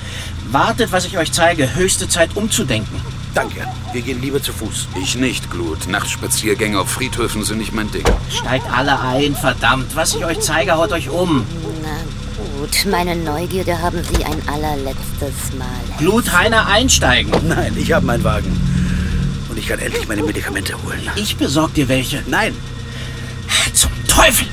Wartet, 0.51 0.93
was 0.93 1.05
ich 1.05 1.19
euch 1.19 1.31
zeige. 1.31 1.75
Höchste 1.75 2.09
Zeit 2.09 2.35
umzudenken. 2.37 3.04
Danke. 3.35 3.67
Wir 3.93 4.03
gehen 4.03 4.23
lieber 4.23 4.41
zu 4.41 4.53
Fuß. 4.53 4.89
Ich 5.03 5.17
nicht, 5.17 5.51
Glut. 5.51 5.89
Nachtspaziergänge 5.89 6.79
auf 6.79 6.89
Friedhöfen 6.89 7.43
sind 7.43 7.59
nicht 7.59 7.73
mein 7.73 7.91
Ding. 7.91 8.05
Steigt 8.31 8.67
alle 8.73 9.01
ein, 9.01 9.35
verdammt. 9.35 9.97
Was 9.97 10.15
ich 10.15 10.25
euch 10.25 10.39
zeige, 10.41 10.77
haut 10.77 10.93
euch 10.93 11.11
um. 11.11 11.45
Na 11.83 11.97
gut, 12.61 12.87
meine 12.89 13.17
Neugierde 13.17 13.81
haben 13.81 13.99
Sie 14.05 14.25
ein 14.25 14.41
allerletztes 14.49 15.53
Mal. 15.59 15.99
Glut, 15.99 16.33
Heiner, 16.33 16.69
einsteigen. 16.69 17.33
Nein, 17.49 17.77
ich 17.77 17.93
habe 17.93 18.07
meinen 18.07 18.23
Wagen. 18.23 18.57
Und 19.49 19.59
ich 19.59 19.67
kann 19.67 19.81
endlich 19.81 20.07
meine 20.07 20.23
Medikamente 20.23 20.75
holen. 20.85 21.03
Ich 21.17 21.37
besorg 21.37 21.75
dir 21.75 21.89
welche. 21.89 22.23
Nein. 22.29 22.55
Zum 23.73 23.91
Teufel! 24.07 24.47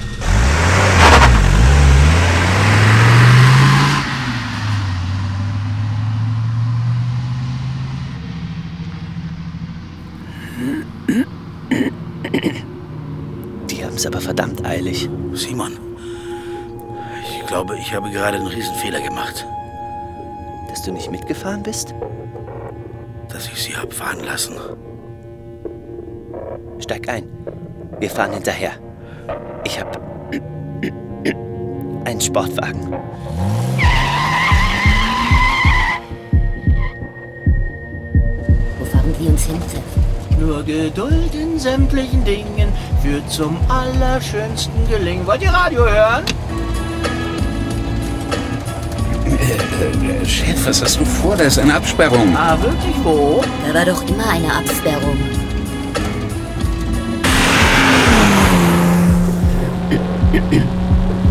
Es 14.02 14.08
aber 14.08 14.20
verdammt 14.20 14.66
eilig. 14.66 15.08
Simon, 15.34 15.78
ich 17.22 17.46
glaube, 17.46 17.78
ich 17.78 17.94
habe 17.94 18.10
gerade 18.10 18.38
einen 18.38 18.48
Riesenfehler 18.48 19.00
gemacht. 19.00 19.46
Dass 20.70 20.82
du 20.82 20.92
nicht 20.92 21.12
mitgefahren 21.12 21.62
bist? 21.62 21.94
Dass 23.30 23.46
ich 23.46 23.62
sie 23.62 23.78
hab 23.78 23.94
fahren 23.94 24.22
lassen. 24.26 24.56
Steig 26.80 27.10
ein. 27.10 27.30
Wir 28.00 28.10
fahren 28.10 28.34
hinterher. 28.34 28.72
Ich 29.66 29.80
hab 29.80 29.96
einen 32.06 32.22
Sportwagen. 32.22 32.92
Wo 38.80 38.86
fahren 38.86 39.16
Sie 39.20 39.28
uns 39.28 39.46
hin? 39.46 39.62
Nur 40.40 40.64
Geduld 40.64 41.36
in 41.36 41.60
sämtlichen 41.60 42.26
Dingen 42.26 42.74
führt 43.02 43.30
zum 43.30 43.58
allerschönsten 43.68 44.88
Gelingen. 44.88 45.26
Wollt 45.26 45.42
ihr 45.42 45.50
Radio 45.50 45.82
hören? 45.82 46.24
Äh, 49.26 50.22
äh, 50.22 50.26
Chef, 50.26 50.68
was 50.68 50.84
hast 50.84 51.00
du 51.00 51.06
vor? 51.06 51.36
Da 51.36 51.46
ist 51.46 51.58
eine 51.58 51.76
Absperrung. 51.76 52.36
Ah, 52.36 52.58
wirklich 52.62 52.96
wo? 53.04 53.44
Da 53.68 53.74
war 53.74 53.86
doch 53.86 54.08
immer 54.08 54.30
eine 54.30 54.54
Absperrung. 54.54 55.18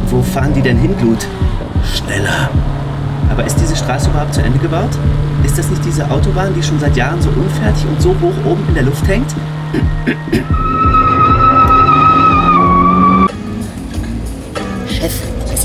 Wo 0.06 0.22
fahren 0.22 0.52
die 0.54 0.62
denn 0.62 0.76
hin, 0.76 0.96
Glut? 0.98 1.26
Schneller. 1.94 2.50
Aber 3.30 3.44
ist 3.44 3.56
diese 3.56 3.76
Straße 3.76 4.10
überhaupt 4.10 4.34
zu 4.34 4.42
Ende 4.42 4.58
gebaut? 4.58 4.90
Ist 5.44 5.56
das 5.56 5.68
nicht 5.70 5.84
diese 5.84 6.10
Autobahn, 6.10 6.52
die 6.54 6.62
schon 6.62 6.80
seit 6.80 6.96
Jahren 6.96 7.22
so 7.22 7.28
unfertig 7.30 7.86
und 7.86 8.02
so 8.02 8.10
hoch 8.20 8.50
oben 8.50 8.66
in 8.68 8.74
der 8.74 8.82
Luft 8.82 9.06
hängt? 9.06 9.32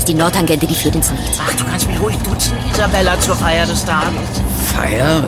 Ist 0.06 0.12
die 0.12 0.14
Nordtangente, 0.14 0.66
die 0.66 0.74
führt 0.74 0.94
ins 0.94 1.10
Nichts. 1.10 1.38
Ach, 1.44 1.52
du 1.54 1.64
kannst 1.64 1.88
mich 1.88 2.00
ruhig 2.00 2.16
duzen, 2.18 2.52
Isabella, 2.72 3.18
zur 3.18 3.34
Feier 3.34 3.66
des 3.66 3.84
Tages. 3.84 4.06
Feier? 4.72 5.24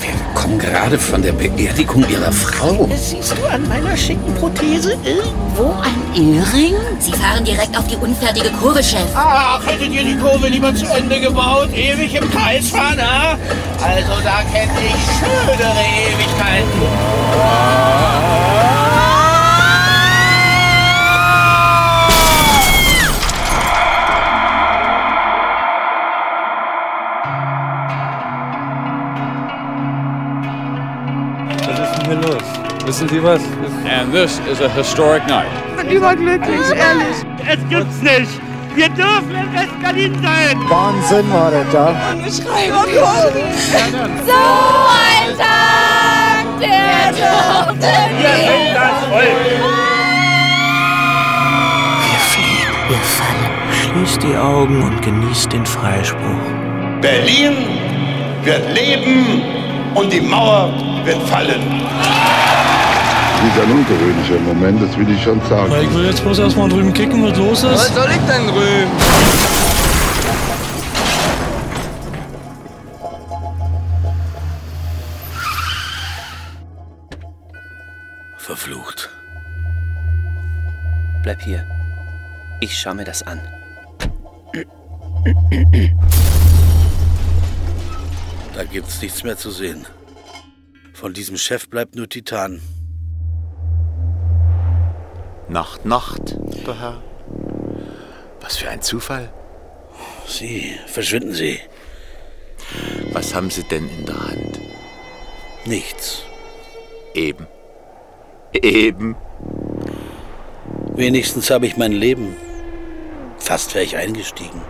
Wir 0.00 0.14
kommen 0.34 0.58
gerade 0.58 0.98
von 0.98 1.20
der 1.20 1.32
Beerdigung 1.32 2.08
ihrer 2.08 2.32
Frau. 2.32 2.88
Siehst 2.94 3.34
du 3.36 3.46
an 3.46 3.68
meiner 3.68 3.94
schicken 3.96 4.34
Prothese 4.34 4.96
irgendwo 5.04 5.74
ein 5.82 6.14
Ehering? 6.14 6.74
Sie 7.00 7.12
fahren 7.12 7.44
direkt 7.44 7.76
auf 7.76 7.86
die 7.86 7.96
unfertige 7.96 8.50
Kurve, 8.50 8.82
Chef. 8.82 9.08
Ach, 9.14 9.60
hättet 9.66 9.92
ihr 9.92 10.04
die 10.04 10.16
Kurve 10.16 10.48
lieber 10.48 10.74
zu 10.74 10.86
Ende 10.86 11.20
gebaut? 11.20 11.68
Ewig 11.74 12.14
im 12.14 12.30
Kreis 12.30 12.70
fahren, 12.70 13.00
ha? 13.00 13.36
Also 13.82 14.22
da 14.22 14.42
kenne 14.50 14.72
ich 14.86 15.04
schönere 15.18 15.84
Ewigkeiten. 16.08 16.80
Wissen 32.94 33.08
Sie 33.08 33.24
was? 33.24 33.42
And 33.88 34.12
this 34.12 34.38
is 34.48 34.60
a 34.60 34.68
historic 34.68 35.26
night. 35.26 35.50
bin 35.76 35.96
überglücklich, 35.96 36.60
ehrlich. 36.76 37.16
Es 37.44 37.58
gibt's 37.68 38.00
nicht. 38.02 38.30
Wir 38.76 38.88
dürfen 38.88 39.34
in 39.34 39.52
West-Berlin 39.52 40.14
sein. 40.22 40.56
Wahnsinn 40.68 41.28
war 41.32 41.50
das 41.50 41.66
da. 41.72 41.92
So 42.24 42.38
ein 45.10 45.36
Tag, 45.36 46.44
der 46.60 47.10
durfte 47.18 47.88
Wir 48.20 48.34
sind 48.46 48.76
das 48.76 48.98
Volk. 49.10 49.42
Wir 52.88 53.02
fallen. 53.16 53.50
Schließt 53.72 54.22
die 54.22 54.36
Augen 54.36 54.82
und 54.84 55.02
genießt 55.02 55.52
den 55.52 55.66
Freispruch. 55.66 56.46
Berlin 57.00 57.56
wird 58.44 58.72
leben 58.72 59.42
und 59.96 60.12
die 60.12 60.20
Mauer 60.20 60.72
wird 61.04 61.20
fallen. 61.28 61.82
Das 63.36 63.56
ist 63.56 63.62
ein 63.62 63.70
ungewöhnlicher 63.72 64.40
Moment, 64.40 64.82
das 64.82 64.96
will 64.96 65.10
ich 65.10 65.22
schon 65.22 65.40
sagen. 65.48 65.72
Ich 65.82 65.94
will 65.94 66.06
jetzt 66.06 66.22
bloß 66.22 66.38
erstmal 66.38 66.68
drüben 66.68 66.92
kicken, 66.92 67.22
was 67.22 67.36
los 67.36 67.62
ist. 67.62 67.72
Was 67.72 67.94
soll 67.94 68.10
ich 68.10 68.26
denn 68.26 68.46
drüben? 68.46 68.90
Verflucht. 78.38 79.10
Bleib 81.22 81.40
hier. 81.42 81.66
Ich 82.60 82.78
schau 82.78 82.94
mir 82.94 83.04
das 83.04 83.22
an. 83.22 83.40
Da 88.54 88.64
gibt's 88.64 89.02
nichts 89.02 89.24
mehr 89.24 89.36
zu 89.36 89.50
sehen. 89.50 89.86
Von 90.92 91.12
diesem 91.12 91.36
Chef 91.36 91.68
bleibt 91.68 91.96
nur 91.96 92.08
Titan. 92.08 92.60
Nacht, 95.48 95.84
Nacht, 95.84 96.36
der 96.66 96.80
Herr. 96.80 97.02
Was 98.40 98.56
für 98.56 98.68
ein 98.70 98.82
Zufall. 98.82 99.32
Sie, 100.26 100.74
verschwinden 100.86 101.34
Sie. 101.34 101.60
Was 103.12 103.34
haben 103.34 103.50
Sie 103.50 103.62
denn 103.62 103.88
in 103.88 104.06
der 104.06 104.26
Hand? 104.26 104.60
Nichts. 105.66 106.24
Eben. 107.14 107.46
Eben. 108.52 109.16
Wenigstens 110.94 111.50
habe 111.50 111.66
ich 111.66 111.76
mein 111.76 111.92
Leben. 111.92 112.36
Fast 113.38 113.74
wäre 113.74 113.84
ich 113.84 113.96
eingestiegen. 113.96 114.62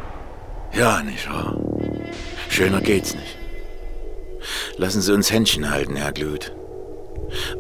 Ja, 0.73 1.03
nicht 1.03 1.29
wahr? 1.29 1.57
Schöner 2.49 2.81
geht's 2.81 3.15
nicht. 3.15 3.39
Lassen 4.77 5.01
Sie 5.01 5.13
uns 5.13 5.31
Händchen 5.31 5.71
halten, 5.71 5.97
Herr 5.97 6.13
Glut. 6.13 6.53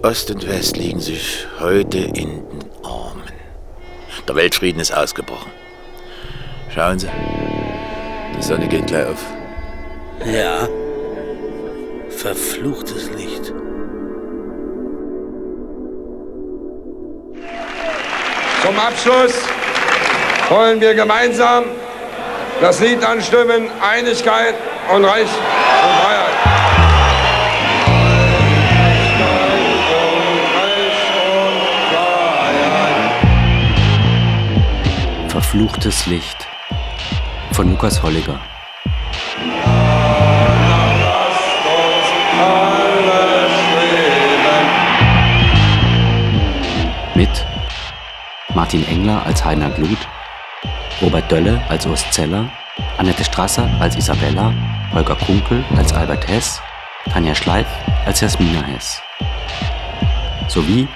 Ost 0.02 0.30
und 0.30 0.46
West 0.48 0.76
liegen 0.76 1.00
sich 1.00 1.46
heute 1.60 1.98
in 1.98 2.48
den 2.48 2.73
Armen. 2.84 3.24
Der 4.28 4.34
Weltfrieden 4.34 4.80
ist 4.80 4.92
ausgebrochen. 4.92 5.50
Schauen 6.74 6.98
Sie, 6.98 7.08
die 8.36 8.42
Sonne 8.42 8.68
geht 8.68 8.86
gleich 8.86 9.06
auf. 9.06 9.24
Ja. 10.24 10.68
Verfluchtes 12.08 13.10
Licht. 13.10 13.52
Zum 18.64 18.78
Abschluss 18.78 19.34
wollen 20.48 20.80
wir 20.80 20.94
gemeinsam 20.94 21.64
das 22.60 22.80
Lied 22.80 23.04
anstimmen, 23.04 23.68
Einigkeit 23.82 24.54
und 24.94 25.04
Recht 25.04 25.28
und 25.28 25.94
Freiheit. 26.00 26.53
Verfluchtes 35.54 36.06
Licht 36.06 36.48
von 37.52 37.70
Lukas 37.70 38.02
Holliger. 38.02 38.40
Mit 47.14 47.46
Martin 48.52 48.84
Engler 48.88 49.24
als 49.24 49.44
Heiner 49.44 49.70
Glut, 49.70 49.98
Robert 51.00 51.30
Dölle 51.30 51.62
als 51.68 51.86
Urs 51.86 52.10
Zeller, 52.10 52.50
Annette 52.98 53.22
Strasser 53.22 53.70
als 53.78 53.94
Isabella, 53.94 54.52
Holger 54.92 55.14
Kunkel 55.14 55.64
als 55.76 55.92
Albert 55.92 56.26
Hess, 56.26 56.60
Tanja 57.12 57.32
Schleif 57.32 57.68
als 58.06 58.18
Jasmina 58.18 58.60
Hess. 58.62 59.00
Sowie 60.48 60.88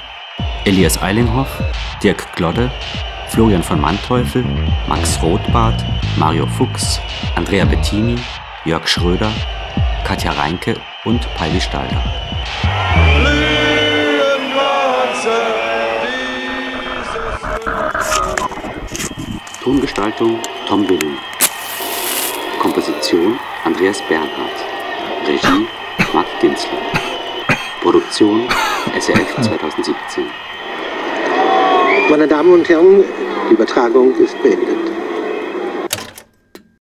Elias 0.64 1.00
Eilinghoff, 1.00 1.62
Dirk 2.02 2.34
Glodde, 2.34 2.72
Florian 3.30 3.62
von 3.62 3.80
Manteuffel, 3.80 4.44
Max 4.88 5.22
Rothbart, 5.22 5.84
Mario 6.16 6.46
Fuchs, 6.46 7.00
Andrea 7.36 7.64
Bettini, 7.64 8.16
Jörg 8.64 8.88
Schröder, 8.88 9.30
Katja 10.04 10.32
Reinke 10.32 10.74
und 11.04 11.20
Peili 11.34 11.60
Stalder. 11.60 12.02
Tongestaltung 19.62 20.38
Tom 20.66 20.88
Willem. 20.88 21.18
Komposition 22.58 23.38
Andreas 23.64 24.00
Bernhardt. 24.08 24.64
Regie 25.26 25.66
Marc 26.14 26.26
Dinsler. 26.40 26.78
Produktion 27.82 28.48
SRF 28.98 29.42
2017. 29.42 30.24
Meine 32.10 32.26
Damen 32.26 32.54
und 32.54 32.66
Herren, 32.66 33.04
die 33.50 33.52
Übertragung 33.52 34.14
ist 34.16 34.42
beendet. 34.42 34.97